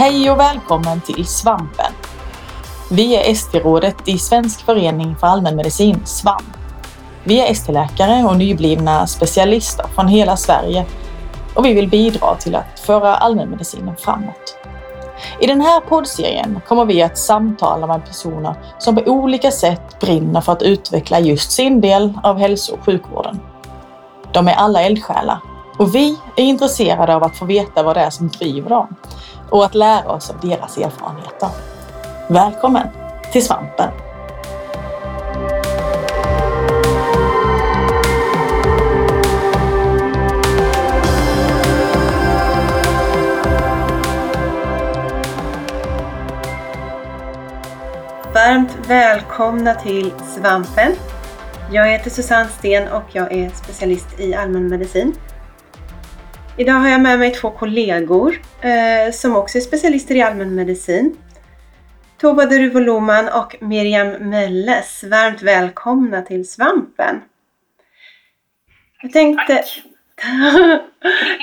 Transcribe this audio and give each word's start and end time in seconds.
Hej 0.00 0.30
och 0.30 0.40
välkommen 0.40 1.00
till 1.00 1.26
Svampen. 1.26 1.92
Vi 2.90 3.16
är 3.16 3.30
ST-rådet 3.30 4.08
i 4.08 4.18
Svensk 4.18 4.60
förening 4.60 5.16
för 5.16 5.26
allmänmedicin, 5.26 6.06
Svamp. 6.06 6.56
Vi 7.24 7.40
är 7.40 7.50
ST-läkare 7.50 8.24
och 8.24 8.36
nyblivna 8.36 9.06
specialister 9.06 9.86
från 9.94 10.08
hela 10.08 10.36
Sverige 10.36 10.86
och 11.54 11.64
vi 11.64 11.74
vill 11.74 11.88
bidra 11.88 12.34
till 12.34 12.56
att 12.56 12.80
föra 12.80 13.16
allmänmedicinen 13.16 13.96
framåt. 13.96 14.56
I 15.40 15.46
den 15.46 15.60
här 15.60 15.80
poddserien 15.80 16.60
kommer 16.68 16.84
vi 16.84 17.02
att 17.02 17.18
samtala 17.18 17.86
med 17.86 18.06
personer 18.06 18.54
som 18.78 18.96
på 18.96 19.02
olika 19.06 19.50
sätt 19.50 20.00
brinner 20.00 20.40
för 20.40 20.52
att 20.52 20.62
utveckla 20.62 21.20
just 21.20 21.52
sin 21.52 21.80
del 21.80 22.18
av 22.22 22.38
hälso 22.38 22.74
och 22.74 22.84
sjukvården. 22.84 23.40
De 24.32 24.48
är 24.48 24.54
alla 24.54 24.82
eldsjälar 24.82 25.40
och 25.80 25.94
vi 25.94 26.18
är 26.36 26.44
intresserade 26.44 27.14
av 27.14 27.24
att 27.24 27.36
få 27.36 27.44
veta 27.44 27.82
vad 27.82 27.96
det 27.96 28.00
är 28.00 28.10
som 28.10 28.28
driver 28.28 28.70
dem 28.70 28.94
och 29.50 29.64
att 29.64 29.74
lära 29.74 30.12
oss 30.12 30.30
av 30.30 30.40
deras 30.40 30.78
erfarenheter. 30.78 31.48
Välkommen 32.28 32.88
till 33.32 33.44
Svampen! 33.44 33.90
Varmt 48.34 48.78
välkomna 48.86 49.74
till 49.74 50.12
Svampen. 50.36 50.92
Jag 51.72 51.88
heter 51.88 52.10
Susanne 52.10 52.48
Sten 52.48 52.88
och 52.88 53.04
jag 53.12 53.32
är 53.32 53.50
specialist 53.50 54.20
i 54.20 54.34
allmänmedicin. 54.34 55.14
Idag 56.56 56.72
har 56.72 56.88
jag 56.88 57.00
med 57.00 57.18
mig 57.18 57.30
två 57.30 57.50
kollegor 57.50 58.40
eh, 58.60 59.12
som 59.12 59.36
också 59.36 59.58
är 59.58 59.62
specialister 59.62 60.14
i 60.14 60.22
allmänmedicin. 60.22 61.16
Tova 62.20 62.46
Deruvoloman 62.46 63.28
och 63.28 63.56
Miriam 63.60 64.08
Melles. 64.08 65.04
Varmt 65.04 65.42
välkomna 65.42 66.22
till 66.22 66.48
Svampen. 66.48 67.20
Jag 69.02 69.12
tänkte... 69.12 69.54
Tack! 69.56 69.82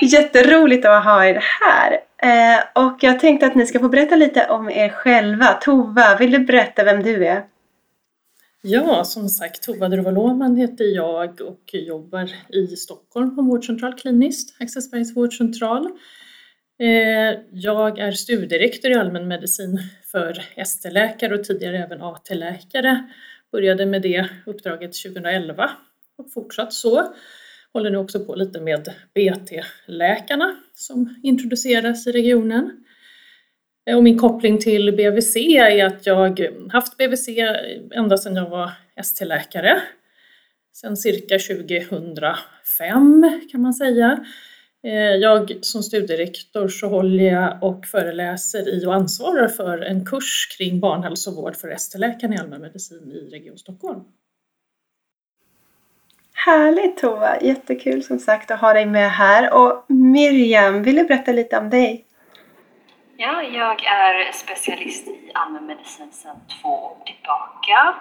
Jätteroligt 0.00 0.86
att 0.86 1.04
ha 1.04 1.24
er 1.24 1.44
här. 1.60 1.92
Eh, 2.22 2.62
och 2.72 2.96
jag 3.00 3.20
tänkte 3.20 3.46
att 3.46 3.54
ni 3.54 3.66
ska 3.66 3.78
få 3.78 3.88
berätta 3.88 4.16
lite 4.16 4.46
om 4.46 4.70
er 4.70 4.88
själva. 4.88 5.46
Tova, 5.46 6.16
vill 6.16 6.30
du 6.30 6.38
berätta 6.38 6.84
vem 6.84 7.02
du 7.02 7.26
är? 7.26 7.44
Ja, 8.62 9.04
som 9.04 9.28
sagt, 9.28 9.62
Tova 9.62 9.88
Druvaloman 9.88 10.56
heter 10.56 10.84
jag 10.84 11.40
och 11.40 11.64
jobbar 11.72 12.30
i 12.48 12.66
Stockholm 12.66 13.36
på 13.36 13.42
vårdcentral 13.42 13.94
kliniskt, 13.94 14.56
Axelsbergs 14.60 15.16
vårdcentral. 15.16 15.88
Eh, 16.78 17.40
jag 17.50 17.98
är 17.98 18.12
studierektor 18.12 18.90
i 18.90 18.94
allmänmedicin 18.94 19.78
för 20.12 20.44
ST-läkare 20.56 21.34
och 21.34 21.44
tidigare 21.44 21.78
även 21.78 22.02
AT-läkare. 22.02 23.08
Började 23.52 23.86
med 23.86 24.02
det 24.02 24.28
uppdraget 24.46 24.92
2011 24.92 25.70
och 26.18 26.32
fortsatt 26.32 26.72
så. 26.72 27.14
Håller 27.72 27.90
nu 27.90 27.98
också 27.98 28.24
på 28.24 28.34
lite 28.34 28.60
med 28.60 28.88
BT-läkarna 29.14 30.56
som 30.74 31.20
introduceras 31.22 32.06
i 32.06 32.12
regionen. 32.12 32.84
Eh, 33.88 33.96
och 33.96 34.02
min 34.02 34.18
koppling 34.18 34.58
till 34.58 34.96
BVC 34.96 35.36
är 35.36 35.84
att 35.84 36.06
jag 36.06 36.40
haft 36.72 36.96
BVC 36.96 37.28
ända 37.94 38.16
sedan 38.16 38.36
jag 38.36 38.50
var 38.50 38.70
ST-läkare. 38.96 39.82
Sen 40.72 40.96
cirka 40.96 41.38
2005 41.38 43.40
kan 43.50 43.60
man 43.60 43.74
säga. 43.74 44.24
Eh, 44.84 44.92
jag 44.92 45.58
som 45.60 45.82
studierektor 45.82 46.68
så 46.68 46.88
håller 46.88 47.24
jag 47.24 47.62
och 47.62 47.86
föreläser 47.86 48.68
i 48.68 48.86
och 48.86 48.94
ansvarar 48.94 49.48
för 49.48 49.78
en 49.78 50.06
kurs 50.06 50.56
kring 50.58 50.80
barnhälsovård 50.80 51.56
för 51.56 51.68
ST-läkaren 51.68 52.32
i 52.32 52.38
allmänmedicin 52.38 53.12
i 53.12 53.30
Region 53.30 53.58
Stockholm. 53.58 54.00
Härligt 56.46 56.96
Tova! 56.96 57.40
Jättekul 57.40 58.02
som 58.02 58.18
sagt 58.18 58.50
att 58.50 58.60
ha 58.60 58.72
dig 58.72 58.86
med 58.86 59.10
här. 59.10 59.52
Och 59.52 59.84
Miriam, 59.88 60.82
vill 60.82 60.96
du 60.96 61.04
berätta 61.04 61.32
lite 61.32 61.58
om 61.58 61.70
dig? 61.70 62.07
Ja, 63.20 63.42
jag 63.42 63.84
är 63.84 64.32
specialist 64.32 65.08
i 65.08 65.30
allmänmedicin 65.34 66.12
sedan 66.12 66.36
två 66.62 66.68
år 66.68 66.96
tillbaka. 67.06 67.94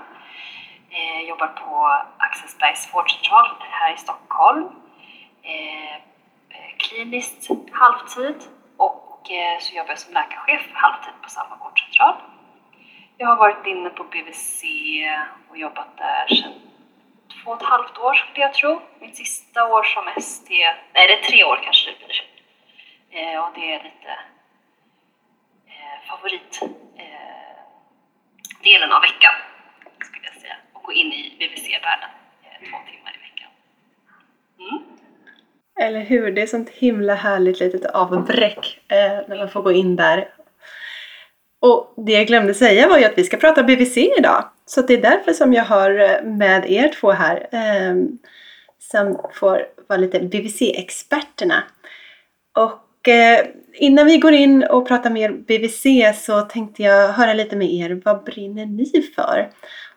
Jag 0.89 1.23
jobbar 1.23 1.47
på 1.47 2.03
Axelsbergs 2.17 2.93
vårdcentral 2.93 3.45
här 3.59 3.93
i 3.93 3.97
Stockholm. 3.97 4.69
Eh, 5.43 5.95
eh, 6.49 6.77
kliniskt 6.77 7.49
halvtid 7.71 8.35
och 8.77 9.27
så 9.59 9.75
jobbar 9.75 9.89
jag 9.89 9.99
som 9.99 10.13
läkarchef 10.13 10.69
halvtid 10.73 11.13
på 11.21 11.29
samma 11.29 11.55
vårdcentral. 11.55 12.15
Jag 13.17 13.27
har 13.27 13.35
varit 13.35 13.67
inne 13.67 13.89
på 13.89 14.03
BVC 14.03 14.63
och 15.49 15.57
jobbat 15.57 15.97
där 15.97 16.35
sedan 16.35 16.53
två 17.43 17.51
och 17.51 17.61
ett 17.61 17.67
halvt 17.67 17.97
år 17.97 18.13
skulle 18.13 18.45
jag 18.45 18.53
tro. 18.53 18.81
Mitt 18.99 19.17
sista 19.17 19.67
år 19.67 19.83
som 19.83 20.07
ST, 20.07 20.53
nej 20.93 21.07
det 21.07 21.13
är 21.13 21.23
tre 21.23 21.43
år 21.43 21.59
kanske 21.63 21.91
det 21.91 21.97
blir. 21.97 22.21
Och 23.39 23.49
det 23.55 23.73
är 23.73 23.83
lite 23.83 24.17
favoritdelen 26.09 28.89
eh, 28.89 28.95
av 28.95 29.01
veckan, 29.01 29.35
skulle 29.99 30.27
jag 30.33 30.41
säga. 30.41 30.55
Och 30.73 30.83
gå 30.83 30.91
in 30.91 31.13
i 31.13 31.35
BVC-världen 31.39 32.09
eh, 32.43 32.69
två 32.69 32.77
timmar 32.89 33.13
i 33.17 33.19
veckan. 33.27 33.49
Mm. 34.59 34.79
Eller 35.79 35.99
hur? 35.99 36.31
Det 36.31 36.41
är 36.41 36.47
sånt 36.47 36.69
himla 36.69 37.15
härligt 37.15 37.59
litet 37.59 37.85
avbräck 37.85 38.79
eh, 38.87 39.19
när 39.27 39.37
man 39.37 39.49
får 39.49 39.61
gå 39.61 39.71
in 39.71 39.95
där. 39.95 40.29
Och 41.59 41.93
det 41.97 42.11
jag 42.11 42.27
glömde 42.27 42.53
säga 42.53 42.87
var 42.87 42.97
ju 42.97 43.05
att 43.05 43.17
vi 43.17 43.23
ska 43.23 43.37
prata 43.37 43.63
BVC 43.63 43.97
idag. 43.97 44.49
Så 44.65 44.81
det 44.81 44.93
är 44.93 45.01
därför 45.01 45.33
som 45.33 45.53
jag 45.53 45.63
har 45.63 45.99
eh, 45.99 46.23
med 46.23 46.71
er 46.71 46.91
två 46.99 47.11
här 47.11 47.47
eh, 47.51 47.95
som 48.79 49.19
får 49.33 49.65
vara 49.87 49.99
lite 49.99 50.19
BVC-experterna. 50.19 51.63
Och 52.57 52.86
Eh, 53.07 53.45
innan 53.73 54.05
vi 54.05 54.17
går 54.17 54.33
in 54.33 54.63
och 54.63 54.87
pratar 54.87 55.09
mer 55.09 55.31
BVC 55.31 55.85
så 56.25 56.41
tänkte 56.41 56.83
jag 56.83 57.13
höra 57.13 57.33
lite 57.33 57.55
med 57.55 57.73
er. 57.73 58.01
Vad 58.05 58.23
brinner 58.23 58.65
ni 58.65 59.01
för? 59.15 59.49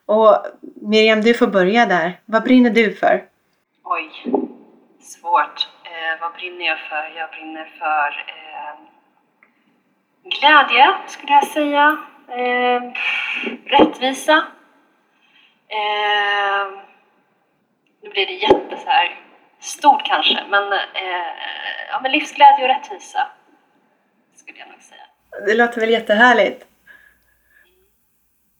Och 0.06 0.46
Miriam, 0.82 1.20
du 1.20 1.34
får 1.34 1.46
börja 1.46 1.86
där. 1.86 2.20
Vad 2.24 2.42
brinner 2.42 2.70
du 2.70 2.94
för? 2.94 3.24
Oj, 3.84 4.10
svårt. 5.00 5.68
Eh, 5.84 6.20
vad 6.20 6.32
brinner 6.32 6.66
jag 6.66 6.78
för? 6.78 7.12
Jag 7.16 7.30
brinner 7.30 7.64
för 7.78 8.24
eh, 8.28 8.74
glädje, 10.24 10.94
skulle 11.06 11.32
jag 11.32 11.46
säga. 11.46 11.98
Eh, 12.28 12.82
rättvisa. 13.64 14.44
Eh, 15.68 16.82
nu 18.02 18.10
blir 18.10 18.26
det 18.26 18.32
jätte 18.32 18.76
så 18.76 18.90
här 18.90 19.29
stort 19.60 20.06
kanske, 20.06 20.44
men, 20.50 20.72
eh, 20.72 20.78
ja, 21.90 22.00
men 22.02 22.12
livsglädje 22.12 22.64
och 22.64 22.68
rättvisa 22.68 23.28
skulle 24.36 24.58
jag 24.58 24.68
nog 24.68 24.82
säga. 24.82 25.46
Det 25.46 25.54
låter 25.54 25.80
väl 25.80 25.90
jättehärligt. 25.90 26.66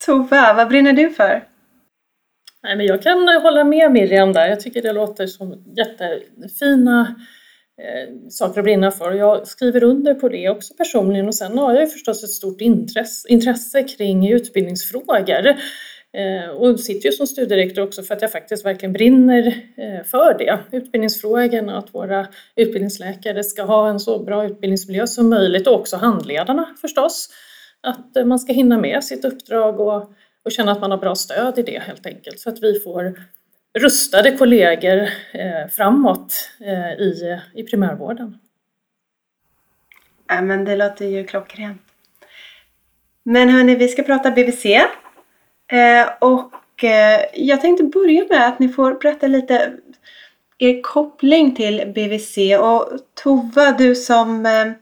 Tova, 0.05 0.53
vad 0.53 0.67
brinner 0.67 0.93
du 0.93 1.09
för? 1.09 1.47
Nej, 2.63 2.75
men 2.75 2.85
jag 2.85 3.03
kan 3.03 3.27
hålla 3.27 3.63
med 3.63 3.91
Miriam 3.91 4.33
där. 4.33 4.47
Jag 4.47 4.59
tycker 4.59 4.81
det 4.81 4.93
låter 4.93 5.27
som 5.27 5.63
jättefina 5.77 7.15
eh, 7.81 8.29
saker 8.29 8.59
att 8.59 8.63
brinna 8.63 8.91
för. 8.91 9.11
Jag 9.11 9.47
skriver 9.47 9.83
under 9.83 10.13
på 10.13 10.29
det 10.29 10.49
också 10.49 10.73
personligen 10.73 11.27
och 11.27 11.35
sen 11.35 11.57
har 11.57 11.73
jag 11.73 11.81
ju 11.81 11.87
förstås 11.87 12.23
ett 12.23 12.29
stort 12.29 12.61
intresse, 12.61 13.27
intresse 13.29 13.83
kring 13.83 14.31
utbildningsfrågor. 14.31 15.55
Eh, 16.13 16.49
och 16.49 16.79
sitter 16.79 17.09
ju 17.09 17.11
som 17.11 17.27
studierektor 17.27 17.81
också 17.81 18.03
för 18.03 18.15
att 18.15 18.21
jag 18.21 18.31
faktiskt 18.31 18.65
verkligen 18.65 18.93
brinner 18.93 19.47
eh, 19.75 20.03
för 20.03 20.37
det. 20.37 20.59
Utbildningsfrågorna, 20.71 21.77
att 21.77 21.93
våra 21.93 22.27
utbildningsläkare 22.55 23.43
ska 23.43 23.63
ha 23.63 23.89
en 23.89 23.99
så 23.99 24.23
bra 24.23 24.45
utbildningsmiljö 24.45 25.07
som 25.07 25.29
möjligt 25.29 25.67
och 25.67 25.79
också 25.79 25.97
handledarna 25.97 26.75
förstås. 26.81 27.29
Att 27.81 28.17
eh, 28.17 28.25
man 28.25 28.39
ska 28.39 28.53
hinna 28.53 28.77
med 28.77 29.03
sitt 29.03 29.25
uppdrag 29.25 29.79
och, 29.79 30.11
och 30.45 30.51
känna 30.51 30.71
att 30.71 30.81
man 30.81 30.91
har 30.91 30.97
bra 30.97 31.15
stöd 31.15 31.59
i 31.59 31.61
det 31.61 31.79
helt 31.79 32.05
enkelt 32.05 32.39
så 32.39 32.49
att 32.49 32.63
vi 32.63 32.79
får 32.79 33.13
rustade 33.79 34.37
kollegor 34.37 35.09
framåt 35.67 36.33
i, 36.99 37.39
i 37.59 37.63
primärvården. 37.63 38.37
Ja, 40.27 40.41
men 40.41 40.65
det 40.65 40.75
låter 40.75 41.05
ju 41.05 41.23
klockrent. 41.23 41.81
Men 43.23 43.49
hörni, 43.49 43.75
vi 43.75 43.87
ska 43.87 44.03
prata 44.03 44.31
BVC 44.31 44.65
Eh, 45.71 46.09
och 46.19 46.83
eh, 46.83 47.21
jag 47.33 47.61
tänkte 47.61 47.83
börja 47.83 48.25
med 48.29 48.47
att 48.47 48.59
ni 48.59 48.69
får 48.69 48.93
berätta 48.93 49.27
lite 49.27 49.73
er 50.57 50.81
koppling 50.81 51.55
till 51.55 51.91
BVC 51.95 52.37
och 52.59 52.89
Tova, 53.13 53.71
du 53.71 53.95
som 53.95 54.45
eh, 54.45 54.61
eh, 54.61 54.73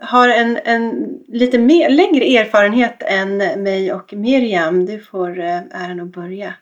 har 0.00 0.28
en, 0.28 0.58
en 0.64 1.14
lite 1.28 1.58
mer, 1.58 1.90
längre 1.90 2.24
erfarenhet 2.24 3.02
än 3.02 3.36
mig 3.36 3.92
och 3.92 4.12
Miriam. 4.12 4.86
Du 4.86 5.00
får 5.00 5.38
eh, 5.38 5.60
äran 5.70 6.00
att 6.00 6.12
börja. 6.12 6.54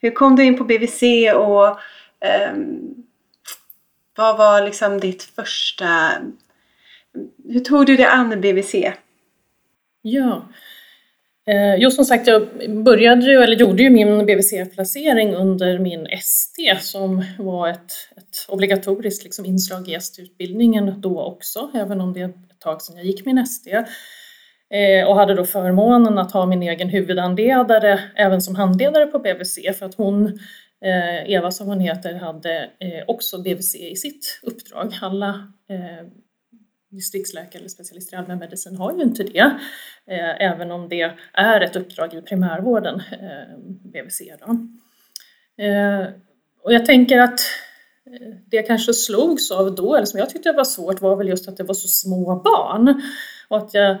Hur 0.00 0.10
kom 0.10 0.36
du 0.36 0.44
in 0.44 0.58
på 0.58 0.64
BVC 0.64 1.02
och 1.34 1.78
vad 4.16 4.38
var 4.38 4.64
liksom 4.64 5.00
ditt 5.00 5.22
första 5.22 6.10
hur 7.48 7.60
tog 7.60 7.86
du 7.86 7.96
dig 7.96 8.06
an 8.06 8.40
BVC? 8.40 8.74
Ja, 10.02 10.42
Eh, 11.48 11.74
jo 11.76 11.90
som 11.90 12.04
sagt 12.04 12.26
jag 12.26 12.48
började 12.84 13.26
ju, 13.26 13.42
eller 13.42 13.56
gjorde 13.56 13.82
ju 13.82 13.90
min 13.90 14.26
BVC-placering 14.26 15.34
under 15.34 15.78
min 15.78 16.06
ST 16.06 16.76
som 16.80 17.24
var 17.38 17.68
ett, 17.68 17.92
ett 18.16 18.36
obligatoriskt 18.48 19.24
liksom 19.24 19.46
inslag 19.46 19.88
i 19.88 19.94
ST-utbildningen 19.94 21.00
då 21.00 21.22
också, 21.22 21.70
även 21.74 22.00
om 22.00 22.12
det 22.12 22.20
är 22.20 22.28
ett 22.28 22.60
tag 22.60 22.82
sedan 22.82 22.96
jag 22.96 23.06
gick 23.06 23.26
min 23.26 23.38
ST. 23.38 23.70
Eh, 24.70 25.08
och 25.08 25.16
hade 25.16 25.34
då 25.34 25.44
förmånen 25.44 26.18
att 26.18 26.32
ha 26.32 26.46
min 26.46 26.62
egen 26.62 26.88
huvudhandledare 26.88 28.00
även 28.16 28.40
som 28.40 28.56
handledare 28.56 29.06
på 29.06 29.18
BVC 29.18 29.58
för 29.78 29.86
att 29.86 29.94
hon, 29.94 30.26
eh, 30.84 31.30
Eva 31.30 31.50
som 31.50 31.66
hon 31.66 31.80
heter, 31.80 32.14
hade 32.14 32.56
eh, 32.58 33.04
också 33.06 33.42
BVC 33.42 33.74
i 33.74 33.96
sitt 33.96 34.40
uppdrag. 34.42 34.98
Alla 35.02 35.28
eh, 35.70 36.06
distriktsläkare 36.90 37.58
eller 37.58 37.68
specialister 37.68 38.16
i 38.16 38.20
allmänmedicin 38.20 38.76
har 38.76 38.96
ju 38.96 39.02
inte 39.02 39.22
det, 39.22 39.38
eh, 40.06 40.50
även 40.50 40.70
om 40.70 40.88
det 40.88 41.14
är 41.32 41.60
ett 41.60 41.76
uppdrag 41.76 42.14
i 42.14 42.22
primärvården, 42.22 43.02
eh, 43.12 43.58
BVC. 43.92 44.22
Då. 44.40 44.52
Eh, 45.64 46.06
och 46.62 46.72
jag 46.72 46.86
tänker 46.86 47.18
att 47.18 47.40
det 48.46 48.56
jag 48.56 48.66
kanske 48.66 48.92
slogs 48.92 49.50
av 49.50 49.74
då, 49.74 49.96
eller 49.96 50.06
som 50.06 50.18
jag 50.18 50.30
tyckte 50.30 50.52
var 50.52 50.64
svårt, 50.64 51.00
var 51.00 51.16
väl 51.16 51.28
just 51.28 51.48
att 51.48 51.56
det 51.56 51.64
var 51.64 51.74
så 51.74 51.88
små 51.88 52.36
barn. 52.44 53.02
Och 53.48 53.58
att 53.58 53.74
jag 53.74 53.96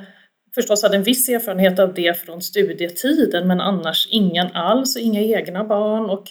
förstås 0.54 0.82
hade 0.82 0.96
en 0.96 1.02
viss 1.02 1.28
erfarenhet 1.28 1.78
av 1.78 1.94
det 1.94 2.18
från 2.18 2.42
studietiden 2.42 3.46
men 3.48 3.60
annars 3.60 4.08
ingen 4.10 4.52
alls 4.52 4.96
och 4.96 5.02
inga 5.02 5.20
egna 5.20 5.64
barn 5.64 6.10
och 6.10 6.24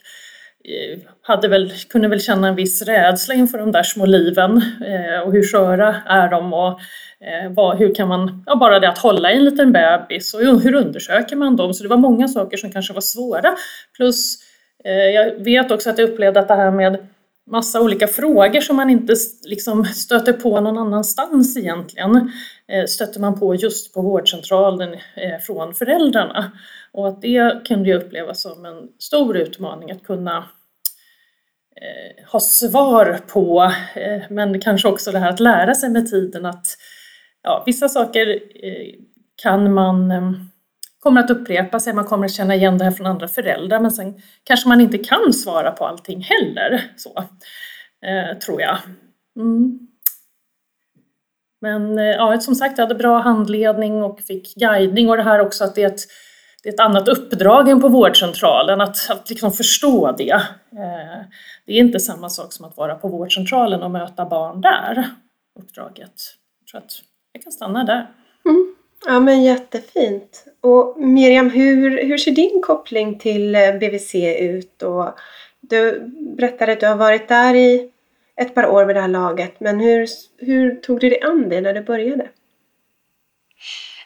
Eh, 0.66 1.00
hade 1.22 1.48
väl, 1.48 1.72
kunde 1.90 2.08
väl 2.08 2.22
känna 2.22 2.48
en 2.48 2.56
viss 2.56 2.82
rädsla 2.82 3.34
inför 3.34 3.58
de 3.58 3.72
där 3.72 3.84
små 3.84 4.06
liven 4.06 4.62
eh, 4.86 5.20
och 5.26 5.34
hur 5.34 5.44
sköra 5.44 5.96
är 6.06 6.30
de 6.30 6.54
och 6.54 6.80
eh, 7.20 7.52
vad, 7.52 7.78
hur 7.78 7.96
kan 7.96 8.08
man, 8.08 8.44
ja, 8.46 8.56
bara 8.56 8.80
det 8.80 8.90
att 8.90 8.98
hålla 8.98 9.32
i 9.32 9.36
en 9.36 9.46
liten 9.46 9.72
bebis 9.72 10.34
och 10.34 10.42
hur 10.42 10.76
undersöker 10.76 11.36
man 11.36 11.56
dem? 11.56 11.74
Så 11.74 11.84
det 11.84 11.90
var 11.90 11.98
många 11.98 12.28
saker 12.28 12.58
som 12.58 12.72
kanske 12.72 12.94
var 12.94 13.02
svåra. 13.02 13.56
Plus 13.98 14.36
eh, 14.84 14.92
jag 14.92 15.44
vet 15.44 15.72
också 15.72 15.90
att 15.90 15.98
jag 15.98 16.10
upplevde 16.10 16.40
att 16.40 16.48
det 16.48 16.56
här 16.56 16.72
med 16.72 17.08
massa 17.48 17.82
olika 17.82 18.08
frågor 18.08 18.62
som 18.62 18.76
man 18.76 18.90
inte 18.90 19.14
liksom 19.44 19.86
stöter 19.86 20.34
på 20.34 20.62
någon 20.62 20.78
annanstans 20.78 21.58
egentligen 21.58 22.32
eh, 22.68 22.86
stöter 22.86 23.20
man 23.20 23.40
på 23.40 23.56
just 23.56 23.94
på 23.94 24.02
vårdcentralen 24.02 24.94
eh, 24.94 25.40
från 25.42 25.74
föräldrarna. 25.74 26.52
Och 26.92 27.08
att 27.08 27.22
det 27.22 27.68
kunde 27.68 27.90
jag 27.90 28.04
uppleva 28.04 28.34
som 28.34 28.66
en 28.66 28.88
stor 29.00 29.38
utmaning 29.38 29.92
att 29.92 30.04
kunna 30.04 30.38
eh, 31.82 32.26
ha 32.32 32.40
svar 32.40 33.20
på, 33.28 33.72
men 34.30 34.62
kanske 34.62 34.88
också 34.88 35.12
det 35.12 35.20
här 35.20 35.30
att 35.30 35.40
lära 35.40 35.76
sig 35.76 35.90
med 35.90 36.08
tiden 36.08 36.46
att 36.46 36.68
ja, 37.44 37.64
vissa 37.66 37.90
saker 37.90 38.40
kan 39.36 39.74
man 39.74 40.12
kommer 41.00 41.24
att 41.24 41.30
upprepa 41.30 41.80
sig, 41.80 41.94
man 41.94 42.06
kommer 42.06 42.26
att 42.26 42.32
känna 42.32 42.56
igen 42.56 42.78
det 42.78 42.84
här 42.84 42.92
från 42.92 43.08
andra 43.08 43.28
föräldrar 43.28 43.80
men 43.80 43.92
sen 43.92 44.22
kanske 44.44 44.70
man 44.70 44.82
inte 44.82 44.98
kan 44.98 45.34
svara 45.34 45.72
på 45.72 45.86
allting 45.86 46.22
heller. 46.22 46.92
Så, 46.96 47.18
eh, 48.06 48.38
tror 48.38 48.62
jag. 48.62 48.78
Mm. 49.36 49.88
Men 51.62 51.98
eh, 51.98 52.06
ja, 52.06 52.40
som 52.40 52.56
sagt, 52.56 52.78
jag 52.78 52.86
hade 52.86 52.96
bra 52.96 53.20
handledning 53.20 54.04
och 54.04 54.22
fick 54.22 54.56
guidning 54.56 55.10
och 55.10 55.18
det 55.18 55.24
här 55.24 55.40
också 55.40 55.64
att 55.64 55.76
det 55.76 55.84
är 55.84 55.88
ett, 55.88 56.02
det 56.64 56.70
är 56.70 56.74
ett 56.74 56.80
annat 56.80 57.08
uppdrag 57.08 57.70
än 57.70 57.82
på 57.82 57.90
vårdcentralen, 57.90 58.82
att, 58.82 59.10
att 59.10 59.30
liksom 59.30 59.52
förstå 59.52 60.16
det. 60.18 60.32
Eh, 60.32 61.22
det 61.66 61.74
är 61.74 61.80
inte 61.80 62.00
samma 62.00 62.30
sak 62.30 62.54
som 62.54 62.66
att 62.66 62.78
vara 62.78 62.96
på 62.96 63.08
vårdcentralen 63.08 63.84
och 63.84 63.92
möta 63.92 64.26
barn 64.26 64.62
där, 64.62 65.10
uppdraget. 65.60 66.14
Jag 66.60 66.68
tror 66.72 66.82
att 66.82 66.94
jag 67.32 67.44
kan 67.44 67.52
stanna 67.52 67.84
där. 67.84 68.08
Mm. 68.46 68.76
Ja 69.06 69.20
men 69.20 69.44
jättefint. 69.44 70.47
Och 70.62 71.02
Miriam, 71.02 71.50
hur, 71.50 72.04
hur 72.04 72.18
ser 72.18 72.32
din 72.32 72.62
koppling 72.62 73.20
till 73.20 73.56
eh, 73.56 73.74
BVC 73.74 74.16
ut? 74.40 74.84
Och 74.84 75.20
du 75.60 76.00
berättade 76.38 76.72
att 76.72 76.80
du 76.80 76.88
har 76.88 76.96
varit 76.96 77.28
där 77.28 77.56
i 77.56 77.92
ett 78.42 78.56
par 78.56 78.66
år 78.66 78.86
vid 78.86 78.96
det 78.96 79.02
här 79.02 79.08
laget, 79.08 79.60
men 79.60 79.80
hur, 79.80 80.08
hur 80.38 80.76
tog 80.76 81.00
du 81.00 81.10
dig 81.10 81.22
an 81.22 81.50
det 81.50 81.62
när 81.62 81.74
du 81.74 81.82
började? 81.82 82.30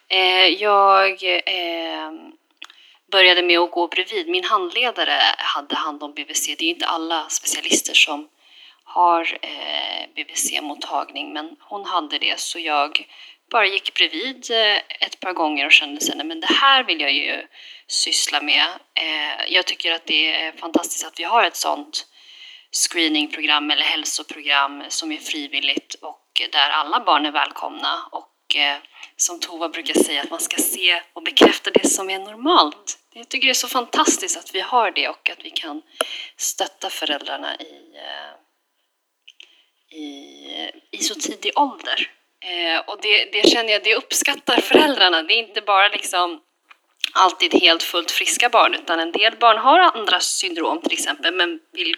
Eh, 0.07 0.47
jag 0.47 1.23
eh, 1.23 2.11
började 3.11 3.43
med 3.43 3.59
att 3.59 3.71
gå 3.71 3.87
bredvid. 3.87 4.29
Min 4.29 4.43
handledare 4.43 5.17
hade 5.37 5.75
hand 5.75 6.03
om 6.03 6.13
BVC. 6.13 6.45
Det 6.45 6.65
är 6.65 6.69
inte 6.69 6.85
alla 6.85 7.29
specialister 7.29 7.93
som 7.93 8.27
har 8.83 9.37
eh, 9.41 10.07
BVC-mottagning, 10.15 11.33
men 11.33 11.55
hon 11.59 11.85
hade 11.85 12.17
det 12.17 12.39
så 12.39 12.59
jag 12.59 13.07
bara 13.51 13.67
gick 13.67 13.93
bredvid 13.93 14.51
eh, 14.51 14.77
ett 14.99 15.19
par 15.19 15.33
gånger 15.33 15.65
och 15.65 15.71
kände 15.71 16.01
sen, 16.01 16.27
men 16.27 16.39
det 16.39 16.53
här 16.53 16.83
vill 16.83 17.01
jag 17.01 17.13
ju 17.13 17.47
syssla 17.87 18.41
med. 18.41 18.65
Eh, 18.93 19.53
jag 19.53 19.65
tycker 19.65 19.91
att 19.91 20.05
det 20.05 20.41
är 20.41 20.51
fantastiskt 20.51 21.05
att 21.05 21.19
vi 21.19 21.23
har 21.23 21.43
ett 21.43 21.55
sånt 21.55 22.07
screeningprogram 22.71 23.71
eller 23.71 23.83
hälsoprogram 23.83 24.83
som 24.87 25.11
är 25.11 25.17
frivilligt 25.17 25.93
och 25.93 26.41
där 26.51 26.69
alla 26.69 26.99
barn 26.99 27.25
är 27.25 27.31
välkomna 27.31 28.03
och 28.11 28.55
eh, 28.55 28.77
som 29.15 29.39
Tova 29.39 29.69
brukar 29.69 29.93
säga 29.93 30.21
att 30.21 30.29
man 30.29 30.39
ska 30.39 30.57
se 30.57 31.01
och 31.13 31.23
bekräfta 31.23 31.71
det 31.71 31.87
som 31.89 32.09
är 32.09 32.19
normalt. 32.19 32.99
Jag 33.13 33.29
tycker 33.29 33.47
det 33.47 33.51
är 33.51 33.53
så 33.53 33.67
fantastiskt 33.67 34.37
att 34.37 34.55
vi 34.55 34.59
har 34.59 34.91
det 34.91 35.09
och 35.09 35.29
att 35.29 35.45
vi 35.45 35.49
kan 35.49 35.81
stötta 36.37 36.89
föräldrarna 36.89 37.55
i, 37.55 37.75
i, 39.97 40.71
i 40.91 40.97
så 40.97 41.15
tidig 41.15 41.51
ålder. 41.55 42.11
Eh, 42.41 42.79
och 42.87 42.99
det, 43.01 43.25
det, 43.31 43.49
känner 43.49 43.73
jag, 43.73 43.83
det 43.83 43.95
uppskattar 43.95 44.61
föräldrarna. 44.61 45.23
Det 45.23 45.33
är 45.33 45.47
inte 45.47 45.61
bara 45.61 45.87
liksom 45.87 46.41
alltid 47.13 47.53
helt 47.53 47.83
fullt 47.83 48.11
friska 48.11 48.49
barn 48.49 48.73
utan 48.73 48.99
en 48.99 49.11
del 49.11 49.37
barn 49.37 49.57
har 49.57 49.79
andra 49.79 50.19
syndrom 50.19 50.81
till 50.81 50.93
exempel 50.93 51.33
men, 51.33 51.59
vill, 51.71 51.95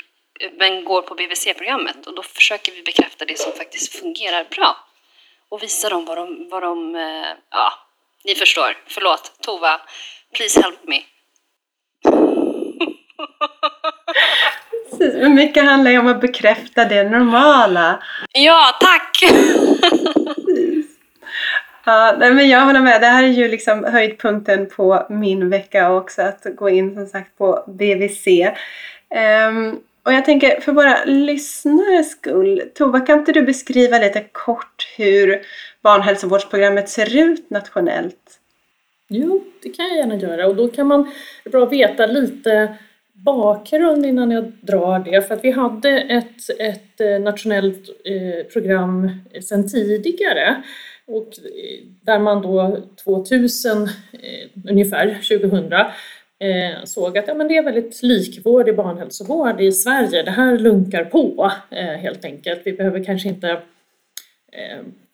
men 0.51 0.85
går 0.85 1.01
på 1.01 1.15
BVC-programmet 1.15 2.07
och 2.07 2.15
då 2.15 2.23
försöker 2.23 2.71
vi 2.71 2.83
bekräfta 2.83 3.25
det 3.25 3.39
som 3.39 3.51
faktiskt 3.51 3.99
fungerar 3.99 4.43
bra 4.43 4.77
och 5.49 5.63
visa 5.63 5.89
dem 5.89 6.05
vad 6.05 6.17
de, 6.17 6.49
vad 6.49 6.63
de 6.63 6.95
eh, 6.95 7.31
ja, 7.49 7.73
ni 8.23 8.35
förstår. 8.35 8.77
Förlåt, 8.87 9.31
Tova, 9.41 9.81
please 10.33 10.61
help 10.61 10.79
me. 10.83 11.03
Precis, 15.03 15.29
mycket 15.29 15.63
handlar 15.63 15.91
ju 15.91 15.99
om 15.99 16.07
att 16.07 16.21
bekräfta 16.21 16.85
det 16.85 17.03
normala. 17.03 18.03
Ja, 18.33 18.79
tack! 18.81 19.33
Ja, 21.85 22.15
nej, 22.19 22.33
men 22.33 22.49
jag 22.49 22.65
håller 22.65 22.79
med. 22.79 23.01
Det 23.01 23.07
här 23.07 23.23
är 23.23 23.27
ju 23.27 23.47
liksom 23.47 23.83
höjdpunkten 23.83 24.69
på 24.69 25.05
min 25.09 25.49
vecka 25.49 25.91
också, 25.91 26.21
att 26.21 26.45
gå 26.55 26.69
in 26.69 26.95
som 26.95 27.05
sagt 27.05 27.37
på 27.37 27.63
BVC. 27.67 28.27
Um, 28.27 29.19
ehm, 29.19 29.79
och 30.05 30.13
jag 30.13 30.25
tänker 30.25 30.61
för 30.61 30.71
våra 30.71 31.05
lyssnares 31.05 32.11
skull, 32.11 32.61
Tova 32.75 32.99
kan 32.99 33.19
inte 33.19 33.31
du 33.31 33.41
beskriva 33.41 33.97
lite 33.97 34.25
kort 34.31 34.87
hur 34.97 35.41
barnhälsovårdsprogrammet 35.81 36.89
ser 36.89 37.17
ut 37.17 37.49
nationellt? 37.49 38.39
Jo, 39.07 39.43
det 39.63 39.69
kan 39.69 39.87
jag 39.87 39.97
gärna 39.97 40.15
göra 40.15 40.47
och 40.47 40.55
då 40.55 40.67
kan 40.67 40.87
man 40.87 41.11
bra 41.51 41.65
veta 41.65 42.05
lite 42.05 42.77
bakgrund 43.13 44.05
innan 44.05 44.31
jag 44.31 44.51
drar 44.61 44.99
det. 44.99 45.27
För 45.27 45.35
att 45.35 45.43
vi 45.43 45.51
hade 45.51 45.89
ett, 45.89 46.59
ett 46.59 47.01
eh, 47.01 47.19
nationellt 47.19 47.89
eh, 48.05 48.45
program 48.53 49.11
eh, 49.33 49.41
sedan 49.41 49.67
tidigare 49.69 50.63
och 51.05 51.29
där 52.01 52.19
man 52.19 52.41
då 52.41 52.77
2000, 53.03 53.89
ungefär 54.69 55.39
2000, 55.39 55.73
såg 56.83 57.17
att 57.17 57.27
ja, 57.27 57.33
men 57.33 57.47
det 57.47 57.57
är 57.57 57.63
väldigt 57.63 58.03
likvårdig 58.03 58.75
barnhälsovård 58.75 59.61
i 59.61 59.71
Sverige. 59.71 60.23
Det 60.23 60.31
här 60.31 60.57
lunkar 60.57 61.03
på 61.05 61.51
helt 61.71 62.25
enkelt. 62.25 62.61
Vi 62.63 62.73
behöver 62.73 63.03
kanske 63.03 63.29
inte 63.29 63.61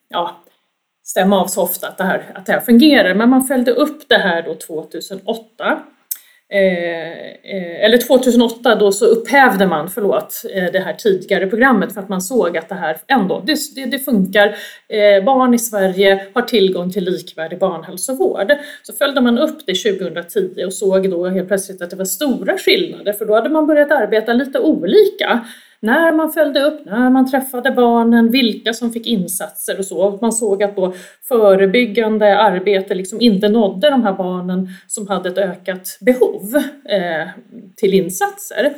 ja, 0.10 0.44
stämma 1.04 1.42
av 1.42 1.48
så 1.48 1.64
ofta 1.64 1.88
att 1.88 1.98
det, 1.98 2.04
här, 2.04 2.32
att 2.36 2.46
det 2.46 2.52
här 2.52 2.60
fungerar. 2.60 3.14
Men 3.14 3.30
man 3.30 3.44
följde 3.44 3.72
upp 3.72 4.10
det 4.10 4.18
här 4.18 4.42
då 4.42 4.56
2008 4.56 5.84
Eh, 6.52 7.30
eh, 7.56 7.86
eller 7.86 7.98
2008 7.98 8.76
då 8.76 8.92
så 8.92 9.06
upphävde 9.06 9.68
man, 9.68 9.90
förlåt, 9.90 10.44
eh, 10.54 10.72
det 10.72 10.80
här 10.80 10.94
tidigare 10.94 11.48
programmet 11.48 11.94
för 11.94 12.02
att 12.02 12.10
man 12.10 12.22
såg 12.22 12.58
att 12.58 12.70
det 12.70 12.76
här 12.76 12.98
ändå, 13.08 13.44
det, 13.46 13.58
det, 13.76 13.86
det 13.86 14.00
funkar. 14.00 14.48
Eh, 14.88 15.24
barn 15.24 15.54
i 15.54 15.60
Sverige 15.60 16.28
har 16.34 16.42
tillgång 16.42 16.92
till 16.92 17.04
likvärdig 17.04 17.60
barnhälsovård. 17.60 18.52
Så 18.84 18.94
följde 18.94 19.22
man 19.22 19.40
upp 19.40 19.66
det 19.66 19.76
2010 19.76 20.64
och 20.66 20.74
såg 20.74 21.10
då 21.10 21.28
helt 21.28 21.48
plötsligt 21.48 21.82
att 21.82 21.90
det 21.90 21.96
var 21.96 22.06
stora 22.06 22.58
skillnader 22.58 23.14
för 23.14 23.26
då 23.26 23.34
hade 23.34 23.50
man 23.50 23.68
börjat 23.68 23.92
arbeta 23.92 24.34
lite 24.34 24.60
olika 24.60 25.46
när 25.82 26.12
man 26.12 26.32
följde 26.32 26.62
upp, 26.62 26.86
när 26.86 27.10
man 27.10 27.32
träffade 27.32 27.72
barnen, 27.72 28.32
vilka 28.32 28.74
som 28.74 28.94
fick 28.94 29.08
insatser 29.08 29.80
och 29.80 29.86
så. 29.86 30.20
Man 30.22 30.34
såg 30.34 30.64
att 30.64 30.76
då 30.76 30.94
förebyggande 31.28 32.38
arbete 32.38 32.96
liksom 32.96 33.22
inte 33.22 33.50
nådde 33.50 33.90
de 33.90 34.04
här 34.04 34.14
barnen 34.14 34.70
som 34.88 35.08
hade 35.08 35.30
ett 35.30 35.38
ökat 35.38 35.98
behov 36.02 36.56
eh, 36.86 37.28
till 37.76 37.94
insatser. 37.94 38.74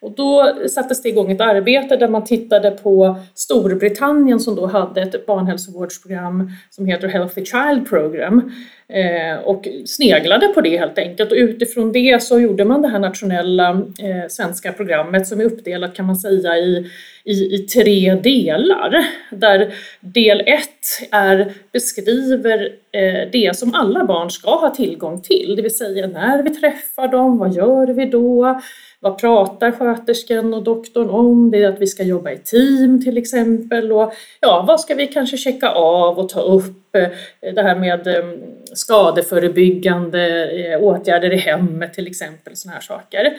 Och 0.00 0.14
då 0.14 0.54
sattes 0.68 1.02
det 1.02 1.08
igång 1.08 1.32
ett 1.32 1.40
arbete 1.40 1.96
där 1.96 2.08
man 2.08 2.24
tittade 2.24 2.70
på 2.70 3.16
Storbritannien 3.34 4.40
som 4.40 4.56
då 4.56 4.66
hade 4.66 5.02
ett 5.02 5.26
barnhälsovårdsprogram 5.26 6.50
som 6.70 6.86
heter 6.86 7.08
Healthy 7.08 7.44
Child 7.44 7.88
Program 7.88 8.52
Eh, 8.88 9.38
och 9.38 9.68
sneglade 9.86 10.48
på 10.48 10.60
det 10.60 10.78
helt 10.78 10.98
enkelt 10.98 11.32
och 11.32 11.36
utifrån 11.36 11.92
det 11.92 12.22
så 12.22 12.40
gjorde 12.40 12.64
man 12.64 12.82
det 12.82 12.88
här 12.88 12.98
nationella 12.98 13.70
eh, 14.02 14.28
svenska 14.28 14.72
programmet 14.72 15.26
som 15.26 15.40
är 15.40 15.44
uppdelat 15.44 15.94
kan 15.94 16.06
man 16.06 16.16
säga 16.16 16.56
i, 16.56 16.90
i, 17.24 17.54
i 17.54 17.58
tre 17.58 18.14
delar 18.14 19.06
där 19.30 19.74
del 20.00 20.40
ett 20.40 21.10
är, 21.10 21.52
beskriver 21.72 22.64
eh, 22.92 23.30
det 23.32 23.56
som 23.56 23.74
alla 23.74 24.04
barn 24.04 24.30
ska 24.30 24.50
ha 24.50 24.70
tillgång 24.70 25.22
till, 25.22 25.56
det 25.56 25.62
vill 25.62 25.76
säga 25.76 26.06
när 26.06 26.42
vi 26.42 26.50
träffar 26.50 27.08
dem, 27.08 27.38
vad 27.38 27.54
gör 27.54 27.86
vi 27.86 28.04
då? 28.04 28.60
Vad 29.00 29.18
pratar 29.20 29.72
sköterskan 29.72 30.54
och 30.54 30.62
doktorn 30.62 31.10
om? 31.10 31.50
Det 31.50 31.62
är 31.62 31.68
att 31.68 31.80
vi 31.80 31.86
ska 31.86 32.02
jobba 32.02 32.30
i 32.30 32.38
team 32.38 33.04
till 33.04 33.18
exempel. 33.18 33.92
Och 33.92 34.12
ja, 34.40 34.64
vad 34.68 34.80
ska 34.80 34.94
vi 34.94 35.06
kanske 35.06 35.36
checka 35.36 35.70
av 35.70 36.18
och 36.18 36.28
ta 36.28 36.40
upp? 36.40 36.85
Eh, 36.96 37.54
det 37.54 37.62
här 37.62 37.76
med 37.76 38.06
eh, 38.06 38.24
skadeförebyggande 38.72 40.50
eh, 40.50 40.82
åtgärder 40.82 41.32
i 41.32 41.36
hemmet 41.36 41.92
till 41.92 42.06
exempel, 42.06 42.56
sådana 42.56 42.74
här 42.74 42.82
saker. 42.82 43.36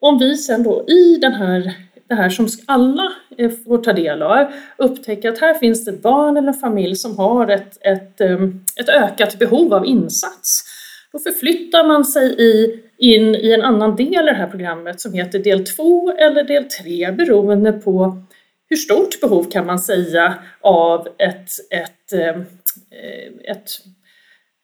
Om 0.00 0.18
vi 0.18 0.36
sen 0.36 0.62
då 0.62 0.84
i 0.88 1.16
den 1.20 1.32
här, 1.32 1.72
det 2.08 2.14
här 2.14 2.28
som 2.28 2.48
alla 2.66 3.12
får 3.66 3.78
ta 3.78 3.92
del 3.92 4.22
av 4.22 4.52
upptäcker 4.76 5.28
att 5.28 5.40
här 5.40 5.54
finns 5.54 5.84
det 5.84 5.90
ett 5.90 6.02
barn 6.02 6.36
eller 6.36 6.48
en 6.48 6.54
familj 6.54 6.96
som 6.96 7.18
har 7.18 7.48
ett, 7.48 7.86
ett, 7.86 8.20
ett 8.80 8.88
ökat 8.88 9.38
behov 9.38 9.74
av 9.74 9.86
insats. 9.86 10.64
Då 11.12 11.18
förflyttar 11.18 11.84
man 11.84 12.04
sig 12.04 12.40
i 12.40 12.82
in 12.98 13.34
i 13.34 13.52
en 13.52 13.62
annan 13.62 13.96
del 13.96 14.28
i 14.28 14.30
det 14.30 14.36
här 14.36 14.46
programmet 14.46 15.00
som 15.00 15.12
heter 15.12 15.38
del 15.38 15.66
2 15.66 16.10
eller 16.10 16.44
del 16.44 16.64
3 16.64 17.12
beroende 17.12 17.72
på 17.72 18.22
hur 18.68 18.76
stort 18.76 19.20
behov 19.20 19.50
kan 19.50 19.66
man 19.66 19.78
säga 19.78 20.38
av 20.60 21.08
ett, 21.18 21.50
ett, 21.70 22.12
eh, 22.12 22.36
eh, 22.90 23.52
ett 23.52 23.70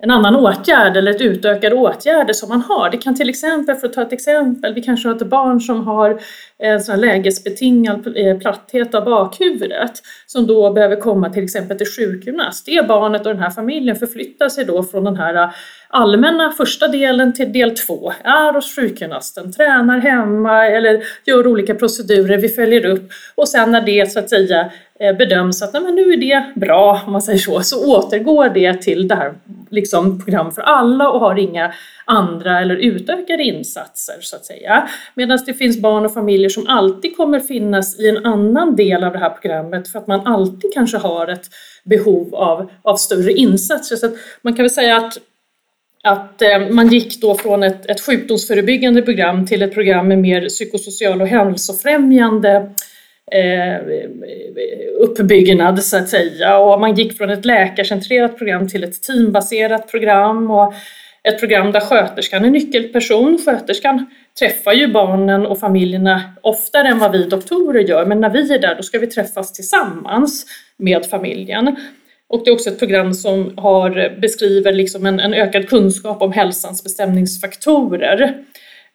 en 0.04 0.10
annan 0.10 0.36
åtgärd 0.36 0.96
eller 0.96 1.10
ett 1.10 1.20
utökade 1.20 1.74
åtgärder 1.74 2.32
som 2.32 2.48
man 2.48 2.62
har. 2.62 2.90
Det 2.90 2.96
kan 2.96 3.16
till 3.16 3.28
exempel, 3.28 3.76
för 3.76 3.86
att 3.86 3.92
ta 3.92 4.02
ett 4.02 4.12
exempel, 4.12 4.74
vi 4.74 4.82
kanske 4.82 5.08
har 5.08 5.16
ett 5.16 5.26
barn 5.26 5.60
som 5.60 5.86
har 5.86 6.20
en 6.58 6.80
sån 6.80 6.94
här 6.94 7.00
lägesbetingad 7.00 8.16
eh, 8.16 8.38
platthet 8.38 8.94
av 8.94 9.04
bakhuvudet 9.04 9.92
som 10.26 10.46
då 10.46 10.72
behöver 10.72 10.96
komma 10.96 11.30
till 11.30 11.44
exempel 11.44 11.78
till 11.78 11.86
sjukgymnast. 11.86 12.66
Det 12.66 12.88
barnet 12.88 13.26
och 13.26 13.32
den 13.32 13.42
här 13.42 13.50
familjen 13.50 13.96
förflyttar 13.96 14.48
sig 14.48 14.64
då 14.64 14.82
från 14.82 15.04
den 15.04 15.16
här 15.16 15.34
eh, 15.34 15.50
allmänna 15.88 16.52
första 16.52 16.88
delen 16.88 17.32
till 17.32 17.52
del 17.52 17.76
två. 17.76 18.12
Är 18.24 18.52
hos 18.52 18.76
sjukgymnasten, 18.76 19.52
tränar 19.52 19.98
hemma 19.98 20.66
eller 20.66 21.02
gör 21.24 21.46
olika 21.46 21.74
procedurer, 21.74 22.38
vi 22.38 22.48
följer 22.48 22.86
upp 22.86 23.10
och 23.34 23.48
sen 23.48 23.70
när 23.70 23.80
det 23.80 24.12
så 24.12 24.18
att 24.18 24.30
säga 24.30 24.70
Eh, 25.00 25.16
bedöms 25.16 25.62
att 25.62 25.72
nej, 25.72 25.82
men 25.82 25.94
nu 25.94 26.12
är 26.12 26.16
det 26.16 26.60
bra, 26.60 27.02
om 27.06 27.12
man 27.12 27.22
säger 27.22 27.38
så, 27.38 27.60
så 27.62 27.96
återgår 27.96 28.48
det 28.48 28.82
till 28.82 29.08
det 29.08 29.14
här 29.14 29.34
liksom, 29.70 30.24
program 30.24 30.52
för 30.52 30.62
alla 30.62 31.10
och 31.10 31.20
har 31.20 31.38
inga 31.38 31.74
andra 32.04 32.60
eller 32.60 32.76
utökade 32.76 33.42
insatser 33.42 34.14
så 34.20 34.36
att 34.36 34.44
säga. 34.44 34.88
Medan 35.14 35.38
det 35.46 35.54
finns 35.54 35.80
barn 35.80 36.04
och 36.04 36.14
familjer 36.14 36.48
som 36.48 36.66
alltid 36.66 37.16
kommer 37.16 37.40
finnas 37.40 38.00
i 38.00 38.08
en 38.08 38.26
annan 38.26 38.76
del 38.76 39.04
av 39.04 39.12
det 39.12 39.18
här 39.18 39.30
programmet 39.30 39.88
för 39.88 39.98
att 39.98 40.06
man 40.06 40.26
alltid 40.26 40.72
kanske 40.74 40.96
har 40.96 41.28
ett 41.28 41.46
behov 41.84 42.34
av, 42.34 42.70
av 42.82 42.96
större 42.96 43.32
insatser. 43.32 43.96
Så 43.96 44.10
man 44.42 44.56
kan 44.56 44.62
väl 44.62 44.70
säga 44.70 44.96
att 44.96 45.18
att 46.06 46.42
eh, 46.42 46.68
man 46.70 46.88
gick 46.88 47.20
då 47.20 47.34
från 47.34 47.62
ett, 47.62 47.90
ett 47.90 48.00
sjukdomsförebyggande 48.00 49.02
program 49.02 49.46
till 49.46 49.62
ett 49.62 49.74
program 49.74 50.08
med 50.08 50.18
mer 50.18 50.48
psykosocial 50.48 51.22
och 51.22 51.28
hälsofrämjande 51.28 52.50
eh, 52.50 52.62
Eh, 53.32 53.80
uppbyggnad 55.00 55.84
så 55.84 55.96
att 55.96 56.08
säga 56.08 56.58
och 56.58 56.80
man 56.80 56.94
gick 56.94 57.16
från 57.16 57.30
ett 57.30 57.44
läkarcentrerat 57.44 58.38
program 58.38 58.68
till 58.68 58.84
ett 58.84 59.02
teambaserat 59.02 59.90
program 59.90 60.50
och 60.50 60.74
ett 61.28 61.40
program 61.40 61.72
där 61.72 61.80
sköterskan 61.80 62.44
är 62.44 62.50
nyckelperson. 62.50 63.38
Sköterskan 63.44 64.06
träffar 64.38 64.72
ju 64.72 64.88
barnen 64.88 65.46
och 65.46 65.60
familjerna 65.60 66.22
oftare 66.40 66.88
än 66.88 66.98
vad 66.98 67.12
vi 67.12 67.24
doktorer 67.24 67.80
gör 67.80 68.06
men 68.06 68.20
när 68.20 68.30
vi 68.30 68.54
är 68.54 68.58
där 68.58 68.74
då 68.74 68.82
ska 68.82 68.98
vi 68.98 69.06
träffas 69.06 69.52
tillsammans 69.52 70.46
med 70.76 71.06
familjen. 71.06 71.76
Och 72.28 72.42
det 72.44 72.50
är 72.50 72.54
också 72.54 72.70
ett 72.70 72.78
program 72.78 73.14
som 73.14 73.54
har, 73.56 74.20
beskriver 74.20 74.72
liksom 74.72 75.06
en, 75.06 75.20
en 75.20 75.34
ökad 75.34 75.68
kunskap 75.68 76.22
om 76.22 76.32
hälsans 76.32 76.84
bestämningsfaktorer. 76.84 78.44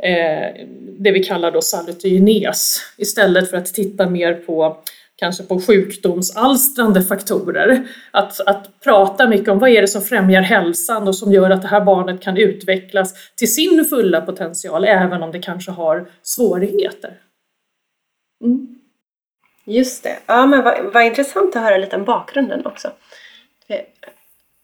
Eh, 0.04 0.66
det 1.00 1.12
vi 1.12 1.24
kallar 1.24 1.52
då 1.52 1.62
salutogenes 1.62 2.82
istället 2.98 3.50
för 3.50 3.58
att 3.58 3.66
titta 3.66 4.10
mer 4.10 4.34
på 4.34 4.78
kanske 5.20 5.44
på 5.44 5.62
sjukdomsalstrande 5.62 7.02
faktorer. 7.02 7.88
Att, 8.12 8.40
att 8.40 8.80
prata 8.84 9.28
mycket 9.28 9.48
om 9.48 9.60
vad 9.60 9.70
är 9.70 9.82
det 9.82 9.88
som 9.88 10.02
främjar 10.02 10.42
hälsan 10.42 11.08
och 11.08 11.16
som 11.16 11.32
gör 11.32 11.50
att 11.50 11.62
det 11.62 11.68
här 11.68 11.82
barnet 11.82 12.22
kan 12.22 12.38
utvecklas 12.38 13.14
till 13.36 13.54
sin 13.54 13.86
fulla 13.86 14.22
potential 14.22 14.86
även 14.86 15.24
om 15.24 15.32
det 15.32 15.40
kanske 15.40 15.72
har 15.72 16.10
svårigheter. 16.22 17.14
Mm. 18.44 18.76
Just 19.66 20.04
det. 20.04 20.18
Ja, 20.26 20.46
men 20.46 20.64
vad, 20.64 20.94
vad 20.94 21.06
intressant 21.06 21.56
att 21.56 21.64
höra 21.64 21.78
lite 21.78 21.96
om 21.96 22.06
bakgrunden 22.06 22.66
också. 22.66 22.92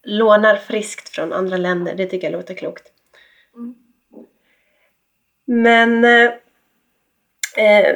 Lånar 0.04 0.56
friskt 0.56 1.10
från 1.10 1.34
andra 1.34 1.58
länder, 1.58 1.96
det 1.96 2.06
tycker 2.06 2.28
jag 2.28 2.38
låter 2.38 2.54
klokt. 2.54 2.92
Men 5.46 6.06
eh, 6.06 6.32
eh 7.58 7.96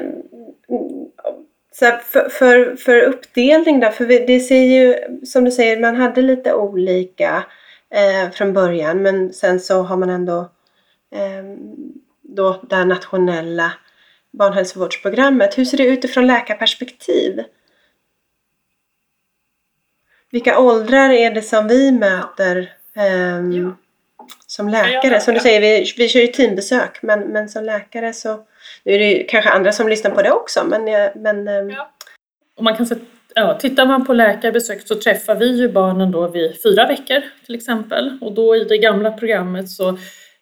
för, 1.79 2.29
för, 2.29 2.75
för, 2.75 3.01
uppdelning 3.01 3.79
då, 3.79 3.89
för 3.91 4.05
det 4.05 4.39
ser 4.39 4.63
ju 4.63 4.95
som 5.25 5.43
du 5.43 5.51
säger, 5.51 5.79
man 5.79 5.95
hade 5.95 6.21
lite 6.21 6.53
olika 6.53 7.45
eh, 7.89 8.31
från 8.31 8.53
början 8.53 9.01
men 9.01 9.33
sen 9.33 9.59
så 9.59 9.81
har 9.81 9.97
man 9.97 10.09
ändå 10.09 10.39
eh, 11.15 11.43
då 12.21 12.61
det 12.69 12.75
här 12.75 12.85
nationella 12.85 13.73
barnhälsovårdsprogrammet. 14.31 15.57
Hur 15.57 15.65
ser 15.65 15.77
det 15.77 15.87
ut 15.87 16.03
ifrån 16.03 16.27
läkarperspektiv? 16.27 17.43
Vilka 20.31 20.59
åldrar 20.59 21.09
är 21.09 21.31
det 21.31 21.41
som 21.41 21.67
vi 21.67 21.91
möter 21.91 22.79
Eh, 22.99 23.39
ja 23.39 23.75
som 24.48 24.69
läkare? 24.69 25.19
Som 25.19 25.33
du 25.33 25.39
säger, 25.39 25.62
vi, 25.62 25.93
vi 25.98 26.09
kör 26.09 26.19
ju 26.19 26.27
teambesök 26.27 27.00
men, 27.01 27.19
men 27.19 27.50
som 27.50 27.63
läkare 27.63 28.13
så 28.13 28.39
nu 28.83 28.93
är 28.93 29.00
det 29.00 29.24
kanske 29.24 29.50
andra 29.50 29.71
som 29.71 29.89
lyssnar 29.89 30.12
på 30.12 30.21
det 30.21 30.31
också 30.31 30.63
men, 30.63 30.83
men 31.15 31.48
um, 31.48 31.69
ja. 31.69 31.91
Och 32.57 32.63
man 32.63 32.75
kan 32.75 32.86
säga, 32.86 33.00
ja, 33.36 33.57
tittar 33.62 33.86
man 33.86 34.05
på 34.05 34.13
läkarbesök 34.13 34.88
så 34.88 34.95
träffar 34.95 35.36
vi 35.36 35.57
ju 35.57 35.69
barnen 35.69 36.12
då 36.12 36.27
vid 36.27 36.62
fyra 36.63 36.88
veckor 36.88 37.21
till 37.45 37.55
exempel 37.55 38.17
och 38.21 38.31
då 38.31 38.55
i 38.55 38.63
det 38.63 38.77
gamla 38.77 39.12
programmet 39.12 39.69
så 39.69 39.98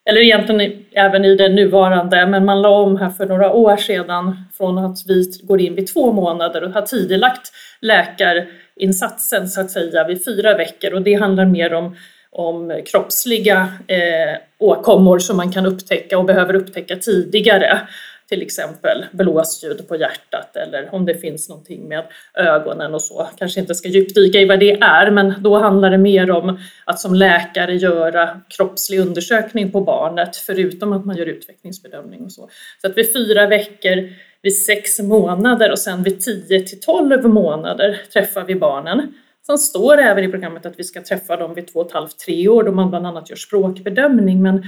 eller 0.10 0.22
egentligen 0.22 0.86
även 0.91 1.25
i 1.25 1.36
det 1.36 1.50
nuvarande, 1.50 2.27
men 2.27 2.46
man 2.46 2.62
la 2.62 2.70
om 2.70 2.98
här 2.98 3.10
för 3.10 3.25
några 3.25 3.53
år 3.53 3.77
sedan 3.77 4.36
från 4.58 4.77
att 4.77 4.98
vi 5.08 5.24
går 5.44 5.62
in 5.62 5.75
vid 5.75 5.94
två 5.94 6.12
månader 6.12 6.63
och 6.63 6.72
har 6.72 6.82
tidigare 6.82 7.34
läkarinsatsen 7.82 9.48
så 9.48 9.62
att 9.62 9.72
säga 9.72 10.03
vid 10.03 10.25
fyra 10.25 10.58
veckor 10.58 10.94
och 10.94 11.01
det 11.01 11.13
handlar 11.13 11.46
mer 11.46 11.74
om, 11.74 11.96
om 12.31 12.81
kroppsliga 12.86 13.74
eh, 13.88 14.38
åkommor 14.57 15.19
som 15.19 15.38
man 15.38 15.51
kan 15.51 15.65
upptäcka 15.65 16.17
och 16.17 16.25
behöver 16.25 16.53
upptäcka 16.53 16.96
tidigare 16.96 17.81
till 18.29 18.41
exempel 18.41 19.05
blåsljud 19.12 19.88
på 19.88 19.96
hjärtat 19.96 20.55
eller 20.55 20.96
om 20.96 21.05
det 21.05 21.15
finns 21.15 21.50
någonting 21.50 21.88
med 21.88 22.03
ögonen 22.34 22.93
och 22.93 23.01
så. 23.01 23.27
Kanske 23.38 23.60
inte 23.60 23.75
ska 23.75 23.88
djupdyka 23.88 24.39
i 24.39 24.46
vad 24.46 24.60
det 24.60 24.72
är, 24.72 25.12
men 25.12 25.34
då 25.39 25.57
handlar 25.57 25.89
det 25.89 25.98
mer 25.98 26.31
om 26.31 26.60
att 26.86 27.00
som 27.00 27.15
läkare 27.15 27.75
göra 27.75 28.41
kroppslig 28.50 29.00
undersökning 29.00 29.72
på 29.72 29.81
barnet, 29.81 30.36
förutom 30.36 30.93
att 30.93 31.05
man 31.05 31.17
gör 31.17 31.25
utvecklingsbedömning 31.25 32.24
och 32.24 32.31
så. 32.31 32.50
Så 32.81 32.88
att 32.88 32.98
vid 32.98 33.13
fyra 33.13 33.48
veckor, 33.48 34.10
vid 34.41 34.65
sex 34.65 35.00
månader 35.00 35.72
och 35.72 35.79
sen 35.79 36.03
vid 36.03 36.22
10 36.22 36.60
till 36.60 36.79
12 36.79 37.29
månader 37.29 38.01
träffar 38.13 38.43
vi 38.43 38.55
barnen. 38.55 39.13
Sen 39.48 39.58
står 39.58 39.98
det 39.98 40.04
även 40.04 40.24
i 40.24 40.27
programmet 40.27 40.66
att 40.66 40.80
vi 40.80 40.84
ska 40.84 41.01
träffa 41.01 41.38
dem 41.38 41.54
vid 41.54 41.68
två 41.68 41.80
och 41.80 41.88
ett 41.88 41.94
halvt, 41.94 42.20
tre 42.20 42.48
år 42.48 42.63
då 42.63 42.72
man 42.72 42.89
bland 42.89 43.08
annat 43.08 43.30
gör 43.30 43.38
språkbedömning. 43.38 44.42
Men 44.42 44.63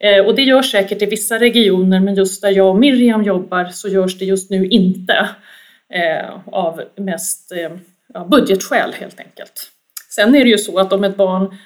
eh, 0.00 0.26
och 0.26 0.34
det 0.34 0.42
görs 0.42 0.70
säkert 0.70 1.02
i 1.02 1.06
vissa 1.06 1.38
regioner 1.38 2.00
men 2.00 2.14
just 2.14 2.42
där 2.42 2.50
jag 2.50 2.68
och 2.68 2.76
Miriam 2.76 3.22
jobbar 3.22 3.64
så 3.64 3.88
görs 3.88 4.18
det 4.18 4.24
just 4.24 4.50
nu 4.50 4.66
inte 4.66 5.28
eh, 5.92 6.38
av 6.46 6.82
mest 6.96 7.52
eh, 7.52 7.70
ja, 8.14 8.24
budgetskäl 8.24 8.92
helt 8.92 9.20
enkelt. 9.20 9.70
Sen 10.10 10.34
är 10.34 10.44
det 10.44 10.50
ju 10.50 10.58
så 10.58 10.78
att 10.78 10.92
om 10.92 11.04
ett 11.04 11.16
barn 11.16 11.56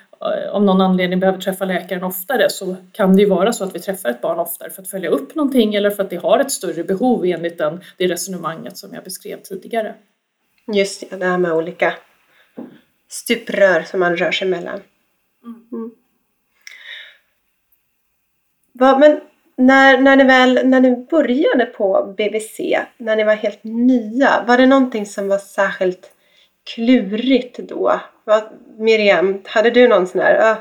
av 0.51 0.65
någon 0.65 0.81
anledning 0.81 1.21
behöver 1.21 1.39
träffa 1.39 1.65
läkaren 1.65 2.05
oftare 2.05 2.51
så 2.51 2.77
kan 2.93 3.17
det 3.17 3.23
ju 3.23 3.29
vara 3.29 3.53
så 3.53 3.65
att 3.65 3.75
vi 3.75 3.81
träffar 3.81 4.11
ett 4.11 4.21
barn 4.21 4.39
oftare 4.39 4.71
för 4.71 4.83
att 4.83 4.89
följa 4.89 5.11
upp 5.11 5.35
någonting 5.35 5.75
eller 5.75 5.91
för 5.91 6.03
att 6.03 6.11
det 6.11 6.17
har 6.17 6.39
ett 6.39 6.51
större 6.51 6.85
behov 6.85 7.25
enligt 7.27 7.59
den, 7.59 7.81
det 7.97 8.07
resonemanget 8.07 8.77
som 8.77 8.95
jag 8.95 9.05
beskrev 9.05 9.43
tidigare. 9.43 9.95
Just 10.75 11.11
det, 11.11 11.17
det 11.17 11.27
här 11.27 11.39
med 11.39 11.53
olika 11.53 11.95
stuprör 13.13 13.83
som 13.83 14.01
man 14.01 14.17
rör 14.17 14.33
sig 14.33 14.49
mellan. 14.49 14.81
Mm. 15.45 15.69
mm. 15.73 15.91
Va, 18.73 18.99
men 18.99 19.21
när, 19.57 19.99
när, 19.99 20.17
ni 20.17 20.25
väl, 20.25 20.61
när 20.65 20.81
ni 20.81 21.07
började 21.11 21.67
på 21.67 22.15
BVC, 22.17 22.61
när 22.97 23.17
ni 23.17 23.25
var 23.25 23.35
helt 23.35 23.65
nya, 23.65 24.45
var 24.47 24.59
det 24.59 24.67
någonting 24.67 25.07
som 25.07 25.29
var 25.29 25.39
särskilt 25.39 26.11
klurigt 26.75 27.59
då? 27.59 28.01
Vad, 28.25 28.43
Miriam, 28.79 29.43
hade 29.47 29.71
du 29.71 29.89
någon 29.89 30.07
sån 30.07 30.21
här... 30.21 30.51
Uh, 30.51 30.59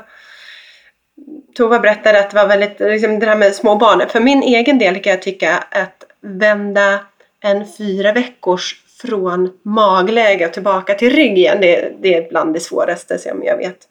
Tova 1.54 1.78
berättade 1.78 2.20
att 2.20 2.30
det 2.30 2.36
var 2.36 2.48
väldigt, 2.48 2.80
liksom 2.80 3.18
det 3.18 3.26
här 3.26 3.36
med 3.36 3.54
små 3.54 3.76
barn. 3.76 4.08
För 4.08 4.20
min 4.20 4.42
egen 4.42 4.78
del 4.78 5.02
kan 5.02 5.10
jag 5.10 5.22
tycka 5.22 5.64
att 5.70 6.04
vända 6.20 7.00
en 7.40 7.66
fyra 7.78 8.12
veckors 8.12 8.81
från 9.06 9.58
magläge 9.64 10.46
och 10.46 10.52
tillbaka 10.52 10.94
till 10.94 11.10
rygg 11.10 11.38
igen, 11.38 11.60
det, 11.60 11.92
det 12.02 12.14
är 12.14 12.28
bland 12.28 12.54
det 12.54 12.60
svåraste 12.60 13.18
som 13.18 13.42
jag 13.42 13.56
vet. 13.56 13.88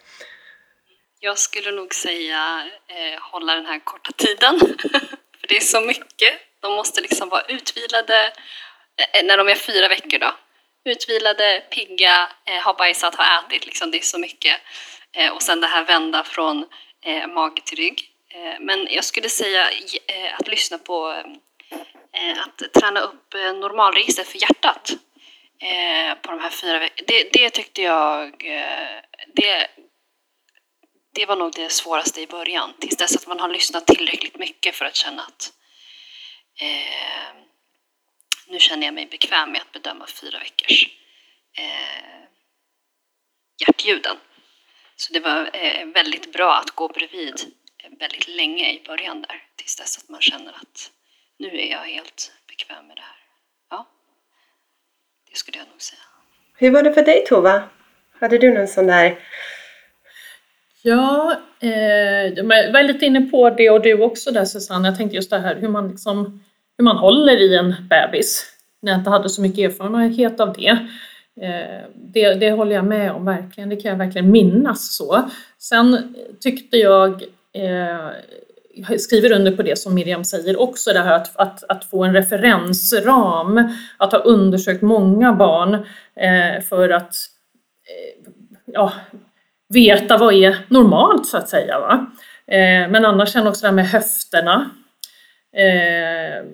Jag 1.19 1.37
skulle 1.37 1.71
nog 1.71 1.93
säga 1.93 2.63
eh, 2.87 3.21
hålla 3.21 3.55
den 3.55 3.65
här 3.65 3.79
korta 3.79 4.11
tiden. 4.11 4.59
För 5.39 5.47
det 5.47 5.57
är 5.57 5.61
så 5.61 5.81
mycket. 5.81 6.33
De 6.59 6.73
måste 6.73 7.01
liksom 7.01 7.29
vara 7.29 7.41
utvilade 7.41 8.25
eh, 8.97 9.19
eh, 9.19 9.25
när 9.25 9.37
de 9.37 9.47
är 9.47 9.55
fyra 9.55 9.87
veckor 9.87 10.19
då. 10.19 10.33
Utvilade, 10.85 11.63
pigga, 11.69 12.29
eh, 12.45 12.63
ha 12.63 12.73
bajsat, 12.73 13.15
ha 13.15 13.39
ätit. 13.39 13.65
Liksom, 13.65 13.91
det 13.91 13.97
är 13.97 14.01
så 14.01 14.19
mycket. 14.19 14.55
Eh, 15.17 15.31
och 15.31 15.41
sen 15.41 15.61
det 15.61 15.67
här 15.67 15.85
vända 15.85 16.23
från 16.23 16.65
eh, 17.05 17.27
mage 17.27 17.61
till 17.65 17.77
rygg. 17.77 18.11
Eh, 18.33 18.59
men 18.59 18.87
jag 18.91 19.03
skulle 19.03 19.29
säga 19.29 19.69
eh, 20.07 20.39
att 20.39 20.47
lyssna 20.47 20.77
på 20.77 21.11
eh, 21.11 21.31
Eh, 22.13 22.39
att 22.39 22.73
träna 22.73 22.99
upp 22.99 23.33
eh, 23.33 23.53
normalregistret 23.53 24.27
för 24.27 24.41
hjärtat 24.41 24.91
eh, 25.61 26.15
på 26.21 26.31
de 26.31 26.39
här 26.39 26.49
fyra 26.49 26.79
veckorna. 26.79 27.07
Det, 27.07 27.29
det 27.33 27.49
tyckte 27.49 27.81
jag, 27.81 28.43
det 29.35 29.67
det 31.13 31.25
var 31.25 31.35
nog 31.35 31.53
det 31.53 31.69
svåraste 31.71 32.21
i 32.21 32.27
början, 32.27 32.73
tills 32.79 32.97
dess 32.97 33.15
att 33.15 33.27
man 33.27 33.39
har 33.39 33.49
lyssnat 33.49 33.87
tillräckligt 33.87 34.37
mycket 34.37 34.75
för 34.75 34.85
att 34.85 34.95
känna 34.95 35.21
att 35.21 35.53
eh, 36.61 37.35
nu 38.47 38.59
känner 38.59 38.87
jag 38.87 38.93
mig 38.93 39.05
bekväm 39.05 39.51
med 39.51 39.61
att 39.61 39.71
bedöma 39.71 40.07
fyra 40.07 40.39
veckors 40.39 40.89
eh, 41.57 42.23
hjärtljuden. 43.59 44.17
Så 44.95 45.13
det 45.13 45.19
var 45.19 45.49
eh, 45.53 45.85
väldigt 45.85 46.33
bra 46.33 46.55
att 46.55 46.71
gå 46.71 46.87
bredvid 46.87 47.53
väldigt 47.99 48.27
länge 48.27 48.71
i 48.71 48.83
början 48.83 49.21
där, 49.21 49.43
tills 49.55 49.75
dess 49.75 49.97
att 49.97 50.09
man 50.09 50.21
känner 50.21 50.53
att 50.53 50.91
nu 51.41 51.47
är 51.47 51.71
jag 51.71 51.79
helt 51.79 52.31
bekväm 52.47 52.87
med 52.87 52.95
det 52.95 53.01
här. 53.01 53.19
Ja, 53.69 53.87
det 55.29 55.37
skulle 55.37 55.57
jag 55.57 55.67
nog 55.67 55.81
säga. 55.81 55.99
Hur 56.57 56.71
var 56.71 56.83
det 56.83 56.93
för 56.93 57.05
dig 57.05 57.25
Tova? 57.27 57.63
Hade 58.19 58.37
du 58.37 58.53
någon 58.53 58.67
sån 58.67 58.87
där 58.87 59.19
Ja, 60.83 61.35
eh, 61.59 62.25
jag 62.35 62.73
var 62.73 62.83
lite 62.83 63.05
inne 63.05 63.21
på 63.21 63.49
det 63.49 63.69
och 63.69 63.81
du 63.81 64.01
också 64.01 64.31
där 64.31 64.45
Susanne. 64.45 64.87
Jag 64.87 64.97
tänkte 64.97 65.15
just 65.15 65.29
det 65.29 65.39
här 65.39 65.55
hur 65.55 65.67
man, 65.67 65.89
liksom, 65.89 66.43
hur 66.77 66.85
man 66.85 66.97
håller 66.97 67.37
i 67.37 67.55
en 67.55 67.75
bebis. 67.89 68.45
När 68.81 68.91
jag 68.91 68.99
inte 68.99 69.09
hade 69.09 69.29
så 69.29 69.41
mycket 69.41 69.71
erfarenhet 69.71 70.39
av 70.39 70.53
det. 70.53 70.69
Eh, 71.41 71.89
det. 71.95 72.33
Det 72.33 72.51
håller 72.51 72.75
jag 72.75 72.85
med 72.85 73.11
om 73.11 73.25
verkligen, 73.25 73.69
det 73.69 73.75
kan 73.75 73.91
jag 73.91 73.97
verkligen 73.97 74.31
minnas 74.31 74.95
så. 74.95 75.29
Sen 75.57 76.15
tyckte 76.39 76.77
jag 76.77 77.23
eh, 77.53 78.11
jag 78.11 78.13
skriver 78.99 79.31
under 79.31 79.51
på 79.51 79.61
det 79.61 79.77
som 79.77 79.93
Miriam 79.93 80.23
säger 80.23 80.61
också, 80.61 80.93
det 80.93 80.99
här 80.99 81.13
att, 81.13 81.35
att, 81.35 81.63
att 81.69 81.85
få 81.85 82.03
en 82.03 82.13
referensram, 82.13 83.69
att 83.97 84.11
ha 84.11 84.19
undersökt 84.19 84.81
många 84.81 85.33
barn 85.33 85.73
eh, 86.15 86.63
för 86.69 86.89
att 86.89 87.13
eh, 87.87 88.31
ja, 88.65 88.93
veta 89.69 90.17
vad 90.17 90.33
är 90.33 90.57
normalt 90.67 91.27
så 91.27 91.37
att 91.37 91.49
säga. 91.49 91.79
Va? 91.79 92.05
Eh, 92.47 92.89
men 92.89 93.05
annars 93.05 93.29
sen 93.29 93.47
också 93.47 93.61
det 93.61 93.67
här 93.67 93.75
med 93.75 93.87
höfterna. 93.89 94.69
Eh, 95.55 96.45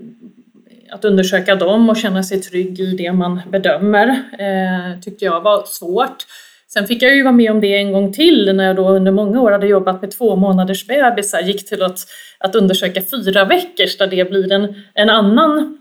att 0.89 1.05
undersöka 1.05 1.55
dem 1.55 1.89
och 1.89 1.97
känna 1.97 2.24
sig 2.24 2.41
trygg 2.41 2.79
i 2.79 2.95
det 2.95 3.12
man 3.12 3.41
bedömer 3.50 4.07
eh, 4.39 5.00
tyckte 5.01 5.25
jag 5.25 5.41
var 5.41 5.63
svårt. 5.65 6.25
Sen 6.67 6.88
fick 6.88 7.01
jag 7.01 7.15
ju 7.15 7.23
vara 7.23 7.34
med 7.34 7.51
om 7.51 7.62
det 7.62 7.77
en 7.77 7.91
gång 7.91 8.13
till 8.13 8.56
när 8.56 8.63
jag 8.63 8.75
då 8.75 8.89
under 8.89 9.12
många 9.12 9.41
år 9.41 9.51
hade 9.51 9.67
jobbat 9.67 10.01
med 10.01 10.12
två 10.12 10.36
månaders 10.36 10.88
bebisar, 10.88 11.41
gick 11.41 11.69
till 11.69 11.84
att, 11.84 11.99
att 12.39 12.56
undersöka 12.56 13.01
fyra 13.01 13.45
veckors 13.45 13.97
där 13.97 14.08
det 14.08 14.30
blir 14.30 14.51
en, 14.51 14.75
en 14.93 15.10
annan 15.10 15.77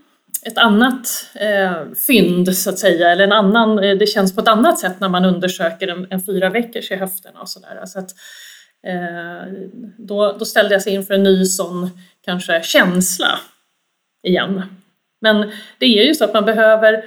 ett 0.47 0.57
annat 0.57 1.29
eh, 1.35 1.93
fynd 2.07 2.57
så 2.57 2.69
att 2.69 2.79
säga, 2.79 3.09
eller 3.11 3.23
en 3.23 3.31
annan, 3.31 3.79
eh, 3.79 3.97
det 3.97 4.07
känns 4.07 4.35
på 4.35 4.41
ett 4.41 4.47
annat 4.47 4.79
sätt 4.79 4.99
när 4.99 5.09
man 5.09 5.25
undersöker 5.25 5.87
en, 5.87 6.07
en 6.09 6.25
fyra 6.25 6.49
veckors 6.49 6.91
i 6.91 6.95
höfterna 6.95 7.41
och 7.41 7.49
sådär. 7.49 7.81
Så 7.85 7.99
att, 7.99 8.09
eh, 8.87 9.53
då, 9.97 10.35
då 10.39 10.45
ställde 10.45 10.75
jag 10.75 10.81
sig 10.81 10.93
inför 10.93 11.13
en 11.13 11.23
ny 11.23 11.45
sån 11.45 11.89
kanske 12.25 12.61
känsla 12.63 13.39
igen. 14.23 14.63
Men 15.21 15.51
det 15.79 15.85
är 15.85 16.05
ju 16.05 16.15
så 16.15 16.23
att 16.23 16.33
man 16.33 16.45
behöver, 16.45 17.03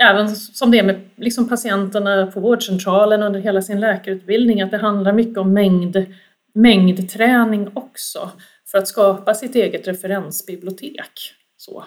även 0.00 0.36
som 0.36 0.70
det 0.70 0.78
är 0.78 0.82
med 0.82 1.00
liksom 1.16 1.48
patienterna 1.48 2.26
på 2.26 2.40
vårdcentralen 2.40 3.22
under 3.22 3.40
hela 3.40 3.62
sin 3.62 3.80
läkarutbildning, 3.80 4.62
att 4.62 4.70
det 4.70 4.78
handlar 4.78 5.12
mycket 5.12 5.38
om 5.38 5.52
mängd, 5.52 6.14
mängdträning 6.54 7.70
också 7.74 8.30
för 8.70 8.78
att 8.78 8.88
skapa 8.88 9.34
sitt 9.34 9.54
eget 9.54 9.88
referensbibliotek. 9.88 11.34
Så. 11.56 11.84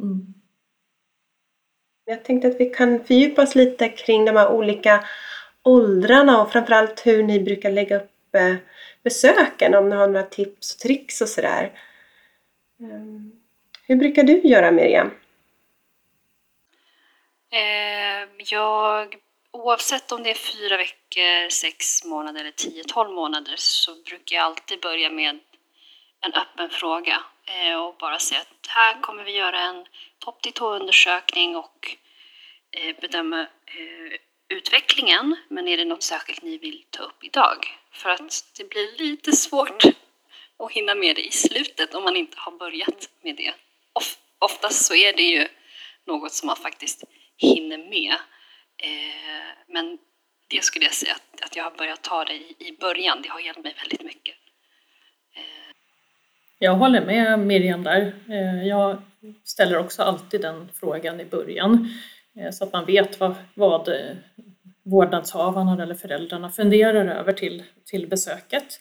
Mm. 0.00 0.34
Jag 2.04 2.24
tänkte 2.24 2.48
att 2.48 2.60
vi 2.60 2.66
kan 2.66 3.04
fördjupa 3.04 3.42
oss 3.42 3.54
lite 3.54 3.88
kring 3.88 4.24
de 4.24 4.36
här 4.36 4.48
olika 4.48 5.04
åldrarna 5.62 6.42
och 6.42 6.52
framförallt 6.52 7.06
hur 7.06 7.22
ni 7.22 7.40
brukar 7.40 7.70
lägga 7.70 7.96
upp 7.96 8.34
eh, 8.34 8.54
besöken, 9.02 9.74
om 9.74 9.88
ni 9.88 9.96
har 9.96 10.06
några 10.06 10.22
tips 10.22 10.74
och 10.74 10.80
tricks 10.80 11.20
och 11.20 11.28
sådär. 11.28 11.72
Ehm, 12.80 13.32
hur 13.86 13.96
brukar 13.96 14.22
du 14.22 14.40
göra 14.40 14.70
Miriam? 14.70 15.10
Ehm, 17.50 18.28
jag, 18.38 19.16
oavsett 19.50 20.12
om 20.12 20.22
det 20.22 20.30
är 20.30 20.34
fyra 20.34 20.76
veckor, 20.76 21.48
sex 21.48 22.04
månader 22.04 22.40
eller 22.40 22.50
tio, 22.50 22.84
tolv 22.84 23.10
månader 23.10 23.54
så 23.56 23.94
brukar 23.94 24.36
jag 24.36 24.44
alltid 24.44 24.80
börja 24.80 25.10
med 25.10 25.38
en 26.20 26.34
öppen 26.34 26.70
fråga 26.70 27.22
eh, 27.44 27.74
och 27.74 27.96
bara 27.96 28.18
säga 28.18 28.40
att 28.40 28.66
här 28.68 29.00
kommer 29.00 29.24
vi 29.24 29.32
göra 29.32 29.60
en 29.60 29.86
topp 30.18 30.42
till 30.42 30.52
tå 30.52 30.74
undersökning 30.74 31.56
och 31.56 31.96
eh, 32.70 32.96
bedöma 33.00 33.40
eh, 33.40 34.18
utvecklingen. 34.48 35.36
Men 35.48 35.68
är 35.68 35.76
det 35.76 35.84
något 35.84 36.02
särskilt 36.02 36.42
ni 36.42 36.58
vill 36.58 36.84
ta 36.90 37.02
upp 37.02 37.24
idag? 37.24 37.78
För 37.92 38.10
att 38.10 38.44
det 38.58 38.64
blir 38.64 38.98
lite 38.98 39.32
svårt 39.32 39.84
att 40.58 40.72
hinna 40.72 40.94
med 40.94 41.16
det 41.16 41.26
i 41.26 41.30
slutet 41.30 41.94
om 41.94 42.04
man 42.04 42.16
inte 42.16 42.36
har 42.38 42.52
börjat 42.52 43.10
med 43.22 43.36
det. 43.36 43.54
Oftast 44.38 44.84
så 44.84 44.94
är 44.94 45.12
det 45.12 45.22
ju 45.22 45.48
något 46.04 46.32
som 46.32 46.46
man 46.46 46.56
faktiskt 46.56 47.04
hinner 47.38 47.78
med. 47.78 48.12
Eh, 48.82 49.48
men 49.68 49.98
det 50.48 50.64
skulle 50.64 50.84
jag 50.84 50.94
säga 50.94 51.16
att 51.42 51.56
jag 51.56 51.64
har 51.64 51.70
börjat 51.70 52.02
ta 52.02 52.24
det 52.24 52.34
i 52.64 52.76
början. 52.80 53.22
Det 53.22 53.28
har 53.28 53.40
hjälpt 53.40 53.62
mig 53.62 53.74
väldigt 53.82 54.02
mycket. 54.02 54.34
Eh. 55.36 55.74
Jag 56.58 56.74
håller 56.74 57.06
med 57.06 57.38
Miriam 57.38 57.82
där. 57.82 58.12
Eh, 58.28 58.66
jag 58.66 59.02
ställer 59.44 59.78
också 59.78 60.02
alltid 60.02 60.40
den 60.40 60.68
frågan 60.74 61.20
i 61.20 61.24
början 61.24 61.88
eh, 62.36 62.50
så 62.50 62.64
att 62.64 62.72
man 62.72 62.84
vet 62.84 63.20
vad, 63.20 63.34
vad 63.54 63.88
eh, 63.88 64.16
vårdnadshavarna 64.84 65.82
eller 65.82 65.94
föräldrarna 65.94 66.50
funderar 66.50 67.06
över 67.06 67.32
till, 67.32 67.64
till 67.84 68.06
besöket. 68.06 68.80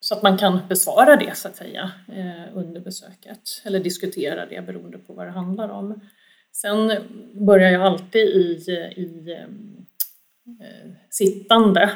Så 0.00 0.14
att 0.14 0.22
man 0.22 0.38
kan 0.38 0.60
besvara 0.68 1.16
det 1.16 1.36
så 1.36 1.48
att 1.48 1.56
säga 1.56 1.90
eh, 2.08 2.56
under 2.56 2.80
besöket 2.80 3.62
eller 3.64 3.80
diskutera 3.80 4.46
det 4.46 4.66
beroende 4.66 4.98
på 4.98 5.12
vad 5.12 5.26
det 5.26 5.32
handlar 5.32 5.68
om. 5.68 6.00
Sen 6.52 6.92
börjar 7.46 7.70
jag 7.70 7.82
alltid 7.82 8.26
i, 8.26 8.70
i 8.96 9.32
eh, 9.32 9.48
sittande 11.10 11.90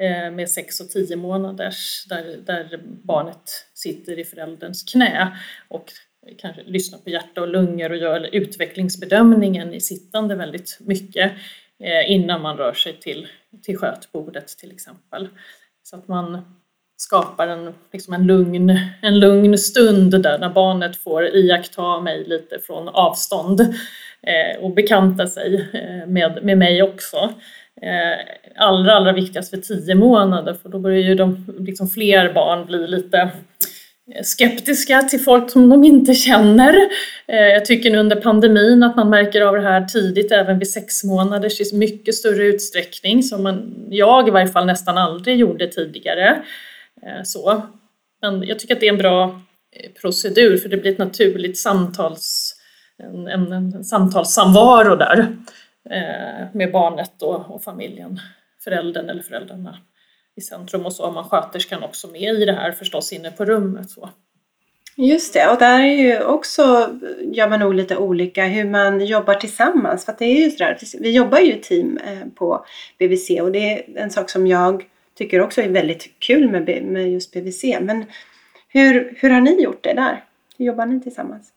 Eh, 0.00 0.30
med 0.30 0.50
6 0.50 0.80
och 0.80 0.90
10 0.90 1.16
månaders 1.16 2.04
där, 2.08 2.36
där 2.46 2.80
barnet 2.82 3.50
sitter 3.74 4.18
i 4.18 4.24
förälderns 4.24 4.82
knä 4.82 5.38
och 5.68 5.92
kanske 6.38 6.62
lyssnar 6.62 6.98
på 6.98 7.10
hjärta 7.10 7.40
och 7.40 7.48
lungor 7.48 7.92
och 7.92 7.96
gör 7.96 8.28
utvecklingsbedömningen 8.32 9.74
i 9.74 9.80
sittande 9.80 10.34
väldigt 10.34 10.78
mycket 10.80 11.32
eh, 11.78 12.10
innan 12.10 12.42
man 12.42 12.56
rör 12.56 12.72
sig 12.72 13.00
till, 13.00 13.28
till 13.62 13.78
skötbordet 13.78 14.48
till 14.48 14.72
exempel. 14.72 15.28
Så 15.82 15.96
att 15.96 16.08
man 16.08 16.57
skapar 16.98 17.48
en, 17.48 17.74
liksom 17.92 18.14
en, 18.14 18.26
lugn, 18.26 18.80
en 19.02 19.18
lugn 19.20 19.58
stund 19.58 20.22
där 20.22 20.38
när 20.38 20.48
barnet 20.48 20.96
får 20.96 21.24
iaktta 21.24 22.00
mig 22.00 22.24
lite 22.26 22.58
från 22.58 22.88
avstånd 22.88 23.60
eh, 24.22 24.62
och 24.62 24.74
bekanta 24.74 25.26
sig 25.26 25.68
eh, 25.72 26.08
med, 26.08 26.38
med 26.42 26.58
mig 26.58 26.82
också. 26.82 27.16
Eh, 27.82 28.18
allra, 28.56 28.94
allra 28.94 29.12
viktigast 29.12 29.50
för 29.50 29.56
tio 29.56 29.94
månader 29.94 30.54
för 30.62 30.68
då 30.68 30.78
börjar 30.78 30.98
ju 30.98 31.14
de, 31.14 31.44
liksom 31.58 31.88
fler 31.88 32.32
barn 32.32 32.66
bli 32.66 32.86
lite 32.86 33.18
eh, 33.18 34.22
skeptiska 34.22 35.02
till 35.02 35.20
folk 35.20 35.50
som 35.50 35.68
de 35.68 35.84
inte 35.84 36.14
känner. 36.14 36.74
Eh, 37.26 37.46
jag 37.46 37.64
tycker 37.64 37.90
nu 37.90 37.98
under 37.98 38.16
pandemin 38.16 38.82
att 38.82 38.96
man 38.96 39.10
märker 39.10 39.40
av 39.40 39.54
det 39.54 39.62
här 39.62 39.84
tidigt 39.84 40.32
även 40.32 40.58
vid 40.58 40.70
sex 40.70 41.04
månaders 41.04 41.60
i 41.60 41.76
mycket 41.76 42.14
större 42.14 42.44
utsträckning 42.44 43.22
som 43.22 43.42
man, 43.42 43.86
jag 43.90 44.28
i 44.28 44.30
varje 44.30 44.48
fall 44.48 44.66
nästan 44.66 44.98
aldrig 44.98 45.36
gjorde 45.36 45.66
tidigare. 45.66 46.42
Eh, 47.02 47.22
så. 47.24 47.62
Men 48.22 48.42
jag 48.42 48.58
tycker 48.58 48.74
att 48.74 48.80
det 48.80 48.88
är 48.88 48.92
en 48.92 48.98
bra 48.98 49.40
eh, 49.70 49.92
procedur 50.00 50.56
för 50.56 50.68
det 50.68 50.76
blir 50.76 50.92
ett 50.92 50.98
naturligt 50.98 51.58
samtals, 51.58 52.54
en, 52.98 53.26
en, 53.26 53.52
en 53.52 53.84
samtalssamvaro 53.84 54.96
där 54.96 55.36
eh, 55.90 56.46
med 56.52 56.72
barnet 56.72 57.22
och, 57.22 57.50
och 57.50 57.62
familjen, 57.62 58.20
föräldern 58.64 59.10
eller 59.10 59.22
föräldrarna 59.22 59.78
i 60.36 60.40
centrum 60.40 60.86
och 60.86 60.92
så 60.92 61.04
har 61.04 61.12
man 61.12 61.24
sköterskan 61.24 61.82
också 61.82 62.08
med 62.08 62.34
i 62.34 62.44
det 62.44 62.52
här 62.52 62.72
förstås 62.72 63.12
inne 63.12 63.30
på 63.30 63.44
rummet. 63.44 63.90
Så. 63.90 64.10
Just 64.96 65.34
det, 65.34 65.48
och 65.48 65.58
där 65.58 65.80
är 65.80 65.96
ju 65.96 66.22
också, 66.22 66.62
gör 67.20 67.48
man 67.48 67.60
nog 67.60 67.74
lite 67.74 67.96
olika 67.96 68.44
hur 68.44 68.64
man 68.64 69.06
jobbar 69.06 69.34
tillsammans. 69.34 70.04
För 70.04 70.12
att 70.12 70.18
det 70.18 70.24
är 70.24 70.44
ju 70.44 70.50
sådär, 70.50 70.78
vi 71.00 71.10
jobbar 71.10 71.38
ju 71.38 71.52
i 71.52 71.60
team 71.60 71.98
på 72.34 72.66
BVC 72.98 73.30
och 73.40 73.52
det 73.52 73.72
är 73.72 73.98
en 73.98 74.10
sak 74.10 74.30
som 74.30 74.46
jag 74.46 74.84
tycker 75.18 75.40
också 75.40 75.62
är 75.62 75.68
väldigt 75.68 76.10
kul 76.18 76.50
med, 76.50 76.82
med 76.82 77.12
just 77.12 77.32
BVC. 77.32 77.64
Men 77.80 78.04
hur, 78.68 79.14
hur 79.16 79.30
har 79.30 79.40
ni 79.40 79.62
gjort 79.62 79.84
det 79.84 79.92
där? 79.92 80.24
Hur 80.58 80.66
jobbar 80.66 80.86
ni 80.86 81.00
tillsammans? 81.00 81.52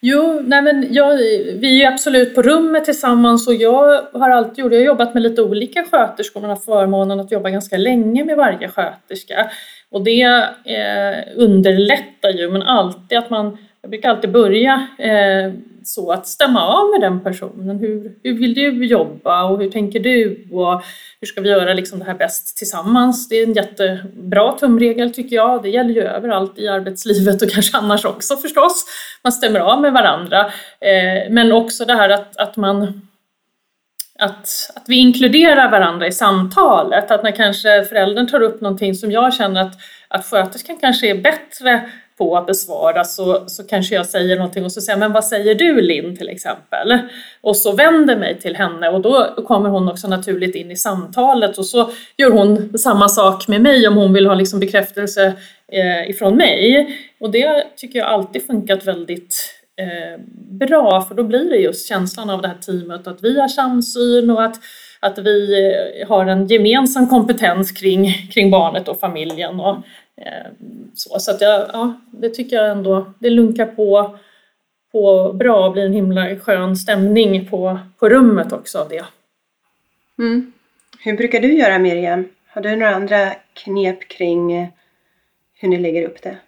Jo, 0.00 0.42
nej 0.44 0.62
men 0.62 0.86
jag, 0.90 1.16
vi 1.58 1.66
är 1.66 1.78
ju 1.78 1.84
absolut 1.84 2.34
på 2.34 2.42
rummet 2.42 2.84
tillsammans 2.84 3.48
och 3.48 3.54
jag 3.54 4.02
har 4.12 4.30
alltid 4.30 4.58
gjort, 4.58 4.72
jag 4.72 4.80
har 4.80 4.86
jobbat 4.86 5.14
med 5.14 5.22
lite 5.22 5.42
olika 5.42 5.84
sköterskor, 5.84 6.40
man 6.40 6.50
har 6.50 6.56
förmånen 6.56 7.20
att 7.20 7.32
jobba 7.32 7.50
ganska 7.50 7.76
länge 7.76 8.24
med 8.24 8.36
varje 8.36 8.68
sköterska. 8.68 9.50
Och 9.90 10.04
det 10.04 10.22
eh, 10.64 11.24
underlättar 11.36 12.30
ju, 12.30 12.50
men 12.50 12.62
alltid 12.62 13.18
att 13.18 13.30
man, 13.30 13.58
jag 13.82 13.90
brukar 13.90 14.10
alltid 14.10 14.32
börja 14.32 14.86
eh, 14.98 15.52
så 15.84 16.12
att 16.12 16.26
stämma 16.26 16.66
av 16.66 16.90
med 16.90 17.00
den 17.00 17.20
personen. 17.20 17.78
Hur, 17.78 18.18
hur 18.22 18.38
vill 18.38 18.54
du 18.54 18.86
jobba 18.86 19.44
och 19.44 19.58
hur 19.58 19.70
tänker 19.70 20.00
du 20.00 20.48
och 20.52 20.82
hur 21.20 21.26
ska 21.26 21.40
vi 21.40 21.48
göra 21.48 21.74
liksom 21.74 21.98
det 21.98 22.04
här 22.04 22.14
bäst 22.14 22.56
tillsammans? 22.56 23.28
Det 23.28 23.36
är 23.36 23.46
en 23.46 23.52
jättebra 23.52 24.52
tumregel 24.52 25.14
tycker 25.14 25.36
jag. 25.36 25.62
Det 25.62 25.70
gäller 25.70 25.94
ju 25.94 26.02
överallt 26.02 26.58
i 26.58 26.68
arbetslivet 26.68 27.42
och 27.42 27.50
kanske 27.50 27.78
annars 27.78 28.04
också 28.04 28.36
förstås. 28.36 28.84
Man 29.24 29.32
stämmer 29.32 29.60
av 29.60 29.80
med 29.80 29.92
varandra. 29.92 30.46
Eh, 30.80 31.30
men 31.30 31.52
också 31.52 31.84
det 31.84 31.94
här 31.94 32.08
att, 32.08 32.36
att 32.36 32.56
man 32.56 33.02
att, 34.18 34.70
att 34.74 34.84
vi 34.86 34.96
inkluderar 34.96 35.70
varandra 35.70 36.06
i 36.06 36.12
samtalet. 36.12 37.10
Att 37.10 37.22
när 37.22 37.30
kanske 37.30 37.84
föräldern 37.84 38.26
tar 38.26 38.40
upp 38.40 38.60
någonting 38.60 38.94
som 38.94 39.12
jag 39.12 39.34
känner 39.34 39.60
att, 39.60 39.74
att 40.08 40.24
sköterskan 40.24 40.76
kanske 40.80 41.10
är 41.10 41.14
bättre 41.14 41.90
på 42.22 42.36
att 42.36 42.46
besvara 42.46 43.04
så, 43.04 43.44
så 43.46 43.62
kanske 43.62 43.94
jag 43.94 44.06
säger 44.06 44.36
någonting 44.36 44.64
och 44.64 44.72
så 44.72 44.80
säger 44.80 44.98
jag, 44.98 45.00
men 45.00 45.12
vad 45.12 45.24
säger 45.24 45.54
du 45.54 45.80
Linn 45.80 46.16
till 46.16 46.28
exempel? 46.28 46.98
Och 47.40 47.56
så 47.56 47.72
vänder 47.72 48.16
mig 48.16 48.38
till 48.38 48.56
henne 48.56 48.88
och 48.88 49.00
då 49.00 49.34
kommer 49.46 49.70
hon 49.70 49.88
också 49.88 50.08
naturligt 50.08 50.54
in 50.54 50.70
i 50.70 50.76
samtalet 50.76 51.58
och 51.58 51.66
så 51.66 51.90
gör 52.16 52.30
hon 52.30 52.78
samma 52.78 53.08
sak 53.08 53.48
med 53.48 53.60
mig 53.60 53.88
om 53.88 53.96
hon 53.96 54.12
vill 54.12 54.26
ha 54.26 54.34
liksom 54.34 54.60
bekräftelse 54.60 55.32
eh, 55.72 56.10
ifrån 56.10 56.36
mig. 56.36 56.88
Och 57.20 57.30
det 57.30 57.64
tycker 57.76 57.98
jag 57.98 58.08
alltid 58.08 58.46
funkat 58.46 58.86
väldigt 58.86 59.54
eh, 59.80 60.20
bra 60.66 61.00
för 61.00 61.14
då 61.14 61.22
blir 61.22 61.50
det 61.50 61.56
just 61.56 61.88
känslan 61.88 62.30
av 62.30 62.42
det 62.42 62.48
här 62.48 62.58
teamet 62.66 63.06
att 63.06 63.22
vi 63.22 63.40
har 63.40 63.48
samsyn 63.48 64.30
och 64.30 64.44
att, 64.44 64.56
att 65.00 65.18
vi 65.18 65.70
eh, 66.00 66.08
har 66.08 66.26
en 66.26 66.46
gemensam 66.46 67.08
kompetens 67.08 67.72
kring, 67.72 68.12
kring 68.32 68.50
barnet 68.50 68.88
och 68.88 69.00
familjen. 69.00 69.60
Och, 69.60 69.76
så 70.94 71.18
så 71.18 71.30
att 71.30 71.40
jag, 71.40 71.70
ja, 71.72 72.00
det 72.10 72.28
tycker 72.28 72.56
jag 72.56 72.70
ändå, 72.70 73.12
det 73.18 73.30
lunkar 73.30 73.66
på, 73.66 74.18
på 74.92 75.32
bra 75.32 75.66
och 75.66 75.72
blir 75.72 75.86
en 75.86 75.92
himla 75.92 76.36
skön 76.36 76.76
stämning 76.76 77.48
på, 77.48 77.78
på 77.98 78.08
rummet 78.08 78.52
också 78.52 78.78
av 78.78 78.88
det. 78.88 79.04
Mm. 80.18 80.52
Hur 80.98 81.16
brukar 81.16 81.40
du 81.40 81.52
göra 81.52 81.78
Miriam? 81.78 82.28
Har 82.46 82.62
du 82.62 82.76
några 82.76 82.94
andra 82.94 83.34
knep 83.52 84.08
kring 84.08 84.52
eh, 84.52 84.68
hur 85.54 85.68
ni 85.68 85.78
lägger 85.78 86.08
upp 86.08 86.22
det? 86.22 86.38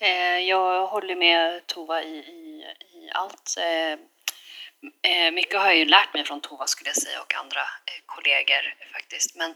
Eh, 0.00 0.38
jag 0.48 0.86
håller 0.86 1.16
med 1.16 1.66
Tova 1.66 2.02
i, 2.02 2.16
i, 2.16 2.64
i 2.92 3.10
allt. 3.12 3.54
Eh, 5.02 5.32
mycket 5.32 5.60
har 5.60 5.66
jag 5.66 5.76
ju 5.76 5.84
lärt 5.84 6.14
mig 6.14 6.24
från 6.24 6.40
Tova 6.40 6.66
skulle 6.66 6.90
jag 6.90 6.96
säga 6.96 7.20
och 7.20 7.34
andra 7.34 7.60
eh, 7.60 8.02
kollegor 8.06 8.74
faktiskt. 8.92 9.34
Men 9.34 9.50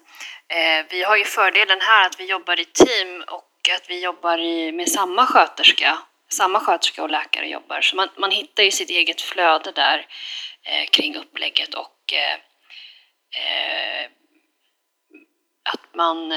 eh, 0.49 0.87
vi 0.91 1.03
har 1.03 1.17
ju 1.17 1.25
fördelen 1.25 1.81
här 1.81 2.07
att 2.07 2.21
vi 2.21 2.25
jobbar 2.25 2.61
i 2.61 2.65
team 2.65 3.25
och 3.29 3.71
att 3.77 3.91
vi 3.91 4.03
jobbar 4.03 4.39
i, 4.39 4.73
med 4.73 4.91
samma 4.91 5.27
sköterska. 5.27 5.99
Samma 6.31 6.61
sköterska 6.61 7.03
och 7.03 7.11
läkare 7.11 7.49
jobbar. 7.49 7.81
Så 7.81 7.97
man, 7.97 8.09
man 8.17 8.31
hittar 8.31 8.63
ju 8.63 8.71
sitt 8.71 8.91
eget 8.91 9.21
flöde 9.21 9.73
där 9.73 10.07
eh, 10.63 10.87
kring 10.91 11.17
upplägget 11.17 11.75
och 11.75 11.95
att 15.73 15.95
man 15.95 16.31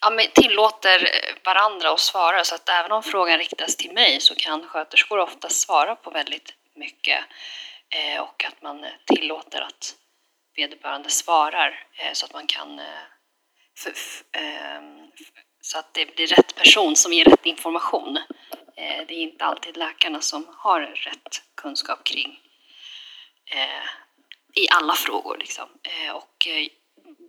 ja, 0.00 0.10
men 0.10 0.26
tillåter 0.32 1.08
varandra 1.44 1.90
att 1.90 2.00
svara 2.00 2.44
så 2.44 2.54
att 2.54 2.68
även 2.68 2.92
om 2.92 3.02
frågan 3.02 3.38
riktas 3.38 3.76
till 3.76 3.92
mig 3.92 4.20
så 4.20 4.34
kan 4.34 4.68
sköterskor 4.68 5.18
ofta 5.18 5.48
svara 5.48 5.96
på 5.96 6.10
väldigt 6.10 6.54
mycket 6.76 7.24
eh, 7.90 8.20
och 8.20 8.44
att 8.44 8.62
man 8.62 8.86
tillåter 9.06 9.60
att 9.60 9.96
vederbörande 10.56 11.10
svarar 11.10 11.86
eh, 11.98 12.12
så 12.12 12.26
att 12.26 12.32
man 12.32 12.46
kan 12.46 12.78
eh, 12.78 13.02
ehm, 14.32 15.10
så 15.60 15.78
att 15.78 15.94
det 15.94 16.16
blir 16.16 16.26
rätt 16.26 16.56
person 16.56 16.96
som 16.96 17.12
ger 17.12 17.24
rätt 17.24 17.46
information. 17.46 18.18
Det 18.76 19.14
är 19.14 19.22
inte 19.22 19.44
alltid 19.44 19.76
läkarna 19.76 20.20
som 20.20 20.46
har 20.58 20.80
rätt 20.80 21.42
kunskap 21.54 22.04
kring 22.04 22.40
i 24.54 24.68
alla 24.70 24.92
frågor 24.92 25.36
liksom. 25.38 25.68
Och 26.14 26.48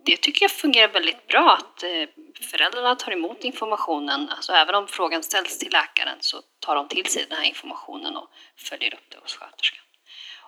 det 0.06 0.16
tycker 0.16 0.44
jag 0.44 0.50
fungerar 0.50 0.92
väldigt 0.92 1.26
bra 1.26 1.52
att 1.52 1.82
eh, 1.82 2.08
föräldrarna 2.50 2.94
tar 2.94 3.12
emot 3.12 3.44
informationen. 3.44 4.28
Alltså 4.30 4.52
även 4.52 4.74
om 4.74 4.88
frågan 4.88 5.22
ställs 5.22 5.58
till 5.58 5.72
läkaren 5.72 6.16
så 6.20 6.42
tar 6.58 6.76
de 6.76 6.88
till 6.88 7.06
sig 7.06 7.26
den 7.28 7.38
här 7.38 7.44
informationen 7.44 8.16
och 8.16 8.30
följer 8.56 8.94
upp 8.94 9.10
det 9.10 9.18
hos 9.18 9.36
sköterskan. 9.36 9.84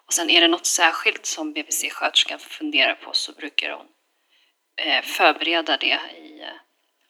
Och 0.07 0.12
sen 0.12 0.31
är 0.31 0.40
det 0.40 0.49
något 0.49 0.66
särskilt 0.66 1.27
som 1.27 1.55
BVC-sköterskan 1.55 2.38
funderar 2.38 2.94
på 2.94 3.12
så 3.12 3.33
brukar 3.33 3.71
hon 3.71 3.87
eh, 4.77 5.03
förbereda 5.03 5.77
det 5.77 6.01
i, 6.16 6.40
eh, 6.40 6.49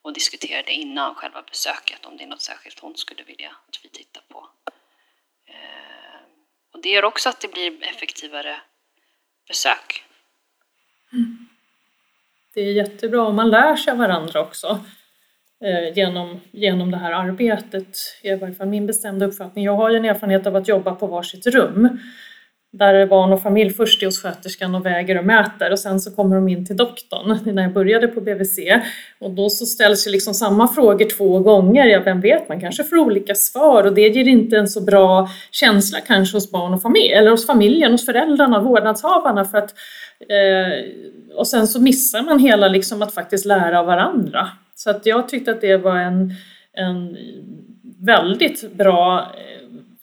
och 0.03 0.13
diskutera 0.13 0.63
det 0.63 0.73
innan 0.73 1.15
själva 1.15 1.43
besöket 1.43 2.07
om 2.07 2.17
det 2.17 2.25
är 2.25 2.29
något 2.29 2.43
särskilt 2.43 2.79
hon 2.79 2.97
skulle 2.97 3.23
vilja 3.23 3.57
att 3.69 3.85
vi 3.85 3.89
tittar 3.89 4.23
på. 4.29 4.49
Och 6.73 6.83
det 6.83 6.89
gör 6.89 7.05
också 7.05 7.29
att 7.29 7.41
det 7.41 7.49
blir 7.49 7.85
effektivare 7.85 8.61
besök. 9.49 10.05
Mm 11.13 11.49
det 12.59 12.68
är 12.68 12.73
jättebra 12.73 13.27
och 13.27 13.35
man 13.35 13.51
lär 13.51 13.77
sig 13.77 13.90
av 13.90 13.99
varandra 13.99 14.40
också 14.40 14.81
eh, 15.64 15.97
genom, 15.97 16.40
genom 16.51 16.90
det 16.90 16.97
här 16.97 17.12
arbetet. 17.12 17.97
är 18.23 18.33
i 18.33 18.37
varje 18.37 18.55
fall 18.55 18.68
min 18.68 18.87
bestämda 18.87 19.27
uppfattning. 19.27 19.64
Jag 19.64 19.77
har 19.77 19.90
ju 19.90 19.97
en 19.97 20.05
erfarenhet 20.05 20.47
av 20.47 20.57
att 20.57 20.68
jobba 20.68 20.94
på 20.94 21.07
varsitt 21.07 21.47
rum 21.47 21.99
där 22.72 23.07
barn 23.07 23.33
och 23.33 23.42
familj 23.42 23.70
först 23.70 24.02
är 24.02 24.07
hos 24.07 24.22
sköterskan 24.22 24.74
och 24.74 24.87
väger 24.87 25.18
och 25.18 25.24
mäter 25.24 25.72
och 25.72 25.78
sen 25.78 26.00
så 26.00 26.11
kommer 26.11 26.37
de 26.37 26.48
in 26.48 26.66
till 26.66 26.76
doktorn 26.76 27.54
när 27.54 27.62
jag 27.62 27.72
började 27.72 28.09
på 28.09 28.20
BVC. 28.20 28.59
Och 29.18 29.31
då 29.31 29.50
så 29.50 29.66
ställs 29.66 30.07
ju 30.07 30.11
liksom 30.11 30.35
samma 30.35 30.68
frågor 30.68 31.04
två 31.04 31.38
gånger. 31.38 31.87
Ja, 31.87 32.00
vem 32.04 32.20
vet, 32.20 32.48
man 32.48 32.61
kanske 32.61 32.85
får 32.85 32.98
olika 32.98 33.35
svar 33.35 33.85
och 33.85 33.94
det 33.94 34.09
ger 34.09 34.28
inte 34.28 34.57
en 34.57 34.68
så 34.68 34.81
bra 34.81 35.28
känsla 35.50 35.98
kanske 36.00 36.37
hos 36.37 36.50
barn 36.50 36.74
och 36.74 36.83
familj, 36.83 37.12
eller 37.12 37.31
hos 37.31 37.46
familjen, 37.46 37.92
hos 37.92 38.07
föräldrarna, 38.07 38.61
vårdnadshavarna 38.61 39.44
för 39.44 39.59
att 39.59 39.74
eh, 40.20 41.37
och 41.37 41.46
sen 41.46 41.66
så 41.66 41.81
missar 41.81 42.22
man 42.22 42.38
hela 42.38 42.68
liksom 42.68 43.02
att 43.02 43.14
faktiskt 43.14 43.44
lära 43.44 43.81
av 43.81 43.87
varandra. 43.87 44.48
Så 44.74 44.90
att 44.90 45.07
jag 45.07 45.28
tyckte 45.28 45.50
att 45.50 45.61
det 45.61 45.76
var 45.76 45.96
en, 45.96 46.35
en 46.72 47.16
väldigt 48.00 48.72
bra 48.72 49.18
eh, 49.20 49.58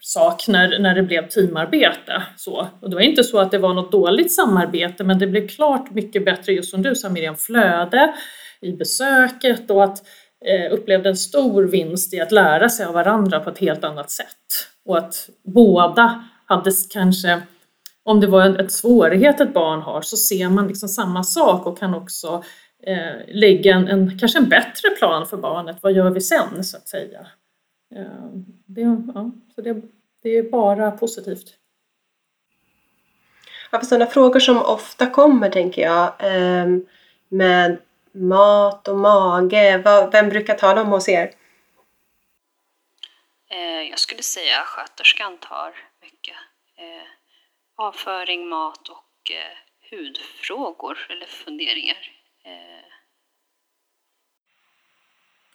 sak 0.05 0.47
när, 0.47 0.79
när 0.79 0.95
det 0.95 1.03
blev 1.03 1.29
teamarbete. 1.29 2.23
Så. 2.37 2.67
Och 2.79 2.89
det 2.89 2.95
var 2.95 3.01
inte 3.01 3.23
så 3.23 3.39
att 3.39 3.51
det 3.51 3.57
var 3.57 3.73
något 3.73 3.91
dåligt 3.91 4.31
samarbete 4.31 5.03
men 5.03 5.19
det 5.19 5.27
blev 5.27 5.47
klart 5.47 5.91
mycket 5.91 6.25
bättre 6.25 6.53
just 6.53 6.71
som 6.71 6.81
du 6.81 6.95
sa 6.95 7.09
Miriam, 7.09 7.35
flöde 7.35 8.13
i 8.61 8.71
besöket 8.71 9.71
och 9.71 9.83
att 9.83 10.03
eh, 10.45 10.73
upplevde 10.73 11.09
en 11.09 11.17
stor 11.17 11.63
vinst 11.63 12.13
i 12.13 12.21
att 12.21 12.31
lära 12.31 12.69
sig 12.69 12.85
av 12.85 12.93
varandra 12.93 13.39
på 13.39 13.49
ett 13.49 13.57
helt 13.57 13.83
annat 13.83 14.11
sätt. 14.11 14.27
Och 14.85 14.97
att 14.97 15.29
båda 15.43 16.23
hade 16.45 16.71
kanske 16.89 17.41
om 18.03 18.19
det 18.19 18.27
var 18.27 18.41
en, 18.41 18.69
svårighet 18.69 19.41
ett 19.41 19.53
barn 19.53 19.81
har 19.81 20.01
så 20.01 20.17
ser 20.17 20.49
man 20.49 20.67
liksom 20.67 20.89
samma 20.89 21.23
sak 21.23 21.65
och 21.65 21.79
kan 21.79 21.95
också 21.95 22.43
eh, 22.87 23.35
lägga 23.35 23.75
en, 23.75 23.87
en, 23.87 24.19
kanske 24.19 24.39
en 24.39 24.49
bättre 24.49 24.89
plan 24.99 25.27
för 25.27 25.37
barnet. 25.37 25.77
Vad 25.81 25.93
gör 25.93 26.09
vi 26.09 26.21
sen 26.21 26.63
så 26.63 26.77
att 26.77 26.87
säga? 26.87 27.27
Eh, 27.95 28.29
det, 28.65 28.81
ja, 28.81 29.31
så 29.55 29.61
det, 29.61 29.81
det 30.23 30.29
är 30.29 30.43
bara 30.43 30.91
positivt. 30.91 31.57
Ja, 33.71 33.79
för 33.79 33.85
sådana 33.85 34.07
frågor 34.07 34.39
som 34.39 34.57
ofta 34.57 35.09
kommer 35.09 35.49
tänker 35.49 35.81
jag 35.81 36.13
eh, 36.19 36.67
med 37.29 37.77
mat 38.11 38.87
och 38.87 38.97
mage, 38.97 39.83
vem 40.11 40.29
brukar 40.29 40.55
ta 40.55 40.73
dem 40.73 40.87
hos 40.87 41.09
er? 41.09 41.31
Eh, 43.49 43.81
jag 43.89 43.99
skulle 43.99 44.23
säga 44.23 44.63
sköterskan 44.65 45.37
tar 45.37 45.75
mycket. 46.01 46.37
Eh, 46.77 47.07
avföring, 47.75 48.47
mat 48.47 48.89
och 48.89 49.31
hudfrågor 49.91 51.07
eller 51.09 51.25
funderingar. 51.25 52.11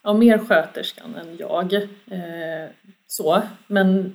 Ja, 0.03 0.13
mer 0.13 0.39
sköterskan 0.39 1.15
än 1.15 1.37
jag. 1.37 1.75
Eh, 1.75 2.71
så, 3.07 3.43
men 3.67 4.13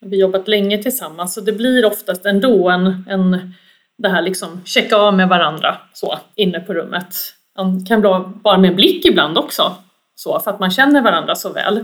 vi 0.00 0.16
har 0.16 0.20
jobbat 0.20 0.48
länge 0.48 0.82
tillsammans 0.82 1.34
så 1.34 1.40
det 1.40 1.52
blir 1.52 1.84
oftast 1.84 2.26
ändå 2.26 2.70
en, 2.70 3.04
en 3.08 3.54
det 3.96 4.08
här 4.08 4.22
liksom 4.22 4.60
checka 4.64 4.96
av 4.96 5.14
med 5.14 5.28
varandra 5.28 5.76
så 5.92 6.18
inne 6.34 6.60
på 6.60 6.74
rummet. 6.74 7.14
Man 7.56 7.84
kan 7.84 8.02
vara 8.02 8.20
bara 8.20 8.58
med 8.58 8.70
en 8.70 8.76
blick 8.76 9.04
ibland 9.04 9.38
också 9.38 9.76
så 10.14 10.40
för 10.40 10.50
att 10.50 10.60
man 10.60 10.70
känner 10.70 11.02
varandra 11.02 11.34
så 11.34 11.52
väl. 11.52 11.78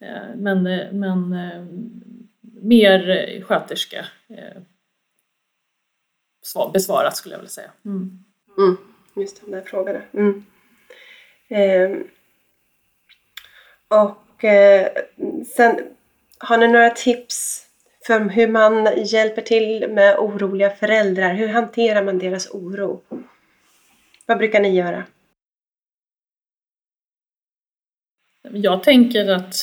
Eh, 0.00 0.36
men, 0.36 0.66
eh, 0.66 0.92
men 0.92 1.32
eh, 1.32 1.64
mer 2.62 3.40
sköterska 3.44 4.06
eh, 4.28 4.62
besvarat 6.72 7.16
skulle 7.16 7.34
jag 7.34 7.38
vilja 7.38 7.50
säga. 7.50 7.70
Mm. 7.84 8.24
Mm, 8.58 8.76
just 9.16 9.44
de 9.44 9.50
där 9.50 9.60
frågorna. 9.60 10.00
Mm. 10.12 10.44
Eh, 11.48 11.98
och 13.92 14.44
eh, 14.44 14.88
sen 15.56 15.80
har 16.38 16.58
ni 16.58 16.68
några 16.68 16.90
tips 16.90 17.66
för 18.06 18.20
hur 18.20 18.48
man 18.48 18.88
hjälper 19.04 19.42
till 19.42 19.88
med 19.90 20.16
oroliga 20.18 20.70
föräldrar? 20.70 21.34
Hur 21.34 21.48
hanterar 21.48 22.04
man 22.04 22.18
deras 22.18 22.50
oro? 22.50 23.02
Vad 24.26 24.38
brukar 24.38 24.60
ni 24.60 24.76
göra? 24.76 25.04
Jag 28.52 28.82
tänker 28.82 29.30
att 29.30 29.54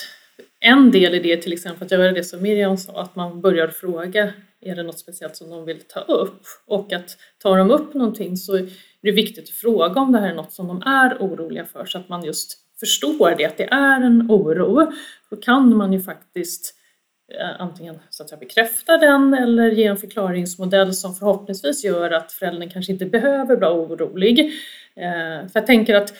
en 0.60 0.92
del 0.92 1.16
i 1.16 1.20
det 1.20 1.42
till 1.42 1.54
exempel 1.54 1.86
att 1.86 1.92
göra 1.92 2.12
det 2.12 2.24
som 2.24 2.42
Miriam 2.42 2.78
sa, 2.78 3.02
att 3.02 3.16
man 3.16 3.42
börjar 3.42 3.68
fråga 3.68 4.34
är 4.62 4.76
det 4.76 4.84
något 4.84 5.00
speciellt 5.00 5.36
som 5.36 5.50
de 5.50 5.66
vill 5.66 5.82
ta 5.82 6.00
upp? 6.00 6.42
Och 6.66 6.94
att 6.94 7.18
tar 7.38 7.58
de 7.58 7.72
upp 7.72 7.94
någonting 7.94 8.38
så 8.38 8.56
är 8.56 8.70
det 9.02 9.12
viktigt 9.12 9.44
att 9.44 9.50
fråga 9.50 10.02
om 10.02 10.12
det 10.12 10.20
här 10.20 10.30
är 10.30 10.36
något 10.36 10.54
som 10.54 10.68
de 10.68 10.82
är 10.82 11.18
oroliga 11.20 11.66
för 11.66 11.86
så 11.86 11.98
att 11.98 12.10
man 12.10 12.24
just 12.24 12.69
förstår 12.80 13.36
det, 13.38 13.46
att 13.46 13.58
det 13.58 13.68
är 13.72 14.02
en 14.02 14.32
oro. 14.32 14.92
Då 15.30 15.36
kan 15.36 15.78
man 15.78 15.94
ju 15.94 16.02
faktiskt 16.02 16.76
eh, 17.40 17.62
antingen 17.62 18.00
så 18.10 18.24
att 18.24 18.30
säga, 18.30 18.40
bekräfta 18.40 18.98
den 18.98 19.34
eller 19.34 19.72
ge 19.72 19.84
en 19.84 19.98
förklaringsmodell 19.98 20.94
som 20.94 21.16
förhoppningsvis 21.16 21.84
gör 21.84 22.12
att 22.12 22.32
föräldern 22.32 22.70
kanske 22.70 22.92
inte 22.92 23.06
behöver 23.06 23.56
vara 23.56 23.74
orolig. 23.74 24.40
Eh, 24.96 25.48
för 25.48 25.52
jag 25.54 25.66
tänker 25.66 25.96
att 25.96 26.14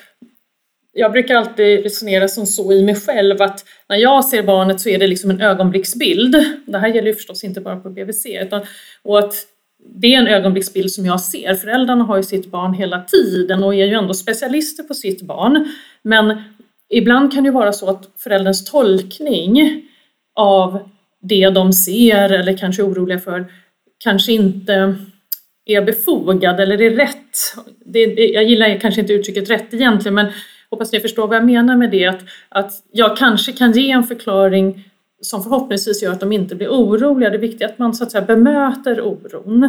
jag 0.92 1.12
brukar 1.12 1.36
alltid 1.36 1.84
resonera 1.84 2.28
som 2.28 2.46
så 2.46 2.74
i 2.74 2.84
mig 2.84 2.96
själv 2.96 3.42
att 3.42 3.66
när 3.90 3.98
jag 3.98 4.26
ser 4.26 4.44
barnet 4.44 4.82
så 4.82 4.90
är 4.90 4.98
det 4.98 5.08
liksom 5.08 5.30
en 5.30 5.42
ögonblicksbild. 5.42 6.36
Det 6.66 6.78
här 6.78 6.88
gäller 6.88 7.08
ju 7.08 7.16
förstås 7.16 7.44
inte 7.44 7.62
bara 7.62 7.80
på 7.80 7.90
BVC 7.90 8.26
utan, 8.26 8.66
och 9.04 9.20
att 9.20 9.34
det 9.86 10.14
är 10.14 10.20
en 10.20 10.28
ögonblicksbild 10.28 10.92
som 10.92 11.06
jag 11.06 11.22
ser. 11.22 11.56
Föräldrarna 11.56 12.04
har 12.04 12.18
ju 12.18 12.24
sitt 12.24 12.52
barn 12.52 12.74
hela 12.74 13.04
tiden 13.04 13.64
och 13.64 13.76
är 13.76 13.86
ju 13.86 13.94
ändå 13.94 14.14
specialister 14.14 14.84
på 14.84 14.94
sitt 14.94 15.22
barn. 15.22 15.74
Men 16.02 16.42
ibland 16.90 17.34
kan 17.34 17.44
det 17.44 17.52
vara 17.52 17.74
så 17.74 17.90
att 17.90 18.10
förälderns 18.18 18.72
tolkning 18.72 19.84
av 20.36 20.90
det 21.22 21.50
de 21.50 21.74
ser 21.74 22.30
eller 22.30 22.58
kanske 22.58 22.82
är 22.82 22.88
oroliga 22.88 23.20
för 23.20 23.46
kanske 23.98 24.32
inte 24.32 24.96
är 25.66 25.82
befogad 25.82 26.60
eller 26.60 26.82
är 26.82 26.90
rätt. 26.90 27.38
Det, 27.86 28.00
jag 28.16 28.44
gillar 28.44 28.80
kanske 28.80 29.02
inte 29.02 29.14
uttrycket 29.14 29.50
rätt 29.50 29.74
egentligen 29.74 30.16
men 30.16 30.28
hoppas 30.70 30.92
ni 30.92 31.00
förstår 31.00 31.28
vad 31.28 31.38
jag 31.38 31.46
menar 31.46 31.76
med 31.76 31.92
det. 31.92 32.06
Att, 32.06 32.24
att 32.50 32.72
jag 32.92 33.18
kanske 33.18 33.52
kan 33.52 33.72
ge 33.72 33.92
en 33.92 34.04
förklaring 34.04 34.89
som 35.22 35.44
förhoppningsvis 35.44 36.04
gör 36.04 36.12
att 36.12 36.20
de 36.20 36.32
inte 36.32 36.56
blir 36.56 36.70
oroliga. 36.70 37.30
Det 37.30 37.38
är 37.38 37.42
viktigt 37.42 37.70
att 37.70 37.80
man 37.80 37.94
så 37.94 38.04
att 38.04 38.12
säga 38.12 38.26
bemöter 38.26 39.02
oron. 39.02 39.64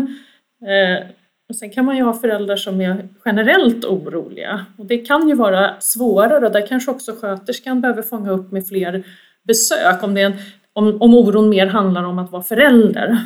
Eh, 0.62 1.06
och 1.48 1.56
sen 1.56 1.70
kan 1.70 1.84
man 1.84 1.96
ju 1.96 2.02
ha 2.02 2.14
föräldrar 2.14 2.56
som 2.56 2.80
är 2.80 3.08
generellt 3.24 3.84
oroliga 3.84 4.66
och 4.78 4.86
det 4.86 4.98
kan 4.98 5.28
ju 5.28 5.34
vara 5.34 5.80
svårare. 5.80 6.48
Där 6.48 6.66
kanske 6.66 6.90
också 6.90 7.12
sköterskan 7.20 7.80
behöver 7.80 8.02
fånga 8.02 8.30
upp 8.30 8.52
med 8.52 8.68
fler 8.68 9.04
besök 9.42 10.02
om, 10.02 10.14
det 10.14 10.20
en, 10.20 10.32
om, 10.72 11.02
om 11.02 11.14
oron 11.14 11.48
mer 11.48 11.66
handlar 11.66 12.04
om 12.04 12.18
att 12.18 12.32
vara 12.32 12.42
förälder 12.42 13.18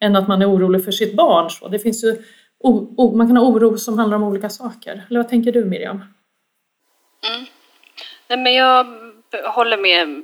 än 0.00 0.16
att 0.16 0.28
man 0.28 0.42
är 0.42 0.50
orolig 0.50 0.84
för 0.84 0.92
sitt 0.92 1.16
barn. 1.16 1.50
Så 1.50 1.68
det 1.68 1.78
finns 1.78 2.04
ju, 2.04 2.16
o, 2.58 2.94
o, 2.96 3.16
man 3.16 3.26
kan 3.26 3.36
ha 3.36 3.46
oro 3.46 3.78
som 3.78 3.98
handlar 3.98 4.16
om 4.16 4.24
olika 4.24 4.48
saker. 4.48 5.02
Eller 5.10 5.20
vad 5.20 5.28
tänker 5.28 5.52
du 5.52 5.64
Miriam? 5.64 5.96
Mm. 5.96 7.46
Nej, 8.28 8.38
men 8.38 8.54
jag 8.54 8.86
håller 9.54 9.76
med 9.76 10.22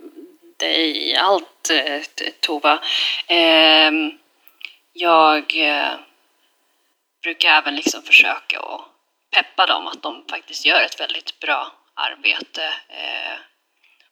dig 0.62 1.10
i 1.10 1.16
allt, 1.16 1.70
eh, 1.70 2.02
Tova. 2.40 2.82
Ehm, 3.26 4.18
jag 4.92 5.56
eh, 5.56 5.94
brukar 7.22 7.48
även 7.48 7.76
liksom 7.76 8.02
försöka 8.02 8.60
att 8.60 8.84
peppa 9.30 9.66
dem 9.66 9.86
att 9.86 10.02
de 10.02 10.24
faktiskt 10.30 10.64
gör 10.66 10.82
ett 10.82 11.00
väldigt 11.00 11.40
bra 11.40 11.72
arbete 11.94 12.64
eh, 12.88 13.38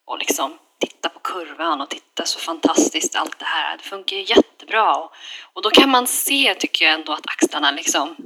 och 0.05 0.19
liksom 0.19 0.59
titta 0.79 1.09
på 1.09 1.19
kurvan 1.19 1.81
och 1.81 1.91
titta 1.91 2.25
så 2.25 2.39
fantastiskt 2.39 3.17
allt 3.17 3.39
det 3.39 3.45
här. 3.45 3.77
Det 3.77 3.85
funkar 3.85 4.17
ju 4.17 4.23
jättebra 4.23 4.95
och, 4.95 5.13
och 5.53 5.63
då 5.63 5.71
kan 5.71 5.91
man 5.91 6.07
se, 6.07 6.55
tycker 6.55 6.85
jag 6.85 6.95
ändå, 6.95 7.13
att 7.13 7.27
axlarna 7.27 7.71
liksom 7.71 8.17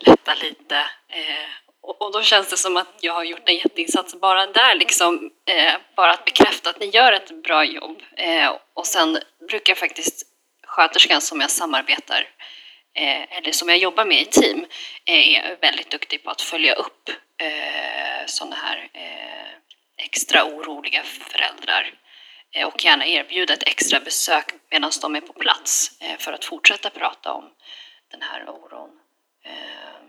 lättar 0.00 0.36
lite 0.36 0.76
eh, 1.08 1.48
och, 1.88 2.12
då 2.12 2.22
känns 2.22 2.50
det 2.50 2.56
som 2.56 2.76
att 2.76 2.94
jag 3.00 3.14
har 3.14 3.24
gjort 3.24 3.48
en 3.48 3.56
jätteinsats 3.56 4.14
bara 4.14 4.46
där, 4.46 4.74
liksom, 4.74 5.30
eh, 5.46 5.74
bara 5.96 6.10
att 6.10 6.24
bekräfta 6.24 6.70
att 6.70 6.80
ni 6.80 6.86
gör 6.86 7.12
ett 7.12 7.42
bra 7.42 7.64
jobb. 7.64 8.02
Eh, 8.16 8.56
och 8.74 8.86
sen 8.86 9.18
brukar 9.48 9.74
faktiskt 9.74 10.26
sköterskan 10.66 11.20
som 11.20 11.40
jag 11.40 11.50
samarbetar 11.50 12.28
eh, 12.94 13.36
eller 13.38 13.52
som 13.52 13.68
jag 13.68 13.78
jobbar 13.78 14.04
med 14.04 14.20
i 14.20 14.24
team 14.24 14.66
eh, 15.04 15.34
är 15.34 15.56
väldigt 15.60 15.90
duktig 15.90 16.24
på 16.24 16.30
att 16.30 16.42
följa 16.42 16.74
upp 16.74 17.08
eh, 17.42 18.26
sådana 18.26 18.56
här 18.56 18.90
eh, 18.94 20.04
extra 20.04 20.44
oroliga 20.44 21.02
föräldrar 21.02 21.92
eh, 22.54 22.66
och 22.66 22.84
gärna 22.84 23.06
erbjuda 23.06 23.54
ett 23.54 23.68
extra 23.68 24.00
besök 24.00 24.44
medan 24.70 24.90
de 25.02 25.16
är 25.16 25.20
på 25.20 25.32
plats 25.32 26.00
eh, 26.00 26.18
för 26.18 26.32
att 26.32 26.44
fortsätta 26.44 26.90
prata 26.90 27.32
om 27.32 27.50
den 28.10 28.22
här 28.22 28.48
oron. 28.48 28.90
Eh, 29.44 30.07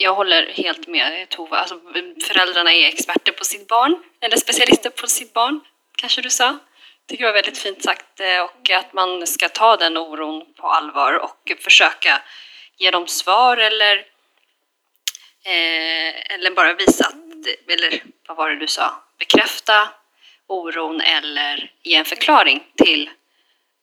jag 0.00 0.14
håller 0.14 0.52
helt 0.52 0.86
med 0.86 1.28
Tova. 1.28 1.56
Alltså, 1.58 1.80
föräldrarna 2.26 2.72
är 2.72 2.88
experter 2.88 3.32
på 3.32 3.44
sitt 3.44 3.68
barn, 3.68 4.02
eller 4.20 4.36
specialister 4.36 4.90
på 4.90 5.06
sitt 5.06 5.32
barn, 5.32 5.60
kanske 5.96 6.22
du 6.22 6.30
sa. 6.30 6.58
tycker 7.06 7.24
det 7.24 7.28
var 7.28 7.34
väldigt 7.34 7.58
fint 7.58 7.82
sagt 7.82 8.20
eh, 8.20 8.40
och 8.40 8.70
att 8.70 8.92
man 8.92 9.26
ska 9.26 9.48
ta 9.48 9.76
den 9.76 9.96
oron 9.96 10.54
på 10.54 10.66
allvar 10.66 11.12
och 11.12 11.52
försöka 11.60 12.22
ge 12.76 12.90
dem 12.90 13.06
svar 13.08 13.56
eller, 13.56 13.96
eh, 15.44 16.34
eller 16.34 16.50
bara 16.50 16.74
visa 16.74 17.06
att, 17.06 17.14
eller 17.68 18.02
vad 18.26 18.36
var 18.36 18.50
det 18.50 18.56
du 18.56 18.66
sa, 18.66 19.02
bekräfta 19.18 19.88
oron 20.46 21.00
eller 21.00 21.72
ge 21.82 21.94
en 21.94 22.04
förklaring 22.04 22.64
till 22.76 23.10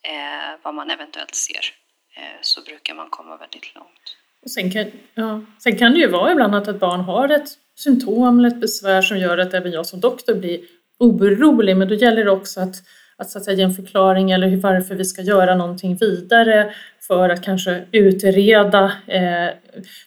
eh, 0.01 0.55
vad 0.61 0.73
man 0.73 0.91
eventuellt 0.91 1.35
ser 1.35 1.73
eh, 2.15 2.41
så 2.41 2.61
brukar 2.61 2.93
man 2.93 3.09
komma 3.09 3.37
väldigt 3.37 3.75
långt. 3.75 4.17
Sen 4.49 4.71
kan, 4.71 4.85
ja, 5.15 5.41
sen 5.59 5.75
kan 5.75 5.91
det 5.91 5.99
ju 5.99 6.07
vara 6.07 6.31
ibland 6.31 6.55
att 6.55 6.67
ett 6.67 6.79
barn 6.79 6.99
har 6.99 7.29
ett 7.29 7.49
symptom 7.75 8.39
eller 8.39 8.49
ett 8.49 8.61
besvär 8.61 9.01
som 9.01 9.17
gör 9.17 9.37
att 9.37 9.53
även 9.53 9.71
jag 9.71 9.85
som 9.85 9.99
doktor 9.99 10.35
blir 10.35 10.59
orolig, 10.99 11.77
men 11.77 11.87
då 11.87 11.95
gäller 11.95 12.25
det 12.25 12.31
också 12.31 12.59
att, 12.59 12.75
att, 13.17 13.29
så 13.29 13.37
att 13.37 13.43
säga, 13.43 13.57
ge 13.57 13.63
en 13.63 13.73
förklaring 13.73 14.31
eller 14.31 14.57
varför 14.57 14.95
vi 14.95 15.05
ska 15.05 15.21
göra 15.21 15.55
någonting 15.55 15.95
vidare 15.95 16.73
för 17.07 17.29
att 17.29 17.43
kanske 17.43 17.83
utreda. 17.91 18.91
Eh, 19.07 19.49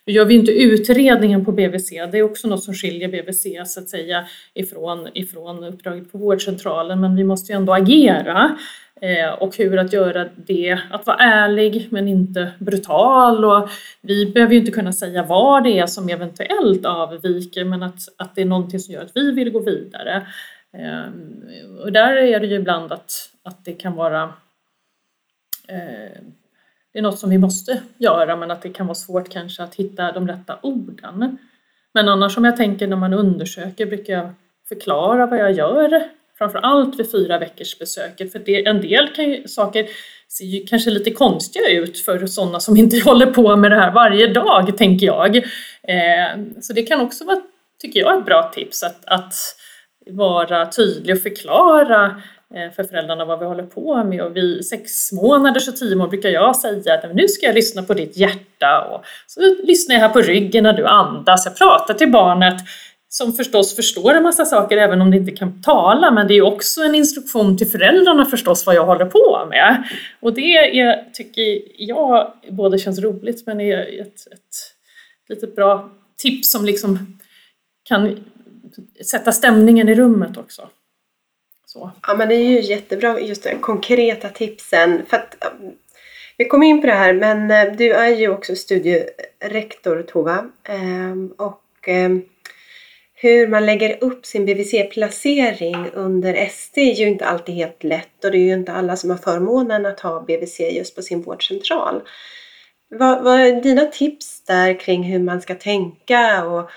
nu 0.07 0.13
gör 0.13 0.25
vi 0.25 0.35
inte 0.35 0.53
utredningen 0.53 1.45
på 1.45 1.53
BVC, 1.53 1.91
det 1.91 2.19
är 2.19 2.23
också 2.23 2.49
något 2.49 2.65
som 2.65 2.75
skiljer 2.75 3.09
BVC 3.09 3.73
så 3.73 3.81
att 3.81 3.89
säga 3.89 4.25
ifrån, 4.55 5.09
ifrån 5.15 5.65
uppdraget 5.65 6.13
på 6.13 6.19
vårdcentralen, 6.19 7.01
men 7.01 7.17
vi 7.17 7.25
måste 7.25 7.53
ju 7.53 7.57
ändå 7.57 7.75
agera. 7.75 8.59
Eh, 9.01 9.33
och 9.33 9.57
hur 9.57 9.79
att 9.79 9.93
göra 9.93 10.29
det, 10.37 10.79
att 10.91 11.07
vara 11.07 11.17
ärlig 11.17 11.89
men 11.91 12.09
inte 12.09 12.53
brutal. 12.59 13.45
Och 13.45 13.71
vi 14.01 14.33
behöver 14.33 14.53
ju 14.53 14.61
inte 14.61 14.73
kunna 14.73 14.93
säga 14.93 15.23
vad 15.23 15.65
det 15.65 15.79
är 15.79 15.87
som 15.87 16.09
eventuellt 16.09 16.85
avviker 16.85 17.65
men 17.65 17.83
att, 17.83 18.01
att 18.17 18.35
det 18.35 18.41
är 18.41 18.47
någonting 18.47 18.81
som 18.81 18.95
gör 18.95 19.03
att 19.03 19.17
vi 19.17 19.33
vill 19.33 19.51
gå 19.51 19.61
vidare. 19.61 20.27
Eh, 20.73 21.13
och 21.83 21.93
där 21.93 22.17
är 22.17 22.41
det 22.41 22.47
ju 22.47 22.57
ibland 22.57 22.93
att, 22.93 23.13
att 23.43 23.65
det 23.65 23.73
kan 23.73 23.95
vara 23.95 24.23
eh, 25.69 26.23
det 26.93 26.99
är 26.99 27.03
något 27.03 27.19
som 27.19 27.31
vi 27.31 27.39
måste 27.39 27.83
göra 27.99 28.37
men 28.37 28.51
att 28.51 28.63
det 28.63 28.69
kan 28.69 28.87
vara 28.87 28.95
svårt 28.95 29.29
kanske 29.29 29.63
att 29.63 29.75
hitta 29.75 30.13
de 30.13 30.29
rätta 30.29 30.59
orden. 30.63 31.39
Men 31.95 32.09
annars 32.09 32.37
om 32.37 32.45
jag 32.45 32.57
tänker 32.57 32.87
när 32.87 32.97
man 32.97 33.13
undersöker 33.13 33.87
brukar 33.87 34.13
jag 34.13 34.31
förklara 34.69 35.27
vad 35.27 35.39
jag 35.39 35.53
gör 35.53 36.09
framför 36.39 36.59
allt 36.59 37.01
vid 37.01 37.11
fyra 37.11 37.39
veckors 37.39 37.79
besöket 37.79 38.33
för 38.33 38.39
det, 38.39 38.67
en 38.67 38.81
del 38.81 39.09
kan 39.09 39.31
ju, 39.31 39.49
saker 39.49 39.89
ser 40.29 40.45
ju 40.45 40.67
kanske 40.67 40.91
lite 40.91 41.11
konstiga 41.11 41.69
ut 41.69 41.99
för 41.99 42.27
sådana 42.27 42.61
som 42.61 42.77
inte 42.77 43.01
håller 43.05 43.27
på 43.27 43.57
med 43.57 43.71
det 43.71 43.77
här 43.77 43.93
varje 43.93 44.27
dag, 44.27 44.79
tänker 44.79 45.07
jag. 45.07 45.37
Eh, 45.37 46.39
så 46.61 46.73
det 46.73 46.83
kan 46.83 47.01
också 47.01 47.25
vara, 47.25 47.41
tycker 47.83 48.01
jag, 48.01 48.19
ett 48.19 48.25
bra 48.25 48.53
tips 48.55 48.83
att, 48.83 49.05
att 49.05 49.35
vara 50.11 50.67
tydlig 50.67 51.17
och 51.17 51.23
förklara 51.23 52.23
eh, 52.55 52.75
för 52.77 52.85
föräldrarna 52.85 53.25
vad 53.25 53.39
vi 53.39 53.47
håller 53.47 53.63
på 53.63 54.05
med. 54.05 54.23
Och 54.23 54.37
vid 54.37 54.67
sex 54.67 55.13
månaders 55.13 55.69
och 55.69 55.77
tio 55.77 55.97
månader 55.97 56.11
brukar 56.11 56.29
jag 56.29 56.57
säga 56.57 56.95
att 56.95 57.15
nu 57.15 57.29
ska 57.29 57.47
jag 57.47 57.55
lyssna 57.55 57.83
på 57.83 57.95
ditt 57.95 58.17
hjärta 58.17 58.89
och 58.91 59.05
så 59.27 59.41
lyssnar 59.65 59.95
jag 59.95 60.03
här 60.03 60.09
på 60.09 60.21
ryggen 60.21 60.63
när 60.63 60.73
du 60.73 60.87
andas. 60.87 61.47
Jag 61.47 61.59
pratar 61.59 61.95
till 61.95 62.11
barnet 62.11 62.61
som 63.09 63.33
förstås 63.33 63.77
förstår 63.77 64.15
en 64.15 64.23
massa 64.23 64.45
saker 64.45 64.77
även 64.77 65.01
om 65.01 65.11
de 65.11 65.17
inte 65.17 65.33
kan 65.33 65.63
tala, 65.63 66.11
men 66.11 66.29
det 66.29 66.35
är 66.35 66.43
också 66.43 66.81
en 66.81 66.95
instruktion 66.95 67.59
till 67.59 67.71
föräldrarna 67.71 68.25
förstås 68.25 68.67
vad 68.67 68.75
jag 68.75 68.87
håller 68.87 69.07
på 69.07 69.47
med. 69.51 69.89
Och 70.21 70.35
det 70.35 70.57
är, 70.81 71.13
tycker 71.13 71.63
jag 71.77 72.33
både 72.51 72.79
känns 72.79 72.99
roligt 72.99 73.47
men 73.47 73.61
är 73.61 74.01
ett, 74.01 74.27
ett 74.33 74.75
litet 75.29 75.57
bra 75.57 75.91
tips 76.17 76.51
som 76.51 76.65
liksom 76.65 77.19
kan 77.83 78.25
sätta 79.05 79.33
stämningen 79.33 79.89
i 79.89 79.95
rummet 79.95 80.37
också. 80.37 80.69
Så. 81.67 81.91
Ja 82.07 82.15
men 82.15 82.29
det 82.29 82.35
är 82.35 82.49
ju 82.49 82.61
jättebra 82.61 83.21
just 83.21 83.43
det, 83.43 83.55
konkreta 83.61 84.29
tipsen. 84.29 85.07
För 85.07 85.17
att, 85.17 85.37
vi 86.37 86.45
kom 86.45 86.63
in 86.63 86.81
på 86.81 86.87
det 86.87 86.93
här 86.93 87.13
men 87.13 87.51
eh, 87.51 87.77
du 87.77 87.93
är 87.93 88.09
ju 88.09 88.29
också 88.29 88.57
studierektor 88.57 90.03
Tova. 90.03 90.51
Ehm, 90.65 91.33
och 91.37 91.89
ehm, 91.89 92.23
hur 93.21 93.49
man 93.49 93.67
lägger 93.67 94.05
upp 94.05 94.27
sin 94.27 94.47
BVC-placering 94.47 95.91
under 95.95 96.35
ST 96.35 96.81
är 96.81 96.95
ju 96.95 97.07
inte 97.07 97.27
alltid 97.27 97.55
helt 97.55 97.85
lätt 97.85 98.25
och 98.25 98.31
det 98.31 98.39
är 98.39 98.47
ju 98.47 98.53
inte 98.53 98.73
alla 98.73 98.97
som 98.97 99.11
har 99.11 99.17
förmånen 99.17 99.87
att 99.87 100.01
ha 100.01 100.21
BVC 100.21 100.61
just 100.61 100.97
på 100.97 101.03
sin 101.03 101.23
vårdcentral. 101.23 102.03
Vad, 102.91 103.25
vad 103.25 103.41
är 103.41 103.63
dina 103.63 103.85
tips 103.85 104.45
där 104.45 104.81
kring 104.81 105.03
hur 105.03 105.19
man 105.19 105.41
ska 105.41 105.55
tänka? 105.55 106.45
Och 106.45 106.71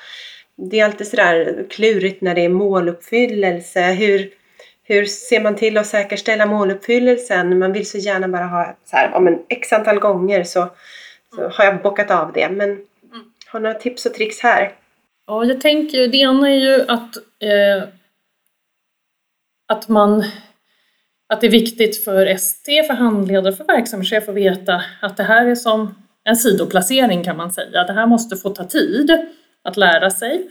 det 0.55 0.79
är 0.79 0.85
alltid 0.85 1.07
sådär 1.07 1.65
klurigt 1.69 2.21
när 2.21 2.35
det 2.35 2.45
är 2.45 2.49
måluppfyllelse. 2.49 3.81
Hur, 3.81 4.29
hur 4.83 5.05
ser 5.05 5.41
man 5.41 5.55
till 5.55 5.77
att 5.77 5.87
säkerställa 5.87 6.45
måluppfyllelsen? 6.45 7.59
Man 7.59 7.73
vill 7.73 7.89
så 7.89 7.97
gärna 7.97 8.27
bara 8.27 8.45
ha 8.45 8.77
så 8.85 8.95
här, 8.95 9.13
om 9.13 9.27
en 9.27 9.39
x 9.49 9.73
antal 9.73 9.99
gånger 9.99 10.43
så, 10.43 10.67
så 11.35 11.49
har 11.49 11.65
jag 11.65 11.81
bockat 11.81 12.11
av 12.11 12.31
det. 12.33 12.49
Men 12.49 12.69
mm. 12.69 12.85
har 13.47 13.59
några 13.59 13.75
tips 13.75 14.05
och 14.05 14.13
tricks 14.13 14.39
här? 14.39 14.75
Ja, 15.31 15.45
jag 15.45 15.61
tänker, 15.61 16.07
det 16.07 16.17
ena 16.17 16.49
är 16.49 16.55
ju 16.55 16.81
att, 16.87 17.15
eh, 17.39 17.83
att 19.67 19.87
man 19.87 20.23
att 21.29 21.41
det 21.41 21.47
är 21.47 21.51
viktigt 21.51 22.03
för 22.03 22.25
ST, 22.25 22.83
för 22.83 22.93
handledare, 22.93 23.53
för 23.53 23.63
verksamhetschef 23.63 24.29
att 24.29 24.35
veta 24.35 24.83
att 25.01 25.17
det 25.17 25.23
här 25.23 25.45
är 25.45 25.55
som 25.55 25.95
en 26.23 26.35
sidoplacering 26.35 27.23
kan 27.23 27.37
man 27.37 27.51
säga. 27.51 27.83
Det 27.83 27.93
här 27.93 28.05
måste 28.05 28.35
få 28.35 28.49
ta 28.49 28.63
tid 28.63 29.11
att 29.63 29.77
lära 29.77 30.09
sig. 30.09 30.47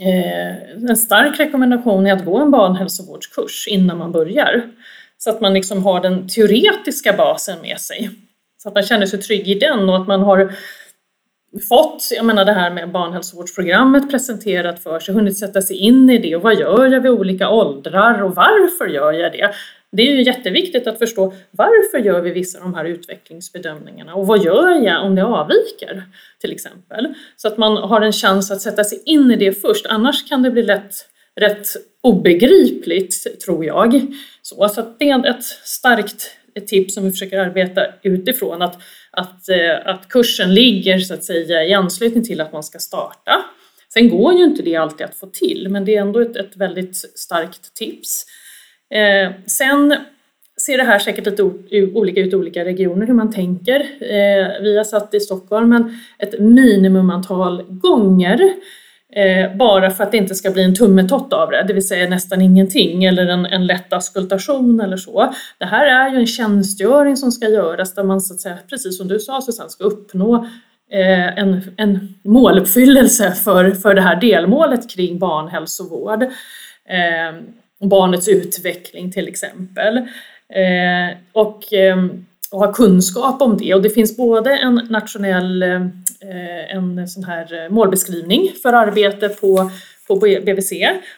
Eh, 0.00 0.72
en 0.90 0.96
stark 0.96 1.40
rekommendation 1.40 2.06
är 2.06 2.12
att 2.12 2.24
gå 2.24 2.38
en 2.38 2.50
barnhälsovårdskurs 2.50 3.68
innan 3.68 3.98
man 3.98 4.12
börjar. 4.12 4.70
Så 5.16 5.30
att 5.30 5.40
man 5.40 5.54
liksom 5.54 5.84
har 5.84 6.00
den 6.00 6.28
teoretiska 6.28 7.12
basen 7.12 7.60
med 7.62 7.80
sig. 7.80 8.10
Så 8.62 8.68
att 8.68 8.74
man 8.74 8.82
känner 8.82 9.06
sig 9.06 9.20
trygg 9.20 9.48
i 9.48 9.54
den 9.54 9.88
och 9.88 9.96
att 9.96 10.06
man 10.06 10.22
har 10.22 10.52
fått, 11.68 12.08
jag 12.16 12.24
menar 12.24 12.44
det 12.44 12.52
här 12.52 12.70
med 12.70 12.92
barnhälsovårdsprogrammet 12.92 14.10
presenterat 14.10 14.82
för 14.82 15.00
sig, 15.00 15.14
hunnit 15.14 15.38
sätta 15.38 15.62
sig 15.62 15.76
in 15.76 16.10
i 16.10 16.18
det 16.18 16.36
och 16.36 16.42
vad 16.42 16.60
gör 16.60 16.86
jag 16.86 17.00
vid 17.00 17.10
olika 17.10 17.50
åldrar 17.50 18.22
och 18.22 18.34
varför 18.34 18.86
gör 18.86 19.12
jag 19.12 19.32
det? 19.32 19.50
Det 19.92 20.02
är 20.02 20.12
ju 20.12 20.22
jätteviktigt 20.22 20.86
att 20.86 20.98
förstå 20.98 21.32
varför 21.50 21.98
gör 21.98 22.20
vi 22.20 22.30
vissa 22.30 22.58
av 22.58 22.64
de 22.64 22.74
här 22.74 22.84
utvecklingsbedömningarna 22.84 24.14
och 24.14 24.26
vad 24.26 24.44
gör 24.44 24.84
jag 24.84 25.04
om 25.04 25.14
det 25.14 25.24
avviker 25.24 26.02
till 26.40 26.52
exempel? 26.52 27.14
Så 27.36 27.48
att 27.48 27.58
man 27.58 27.76
har 27.76 28.00
en 28.00 28.12
chans 28.12 28.50
att 28.50 28.60
sätta 28.60 28.84
sig 28.84 29.02
in 29.04 29.30
i 29.30 29.36
det 29.36 29.52
först, 29.52 29.86
annars 29.86 30.28
kan 30.28 30.42
det 30.42 30.50
bli 30.50 30.62
lätt 30.62 30.94
rätt 31.40 31.66
obegripligt 32.02 33.40
tror 33.44 33.64
jag. 33.64 34.06
Så, 34.42 34.68
så 34.68 34.94
det 34.98 35.10
är 35.10 35.26
ett 35.26 35.44
starkt 35.44 36.38
tips 36.66 36.94
som 36.94 37.04
vi 37.04 37.10
försöker 37.10 37.38
arbeta 37.38 37.86
utifrån, 38.02 38.62
att, 38.62 38.82
att, 39.10 39.48
eh, 39.48 39.86
att 39.86 40.08
kursen 40.08 40.54
ligger 40.54 40.98
så 40.98 41.14
att 41.14 41.24
säga 41.24 41.64
i 41.64 41.74
anslutning 41.74 42.24
till 42.24 42.40
att 42.40 42.52
man 42.52 42.62
ska 42.62 42.78
starta. 42.78 43.44
Sen 43.92 44.08
går 44.08 44.32
ju 44.32 44.44
inte 44.44 44.62
det 44.62 44.76
alltid 44.76 45.06
att 45.06 45.14
få 45.14 45.26
till, 45.26 45.68
men 45.70 45.84
det 45.84 45.96
är 45.96 46.00
ändå 46.00 46.20
ett, 46.20 46.36
ett 46.36 46.56
väldigt 46.56 46.96
starkt 46.96 47.74
tips. 47.74 48.26
Eh, 48.90 49.32
sen 49.46 49.96
ser 50.66 50.78
det 50.78 50.84
här 50.84 50.98
säkert 50.98 51.26
lite 51.26 51.42
olika 51.94 52.20
ut 52.20 52.32
i 52.32 52.36
olika 52.36 52.64
regioner 52.64 53.06
hur 53.06 53.14
man 53.14 53.32
tänker. 53.32 53.80
Eh, 54.00 54.62
vi 54.62 54.76
har 54.76 54.84
satt 54.84 55.14
i 55.14 55.20
Stockholm 55.20 55.68
men 55.68 55.98
ett 56.18 56.40
minimumantal 56.40 57.62
gånger 57.68 58.54
eh, 59.12 59.56
bara 59.56 59.90
för 59.90 60.04
att 60.04 60.10
det 60.12 60.18
inte 60.18 60.34
ska 60.34 60.50
bli 60.50 60.62
en 60.62 60.74
tummetott 60.74 61.32
av 61.32 61.50
det, 61.50 61.64
det 61.68 61.72
vill 61.72 61.88
säga 61.88 62.08
nästan 62.08 62.42
ingenting 62.42 63.04
eller 63.04 63.26
en, 63.26 63.46
en 63.46 63.66
lätt 63.66 63.92
auskultation 63.92 64.80
eller 64.80 64.96
så. 64.96 65.34
Det 65.58 65.64
här 65.64 65.86
är 65.86 66.10
ju 66.10 66.16
en 66.16 66.26
tjänstgöring 66.26 67.16
som 67.16 67.32
ska 67.32 67.48
göras 67.48 67.94
där 67.94 68.04
man 68.04 68.20
så 68.20 68.34
att 68.34 68.40
säga, 68.40 68.58
precis 68.70 68.98
som 68.98 69.08
du 69.08 69.18
sa 69.20 69.40
Susanne, 69.40 69.70
ska 69.70 69.84
uppnå 69.84 70.46
eh, 70.90 71.38
en, 71.38 71.62
en 71.76 72.14
måluppfyllelse 72.22 73.32
för, 73.32 73.70
för 73.70 73.94
det 73.94 74.00
här 74.00 74.20
delmålet 74.20 74.90
kring 74.90 75.18
barnhälsovård. 75.18 76.22
Eh, 76.22 77.40
barnets 77.80 78.28
utveckling 78.28 79.12
till 79.12 79.28
exempel. 79.28 79.96
Eh, 80.48 81.16
och, 81.32 81.72
eh, 81.72 82.04
och 82.52 82.58
ha 82.58 82.72
kunskap 82.72 83.42
om 83.42 83.56
det. 83.56 83.74
Och 83.74 83.82
det 83.82 83.90
finns 83.90 84.16
både 84.16 84.56
en 84.56 84.74
nationell 84.74 85.62
eh, 85.62 85.86
Eh, 86.22 86.76
en 86.76 87.08
sån 87.08 87.24
här 87.24 87.64
eh, 87.64 87.70
målbeskrivning 87.70 88.52
för 88.62 88.72
arbete 88.72 89.28
på, 89.28 89.70
på 90.08 90.14
BVC 90.16 90.72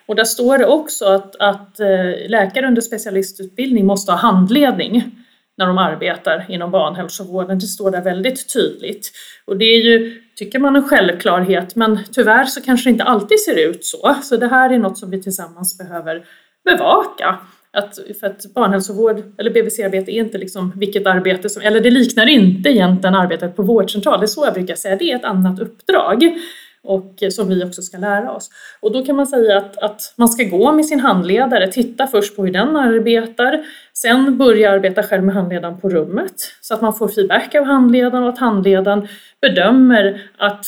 och 0.07 0.17
där 0.17 0.25
står 0.25 0.59
det 0.59 0.67
också 0.67 1.05
att, 1.05 1.37
att 1.37 1.81
eh, 1.81 2.29
läkare 2.29 2.67
under 2.67 2.83
specialistutbildning 2.83 3.87
måste 3.87 4.13
ha 4.13 4.19
handledning 4.19 5.11
när 5.59 5.67
de 5.67 5.79
arbetar 5.79 6.47
inom 6.49 6.71
barnhälsovården. 6.71 7.59
Det 7.59 7.67
står 7.67 7.91
där 7.91 8.03
väldigt 8.03 8.53
tydligt. 8.53 9.13
Och 9.45 9.57
det 9.57 9.65
är 9.65 9.83
ju, 9.83 10.23
tycker 10.37 10.59
man, 10.59 10.77
en 10.77 10.89
självklarhet 10.89 11.77
men 11.77 11.99
tyvärr 12.13 12.45
så 12.45 12.61
kanske 12.61 12.89
det 12.89 12.93
inte 12.93 13.05
alltid 13.05 13.41
ser 13.41 13.69
ut 13.69 13.85
så. 13.85 14.17
Så 14.23 14.37
det 14.37 14.49
här 14.49 14.71
är 14.71 14.79
något 14.79 14.99
som 14.99 15.11
vi 15.11 15.23
tillsammans 15.23 15.79
behöver 15.79 16.25
bevaka. 16.65 17.39
Att, 17.73 17.99
för 18.21 18.27
att 18.27 18.55
barnhälsovård 18.55 19.23
eller 19.39 19.51
BVC-arbete 19.51 20.11
är 20.11 20.21
inte 20.21 20.39
liksom 20.39 20.73
vilket 20.77 21.07
arbete 21.07 21.49
som, 21.49 21.63
eller 21.63 21.81
det 21.81 21.91
liknar 21.91 22.27
inte 22.27 22.71
egentligen 22.71 23.15
arbetet 23.15 23.57
på 23.57 23.63
vårdcentral, 23.63 24.21
det 24.21 24.25
är 24.25 24.27
så 24.27 24.45
jag 24.45 24.55
brukar 24.55 24.75
säga, 24.75 24.97
det 24.97 25.13
är 25.13 25.17
ett 25.17 25.25
annat 25.25 25.61
uppdrag 25.61 26.39
och 26.83 27.23
eh, 27.23 27.29
som 27.29 27.49
vi 27.49 27.65
också 27.65 27.83
ska 27.83 27.99
lära 27.99 28.33
oss. 28.33 28.51
Och 28.81 28.93
då 28.93 29.05
kan 29.05 29.17
man 29.17 29.27
säga 29.27 29.59
att, 29.59 29.79
att 29.79 30.15
man 30.17 30.29
ska 30.29 30.45
gå 30.45 30.73
med 30.73 30.87
sin 30.87 31.01
handledare, 31.01 31.73
titta 31.73 32.07
först 32.07 32.37
på 32.37 32.45
hur 32.45 32.53
den 32.53 32.77
arbetar, 32.77 33.65
sen 33.95 34.39
börja 34.39 34.71
arbeta 34.71 35.03
själv 35.03 35.25
med 35.25 35.35
handledaren 35.35 35.81
på 35.81 35.89
rummet 35.89 36.35
så 36.61 36.75
att 36.75 36.81
man 36.81 36.95
får 36.95 37.09
feedback 37.09 37.55
av 37.55 37.65
handledaren 37.65 38.23
och 38.23 38.29
att 38.29 38.39
handledaren 38.39 39.09
bedömer 39.41 40.31
att 40.37 40.67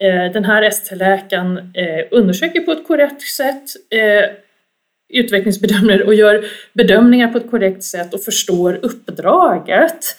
eh, 0.00 0.32
den 0.32 0.44
här 0.44 0.62
ST-läkaren 0.62 1.58
eh, 1.58 2.04
undersöker 2.10 2.60
på 2.60 2.72
ett 2.72 2.86
korrekt 2.86 3.22
sätt 3.22 3.64
eh, 3.90 4.43
utvecklingsbedömer 5.14 6.06
och 6.06 6.14
gör 6.14 6.44
bedömningar 6.72 7.28
på 7.28 7.38
ett 7.38 7.50
korrekt 7.50 7.82
sätt 7.82 8.14
och 8.14 8.20
förstår 8.20 8.78
uppdraget. 8.82 10.16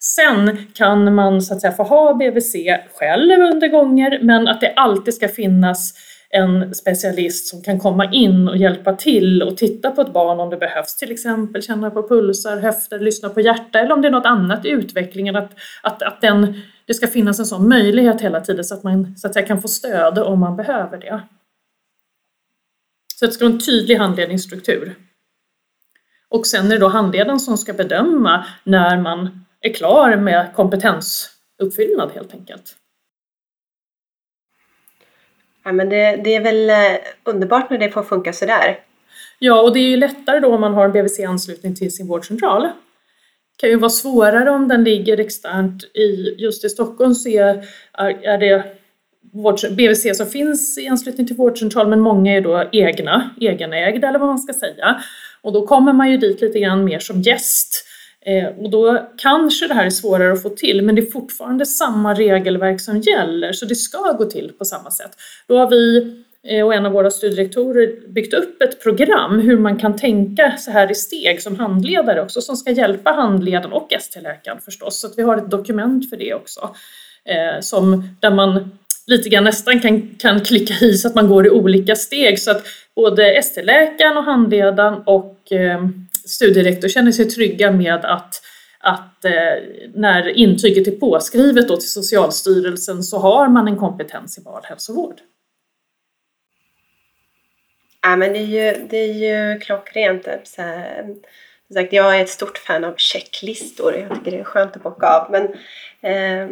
Sen 0.00 0.66
kan 0.74 1.14
man 1.14 1.42
så 1.42 1.54
att 1.54 1.60
säga 1.60 1.72
få 1.72 1.82
ha 1.82 2.14
BVC 2.14 2.54
själv 2.94 3.40
under 3.40 3.68
gånger 3.68 4.18
men 4.22 4.48
att 4.48 4.60
det 4.60 4.72
alltid 4.76 5.14
ska 5.14 5.28
finnas 5.28 5.94
en 6.30 6.74
specialist 6.74 7.46
som 7.46 7.62
kan 7.62 7.78
komma 7.78 8.12
in 8.12 8.48
och 8.48 8.56
hjälpa 8.56 8.92
till 8.92 9.42
och 9.42 9.56
titta 9.56 9.90
på 9.90 10.00
ett 10.00 10.12
barn 10.12 10.40
om 10.40 10.50
det 10.50 10.56
behövs, 10.56 10.96
till 10.96 11.12
exempel 11.12 11.62
känna 11.62 11.90
på 11.90 12.08
pulsar, 12.08 12.56
höfter, 12.56 12.98
lyssna 12.98 13.28
på 13.28 13.40
hjärta 13.40 13.80
eller 13.80 13.92
om 13.92 14.02
det 14.02 14.08
är 14.08 14.12
något 14.12 14.26
annat 14.26 14.66
i 14.66 14.68
utvecklingen, 14.68 15.36
att, 15.36 15.52
att, 15.82 16.02
att 16.02 16.20
den, 16.20 16.60
det 16.86 16.94
ska 16.94 17.06
finnas 17.06 17.38
en 17.38 17.46
sån 17.46 17.68
möjlighet 17.68 18.20
hela 18.20 18.40
tiden 18.40 18.64
så 18.64 18.74
att 18.74 18.82
man 18.82 19.16
så 19.16 19.26
att 19.26 19.34
säga, 19.34 19.46
kan 19.46 19.62
få 19.62 19.68
stöd 19.68 20.18
om 20.18 20.40
man 20.40 20.56
behöver 20.56 20.98
det. 20.98 21.20
Så 23.18 23.26
det 23.26 23.32
ska 23.32 23.44
vara 23.44 23.54
en 23.54 23.60
tydlig 23.60 23.96
handledningsstruktur. 23.96 24.94
Och 26.28 26.46
sen 26.46 26.66
är 26.66 26.70
det 26.70 26.78
då 26.78 26.88
handledaren 26.88 27.40
som 27.40 27.58
ska 27.58 27.72
bedöma 27.72 28.46
när 28.64 29.00
man 29.00 29.44
är 29.60 29.74
klar 29.74 30.16
med 30.16 30.54
kompetensuppfyllnad 30.54 32.10
helt 32.14 32.34
enkelt. 32.34 32.76
Ja, 35.64 35.72
men 35.72 35.88
det, 35.88 36.16
det 36.24 36.34
är 36.34 36.40
väl 36.40 36.70
eh, 36.70 36.98
underbart 37.24 37.70
när 37.70 37.78
det 37.78 37.90
får 37.90 38.02
funka 38.02 38.32
sådär. 38.32 38.80
Ja, 39.38 39.62
och 39.62 39.74
det 39.74 39.80
är 39.80 39.88
ju 39.88 39.96
lättare 39.96 40.40
då 40.40 40.54
om 40.54 40.60
man 40.60 40.74
har 40.74 40.84
en 40.84 40.92
BVC-anslutning 40.92 41.74
till 41.74 41.94
sin 41.94 42.06
vårdcentral. 42.06 42.62
Det 42.62 43.56
kan 43.56 43.70
ju 43.70 43.76
vara 43.76 43.90
svårare 43.90 44.50
om 44.50 44.68
den 44.68 44.84
ligger 44.84 45.20
externt. 45.20 45.84
I, 45.84 46.34
just 46.38 46.64
i 46.64 46.68
Stockholm 46.68 47.14
så 47.14 47.28
är, 47.28 47.68
är 48.22 48.38
det 48.38 48.77
BVC 49.70 50.16
som 50.16 50.26
finns 50.26 50.78
i 50.78 50.88
anslutning 50.88 51.26
till 51.26 51.36
vårdcentral 51.36 51.88
men 51.88 52.00
många 52.00 52.36
är 52.36 52.40
då 52.40 52.68
egna, 52.72 53.30
egenägda 53.40 54.08
eller 54.08 54.18
vad 54.18 54.28
man 54.28 54.38
ska 54.38 54.52
säga. 54.52 55.02
Och 55.42 55.52
då 55.52 55.66
kommer 55.66 55.92
man 55.92 56.10
ju 56.10 56.16
dit 56.16 56.40
lite 56.40 56.58
grann 56.58 56.84
mer 56.84 56.98
som 56.98 57.22
gäst. 57.22 57.84
Eh, 58.26 58.48
och 58.58 58.70
då 58.70 59.08
kanske 59.16 59.68
det 59.68 59.74
här 59.74 59.86
är 59.86 59.90
svårare 59.90 60.32
att 60.32 60.42
få 60.42 60.48
till 60.48 60.82
men 60.82 60.94
det 60.94 61.02
är 61.02 61.10
fortfarande 61.10 61.66
samma 61.66 62.14
regelverk 62.14 62.80
som 62.80 63.00
gäller 63.00 63.52
så 63.52 63.66
det 63.66 63.74
ska 63.74 64.12
gå 64.12 64.24
till 64.24 64.52
på 64.58 64.64
samma 64.64 64.90
sätt. 64.90 65.10
Då 65.46 65.58
har 65.58 65.70
vi 65.70 66.14
eh, 66.48 66.66
och 66.66 66.74
en 66.74 66.86
av 66.86 66.92
våra 66.92 67.10
studierektorer 67.10 68.08
byggt 68.08 68.34
upp 68.34 68.62
ett 68.62 68.82
program 68.82 69.40
hur 69.40 69.58
man 69.58 69.78
kan 69.78 69.96
tänka 69.96 70.56
så 70.58 70.70
här 70.70 70.90
i 70.90 70.94
steg 70.94 71.42
som 71.42 71.56
handledare 71.56 72.22
också 72.22 72.40
som 72.40 72.56
ska 72.56 72.70
hjälpa 72.70 73.10
handledaren 73.10 73.72
och 73.72 73.92
ST-läkaren 73.92 74.60
förstås. 74.60 75.00
Så 75.00 75.06
att 75.06 75.18
vi 75.18 75.22
har 75.22 75.36
ett 75.36 75.50
dokument 75.50 76.10
för 76.10 76.16
det 76.16 76.34
också. 76.34 76.74
Eh, 77.24 77.60
som, 77.60 78.08
där 78.20 78.30
man 78.30 78.78
lite 79.08 79.28
grann 79.28 79.44
nästan 79.44 79.80
kan, 79.80 80.14
kan 80.18 80.40
klicka 80.40 80.74
i 80.84 80.92
så 80.92 81.08
att 81.08 81.14
man 81.14 81.28
går 81.28 81.46
i 81.46 81.50
olika 81.50 81.96
steg 81.96 82.40
så 82.40 82.50
att 82.50 82.66
både 82.96 83.32
ST-läkaren 83.32 84.16
och 84.16 84.24
handledaren 84.24 85.02
och 85.06 85.52
eh, 85.52 85.88
studierektor 86.24 86.88
känner 86.88 87.12
sig 87.12 87.24
trygga 87.24 87.70
med 87.70 88.04
att 88.04 88.42
att 88.80 89.24
eh, 89.24 89.32
när 89.94 90.28
intyget 90.28 90.88
är 90.88 90.92
påskrivet 90.92 91.68
då 91.68 91.76
till 91.76 91.90
Socialstyrelsen 91.90 93.02
så 93.02 93.18
har 93.18 93.48
man 93.48 93.68
en 93.68 93.76
kompetens 93.76 94.38
i 94.38 94.40
barnhälsovård. 94.40 95.20
Ja, 98.02 98.16
men 98.16 98.32
det 98.32 98.38
är 98.38 98.44
ju, 98.44 98.88
det 98.90 98.96
är 98.96 99.12
ju 99.14 99.60
klockrent. 99.60 100.28
Så 100.44 100.62
här, 100.62 101.06
som 101.68 101.74
sagt, 101.74 101.92
jag 101.92 102.18
är 102.18 102.22
ett 102.22 102.28
stort 102.28 102.58
fan 102.58 102.84
av 102.84 102.94
checklistor. 102.96 103.94
Jag 103.94 104.18
tycker 104.18 104.30
det 104.30 104.40
är 104.40 104.44
skönt 104.44 104.76
att 104.76 104.82
bocka 104.82 105.06
av. 105.06 105.30
Men, 105.30 105.44
eh, 106.00 106.48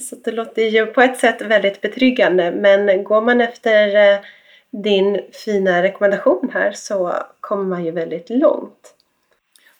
så 0.00 0.16
det 0.24 0.32
låter 0.32 0.62
ju 0.62 0.86
på 0.86 1.00
ett 1.00 1.18
sätt 1.18 1.42
väldigt 1.42 1.80
betryggande. 1.80 2.50
Men 2.50 3.04
går 3.04 3.20
man 3.20 3.40
efter 3.40 3.96
eh, 3.96 4.18
din 4.70 5.20
fina 5.32 5.82
rekommendation 5.82 6.50
här 6.52 6.72
så 6.72 7.14
kommer 7.40 7.64
man 7.64 7.84
ju 7.84 7.90
väldigt 7.90 8.30
långt. 8.30 8.94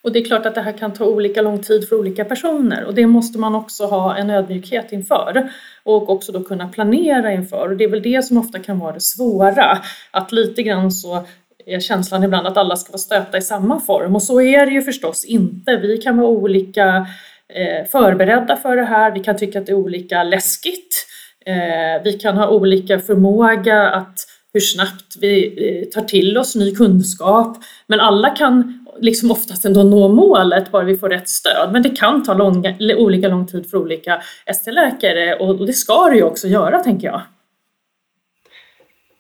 Och 0.03 0.13
det 0.13 0.19
är 0.19 0.25
klart 0.25 0.47
att 0.47 0.55
det 0.55 0.61
här 0.61 0.79
kan 0.79 0.93
ta 0.93 1.05
olika 1.05 1.43
lång 1.43 1.63
tid 1.63 1.89
för 1.89 1.97
olika 1.99 2.25
personer 2.25 2.85
och 2.85 2.95
det 2.95 3.07
måste 3.07 3.39
man 3.39 3.55
också 3.55 3.87
ha 3.87 4.17
en 4.17 4.31
ödmjukhet 4.31 4.93
inför 4.93 5.51
och 5.83 6.11
också 6.11 6.33
då 6.33 6.45
kunna 6.45 6.69
planera 6.69 7.33
inför 7.33 7.69
och 7.69 7.77
det 7.77 7.85
är 7.85 7.89
väl 7.89 8.03
det 8.03 8.25
som 8.25 8.39
ofta 8.39 8.59
kan 8.59 8.79
vara 8.79 8.93
det 8.93 9.01
svåra 9.01 9.79
att 10.11 10.33
lite 10.33 10.63
grann 10.63 10.91
så 10.91 11.27
är 11.75 11.81
känslan 11.81 12.25
ibland 12.25 12.47
att 12.47 12.57
alla 12.57 12.77
ska 12.77 12.93
vara 12.93 12.99
stöpta 12.99 13.39
i 13.39 13.43
samma 13.43 13.81
form 13.81 14.15
och 14.15 14.23
så 14.23 14.41
är 14.41 14.67
det 14.67 14.73
ju 14.73 14.83
förstås 14.83 15.25
inte. 15.25 15.77
Vi 15.77 15.97
kan 15.97 16.17
vara 16.17 16.29
olika 16.29 17.07
eh, 17.55 17.87
förberedda 17.91 18.57
för 18.57 18.77
det 18.77 18.85
här, 18.85 19.11
vi 19.11 19.21
kan 19.21 19.37
tycka 19.37 19.59
att 19.59 19.67
det 19.67 19.73
är 19.73 19.77
olika 19.77 20.23
läskigt, 20.23 21.07
eh, 21.47 22.03
vi 22.05 22.13
kan 22.13 22.37
ha 22.37 22.49
olika 22.49 22.99
förmåga 22.99 23.89
att 23.89 24.19
hur 24.53 24.61
snabbt 24.61 25.17
vi 25.21 25.47
eh, 25.69 25.89
tar 25.89 26.09
till 26.09 26.39
oss 26.39 26.55
ny 26.55 26.75
kunskap. 26.75 27.57
Men 27.87 28.01
alla 28.01 28.31
kan 28.31 28.87
liksom 29.01 29.31
oftast 29.31 29.65
ändå 29.65 29.83
nå 29.83 30.09
målet 30.09 30.71
bara 30.71 30.85
vi 30.85 30.99
får 30.99 31.09
rätt 31.09 31.29
stöd. 31.29 31.73
Men 31.73 31.83
det 31.83 31.91
kan 31.91 32.25
ta 32.25 32.35
långa, 32.35 32.75
olika 32.97 33.29
lång 33.29 33.47
tid 33.47 33.71
för 33.71 33.79
olika 33.79 34.23
ST-läkare 34.47 35.35
och 35.35 35.67
det 35.67 35.73
ska 35.73 36.09
det 36.09 36.17
ju 36.17 36.23
också 36.23 36.49
göra 36.49 36.79
tänker 36.79 37.07
jag. 37.07 37.23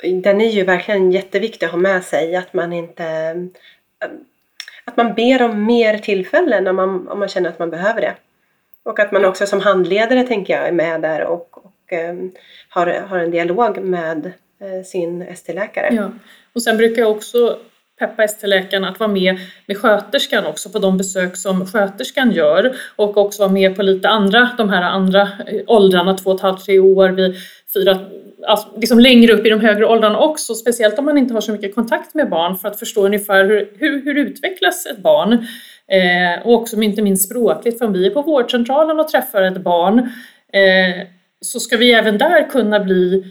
Den 0.02 0.40
är 0.40 0.50
ju 0.50 0.64
verkligen 0.64 1.12
jätteviktig 1.12 1.66
att 1.66 1.72
ha 1.72 1.78
med 1.78 2.04
sig 2.04 2.36
att 2.36 2.54
man 2.54 2.72
inte 2.72 3.04
eh, 4.04 4.08
att 4.84 4.96
man 4.96 5.14
ber 5.14 5.42
om 5.42 5.66
mer 5.66 5.98
tillfällen 5.98 6.66
om 6.66 6.76
man, 6.76 7.08
om 7.08 7.18
man 7.18 7.28
känner 7.28 7.48
att 7.48 7.58
man 7.58 7.70
behöver 7.70 8.00
det. 8.00 8.14
Och 8.82 8.98
att 8.98 9.12
man 9.12 9.24
också 9.24 9.46
som 9.46 9.60
handledare 9.60 10.22
tänker 10.22 10.54
jag 10.54 10.68
är 10.68 10.72
med 10.72 11.00
där 11.00 11.24
och, 11.24 11.58
och 11.64 11.92
um, 12.10 12.32
har, 12.68 12.86
har 12.86 13.18
en 13.18 13.30
dialog 13.30 13.78
med 13.78 14.32
uh, 14.62 14.82
sin 14.84 15.22
ST-läkare. 15.22 15.94
Ja. 15.94 16.10
Och 16.52 16.62
sen 16.62 16.76
brukar 16.76 17.02
jag 17.02 17.10
också 17.10 17.58
peppa 17.98 18.24
ST-läkaren 18.24 18.84
att 18.84 19.00
vara 19.00 19.10
med 19.10 19.38
med 19.66 19.78
sköterskan 19.78 20.46
också 20.46 20.70
på 20.70 20.78
de 20.78 20.98
besök 20.98 21.36
som 21.36 21.66
sköterskan 21.66 22.32
gör 22.32 22.76
och 22.96 23.16
också 23.16 23.42
vara 23.42 23.52
med 23.52 23.76
på 23.76 23.82
lite 23.82 24.08
andra, 24.08 24.50
de 24.58 24.68
här 24.68 24.82
andra 24.82 25.28
åldrarna, 25.66 26.16
två 26.16 26.30
och 26.30 26.36
ett 26.36 26.42
halvt, 26.42 26.64
tre 26.64 26.78
år, 26.78 27.08
vid 27.08 27.36
fyra, 27.74 27.98
alltså 28.46 28.68
liksom 28.76 28.98
längre 28.98 29.32
upp 29.32 29.46
i 29.46 29.50
de 29.50 29.60
högre 29.60 29.86
åldrarna 29.86 30.18
också, 30.18 30.54
speciellt 30.54 30.98
om 30.98 31.04
man 31.04 31.18
inte 31.18 31.34
har 31.34 31.40
så 31.40 31.52
mycket 31.52 31.74
kontakt 31.74 32.14
med 32.14 32.30
barn 32.30 32.56
för 32.56 32.68
att 32.68 32.78
förstå 32.78 33.06
ungefär 33.06 33.44
hur, 33.44 33.72
hur, 33.78 34.04
hur 34.04 34.14
utvecklas 34.14 34.86
ett 34.86 35.02
barn 35.02 35.32
eh, 35.88 36.46
och 36.46 36.54
också 36.54 36.82
inte 36.82 37.02
minst 37.02 37.28
språkligt, 37.28 37.78
för 37.78 37.86
om 37.86 37.92
vi 37.92 38.06
är 38.06 38.10
på 38.10 38.22
vårdcentralen 38.22 39.00
och 39.00 39.08
träffar 39.08 39.42
ett 39.42 39.62
barn 39.62 39.98
eh, 40.52 41.06
så 41.40 41.60
ska 41.60 41.76
vi 41.76 41.92
även 41.92 42.18
där 42.18 42.50
kunna 42.50 42.80
bli 42.80 43.24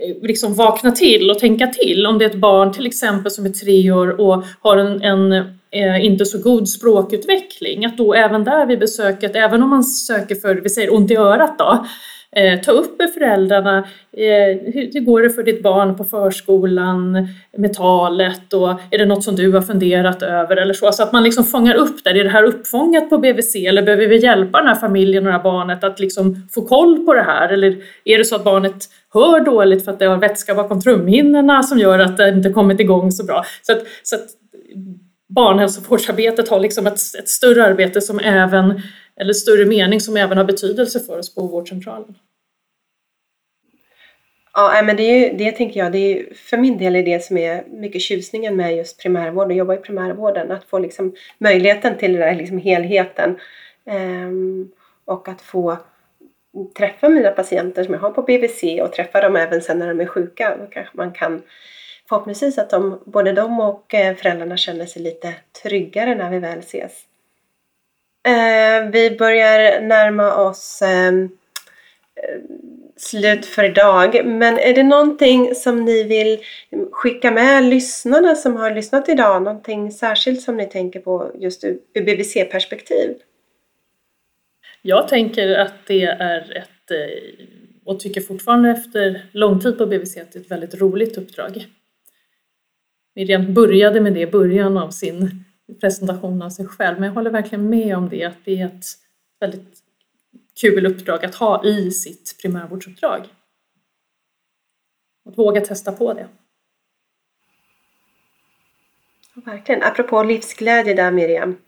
eh, 0.00 0.22
liksom 0.22 0.54
vakna 0.54 0.90
till 0.90 1.30
och 1.30 1.38
tänka 1.38 1.66
till. 1.66 2.06
Om 2.06 2.18
det 2.18 2.24
är 2.24 2.30
ett 2.30 2.36
barn 2.36 2.72
till 2.72 2.86
exempel 2.86 3.30
som 3.30 3.46
är 3.46 3.50
tre 3.50 3.90
år 3.90 4.20
och 4.20 4.44
har 4.60 4.76
en, 4.76 5.02
en 5.02 5.32
eh, 5.70 6.04
inte 6.04 6.26
så 6.26 6.38
god 6.38 6.68
språkutveckling, 6.68 7.84
att 7.84 7.96
då 7.96 8.14
även 8.14 8.44
där 8.44 8.66
vid 8.66 8.78
besöket, 8.78 9.36
även 9.36 9.62
om 9.62 9.70
man 9.70 9.84
söker 9.84 10.34
för, 10.34 10.54
vi 10.54 10.68
säger 10.68 10.94
ont 10.94 11.10
i 11.10 11.16
örat 11.16 11.58
då, 11.58 11.86
Eh, 12.36 12.60
ta 12.60 12.72
upp 12.72 12.98
med 12.98 13.14
föräldrarna, 13.14 13.78
eh, 14.12 14.72
hur, 14.72 14.92
hur, 14.92 15.00
går 15.00 15.22
det 15.22 15.30
för 15.30 15.42
ditt 15.42 15.62
barn 15.62 15.96
på 15.96 16.04
förskolan 16.04 17.28
med 17.56 17.74
talet 17.74 18.52
och 18.52 18.70
är 18.90 18.98
det 18.98 19.06
något 19.06 19.24
som 19.24 19.36
du 19.36 19.52
har 19.52 19.62
funderat 19.62 20.22
över 20.22 20.56
eller 20.56 20.74
så. 20.74 20.92
Så 20.92 21.02
att 21.02 21.12
man 21.12 21.22
liksom 21.22 21.44
fångar 21.44 21.74
upp 21.74 22.04
det, 22.04 22.10
är 22.10 22.24
det 22.24 22.30
här 22.30 22.42
uppfångat 22.42 23.10
på 23.10 23.18
BVC 23.18 23.56
eller 23.56 23.82
behöver 23.82 24.06
vi 24.06 24.22
hjälpa 24.22 24.58
den 24.58 24.68
här 24.68 24.74
familjen 24.74 25.26
och 25.26 25.32
det 25.32 25.36
här 25.36 25.44
barnet 25.44 25.84
att 25.84 26.00
liksom 26.00 26.48
få 26.50 26.62
koll 26.62 27.06
på 27.06 27.14
det 27.14 27.22
här 27.22 27.48
eller 27.48 27.76
är 28.04 28.18
det 28.18 28.24
så 28.24 28.36
att 28.36 28.44
barnet 28.44 28.84
hör 29.14 29.40
dåligt 29.40 29.84
för 29.84 29.92
att 29.92 29.98
det 29.98 30.06
har 30.06 30.16
vätska 30.16 30.54
bakom 30.54 30.80
trumhinnorna 30.80 31.62
som 31.62 31.78
gör 31.78 31.98
att 31.98 32.16
det 32.16 32.28
inte 32.28 32.50
kommit 32.50 32.80
igång 32.80 33.12
så 33.12 33.24
bra. 33.24 33.44
Så 33.62 33.72
att, 33.72 33.82
så 34.02 34.16
att 34.16 34.26
barnhälsovårdsarbetet 35.34 36.48
har 36.48 36.60
liksom 36.60 36.86
ett, 36.86 36.98
ett 37.18 37.28
större 37.28 37.64
arbete 37.64 38.00
som 38.00 38.18
även 38.18 38.82
eller 39.20 39.32
större 39.32 39.66
mening 39.66 40.00
som 40.00 40.16
även 40.16 40.38
har 40.38 40.44
betydelse 40.44 41.00
för 41.00 41.18
oss 41.18 41.34
på 41.34 41.46
vårdcentralen. 41.46 42.14
Ja, 44.54 44.82
men 44.84 44.96
det, 44.96 45.02
är 45.02 45.18
ju, 45.18 45.36
det 45.36 45.52
tänker 45.52 45.80
jag, 45.80 45.92
det 45.92 45.98
är, 45.98 46.34
för 46.34 46.56
min 46.56 46.78
del 46.78 46.96
är 46.96 47.02
det 47.02 47.24
som 47.24 47.36
är 47.36 47.64
mycket 47.68 48.02
tjusningen 48.02 48.56
med 48.56 48.76
just 48.76 49.02
primärvård 49.02 49.46
och 49.46 49.52
jobba 49.52 49.74
i 49.74 49.76
primärvården. 49.76 50.50
Att 50.50 50.64
få 50.64 50.78
liksom 50.78 51.14
möjligheten 51.38 51.96
till 51.98 52.12
den 52.12 52.20
där 52.20 52.34
liksom 52.34 52.58
helheten. 52.58 53.38
ehm, 53.84 54.70
och 55.04 55.28
att 55.28 55.40
få 55.40 55.76
träffa 56.78 57.08
mina 57.08 57.30
patienter 57.30 57.84
som 57.84 57.94
jag 57.94 58.00
har 58.00 58.10
på 58.10 58.22
BVC 58.22 58.62
och 58.82 58.92
träffa 58.92 59.20
dem 59.20 59.36
även 59.36 59.62
sen 59.62 59.78
när 59.78 59.88
de 59.88 60.00
är 60.00 60.06
sjuka. 60.06 60.56
Då 60.60 60.66
kanske 60.66 60.96
man 60.96 61.12
kan 61.12 61.42
förhoppningsvis 62.08 62.58
att 62.58 62.70
de, 62.70 63.00
både 63.04 63.32
de 63.32 63.60
och 63.60 63.94
eh, 63.94 64.16
föräldrarna 64.16 64.56
känner 64.56 64.86
sig 64.86 65.02
lite 65.02 65.34
tryggare 65.62 66.14
när 66.14 66.30
vi 66.30 66.38
väl 66.38 66.58
ses. 66.58 66.92
Eh, 68.24 68.90
vi 68.90 69.16
börjar 69.18 69.80
närma 69.80 70.36
oss 70.36 70.82
ehm, 70.82 71.24
eh, 72.14 72.40
slut 72.96 73.46
för 73.46 73.64
idag. 73.64 74.26
Men 74.26 74.58
är 74.58 74.74
det 74.74 74.82
någonting 74.82 75.54
som 75.54 75.84
ni 75.84 76.02
vill 76.02 76.38
skicka 76.90 77.30
med 77.30 77.64
lyssnarna 77.64 78.34
som 78.34 78.56
har 78.56 78.74
lyssnat 78.74 79.08
idag? 79.08 79.42
Någonting 79.42 79.92
särskilt 79.92 80.42
som 80.42 80.56
ni 80.56 80.66
tänker 80.66 81.00
på 81.00 81.30
just 81.34 81.64
ur 81.64 81.78
BVC-perspektiv? 81.94 83.14
Jag 84.82 85.08
tänker 85.08 85.58
att 85.58 85.86
det 85.86 86.04
är 86.04 86.56
ett, 86.56 86.90
eh, 86.90 87.46
och 87.84 88.00
tycker 88.00 88.20
fortfarande 88.20 88.70
efter 88.70 89.26
lång 89.32 89.60
tid 89.60 89.78
på 89.78 89.86
BVC, 89.86 90.16
att 90.16 90.32
det 90.32 90.38
är 90.38 90.40
ett 90.40 90.50
väldigt 90.50 90.80
roligt 90.80 91.18
uppdrag. 91.18 91.66
Miriam 93.14 93.54
började 93.54 94.00
med 94.00 94.12
det 94.12 94.20
i 94.20 94.26
början 94.26 94.76
av 94.78 94.90
sin 94.90 95.44
presentation 95.80 96.42
av 96.42 96.50
sig 96.50 96.66
själv. 96.66 97.00
Men 97.00 97.06
jag 97.06 97.14
håller 97.14 97.30
verkligen 97.30 97.70
med 97.70 97.96
om 97.96 98.08
det, 98.08 98.24
att 98.24 98.44
det 98.44 98.60
är 98.60 98.66
ett 98.66 98.84
väldigt 99.40 99.78
kul 100.60 100.86
uppdrag 100.86 101.24
att 101.24 101.34
ha 101.34 101.64
i 101.64 101.90
sitt 101.90 102.38
primärvårdsuppdrag. 102.42 103.26
Att 105.28 105.38
våga 105.38 105.60
testa 105.60 105.92
på 105.92 106.12
det. 106.12 106.28
Verkligen. 109.34 109.82
Apropå 109.82 110.22
livsglädje 110.22 110.94
där 110.94 111.10
Miriam. 111.10 111.58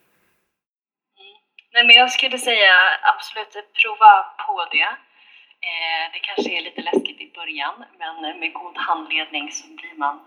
Nej, 1.72 1.86
men 1.86 1.96
jag 1.96 2.12
skulle 2.12 2.38
säga 2.38 2.72
absolut 3.02 3.72
prova 3.82 4.12
på 4.46 4.66
det. 4.70 4.90
Eh, 5.68 6.04
det 6.12 6.18
kanske 6.18 6.58
är 6.58 6.62
lite 6.62 6.82
läskigt 6.82 7.20
i 7.20 7.32
början 7.34 7.84
men 7.98 8.38
med 8.40 8.52
god 8.52 8.76
handledning 8.76 9.52
så 9.52 9.66
blir 9.66 9.94
man 9.96 10.20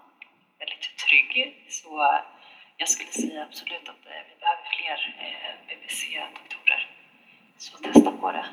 väldigt 0.59 0.97
trygg. 1.05 1.65
Så 1.69 2.19
jag 2.77 2.89
skulle 2.89 3.11
säga 3.11 3.43
absolut 3.43 3.89
att 3.89 4.05
eh, 4.05 4.21
vi 4.29 4.35
behöver 4.39 4.63
fler 4.77 5.15
eh, 5.19 5.53
BVC-doktorer. 5.67 6.89
Så 7.57 7.77
testa 7.77 8.11
på 8.11 8.31
det. 8.31 8.45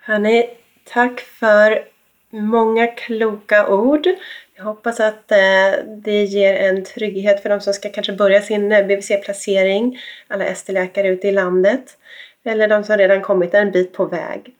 Hörni, 0.00 0.50
tack 0.84 1.20
för 1.20 1.84
många 2.30 2.86
kloka 2.86 3.68
ord. 3.68 4.06
Jag 4.54 4.64
hoppas 4.64 5.00
att 5.00 5.32
eh, 5.32 5.84
det 5.86 6.24
ger 6.24 6.54
en 6.54 6.84
trygghet 6.84 7.42
för 7.42 7.48
de 7.48 7.60
som 7.60 7.72
ska 7.72 7.88
kanske 7.88 8.12
börja 8.12 8.42
sin 8.42 8.68
BVC-placering, 8.68 10.00
alla 10.28 10.44
ST-läkare 10.44 11.08
ute 11.08 11.28
i 11.28 11.32
landet, 11.32 11.98
eller 12.44 12.68
de 12.68 12.84
som 12.84 12.96
redan 12.96 13.22
kommit 13.22 13.54
en 13.54 13.70
bit 13.70 13.92
på 13.92 14.04
väg. 14.04 14.54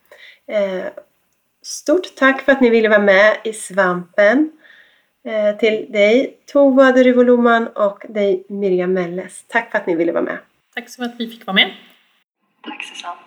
Stort 1.62 2.16
tack 2.16 2.42
för 2.42 2.52
att 2.52 2.60
ni 2.60 2.70
ville 2.70 2.88
vara 2.88 2.98
med 2.98 3.36
i 3.44 3.52
Svampen. 3.52 4.50
Eh, 5.26 5.56
till 5.56 5.92
dig 5.92 6.38
Tova 6.46 6.92
Deruvoloman 6.92 7.68
och 7.68 8.02
dig 8.08 8.44
Miriam 8.48 8.92
Melles. 8.92 9.44
Tack 9.48 9.70
för 9.70 9.78
att 9.78 9.86
ni 9.86 9.94
ville 9.94 10.12
vara 10.12 10.24
med. 10.24 10.38
Tack 10.74 10.88
så 10.88 11.02
mycket 11.02 11.16
för 11.16 11.24
att 11.24 11.28
vi 11.28 11.36
fick 11.36 11.46
vara 11.46 11.54
med. 11.54 11.74
Tack 12.62 12.84
Susanne. 12.84 13.23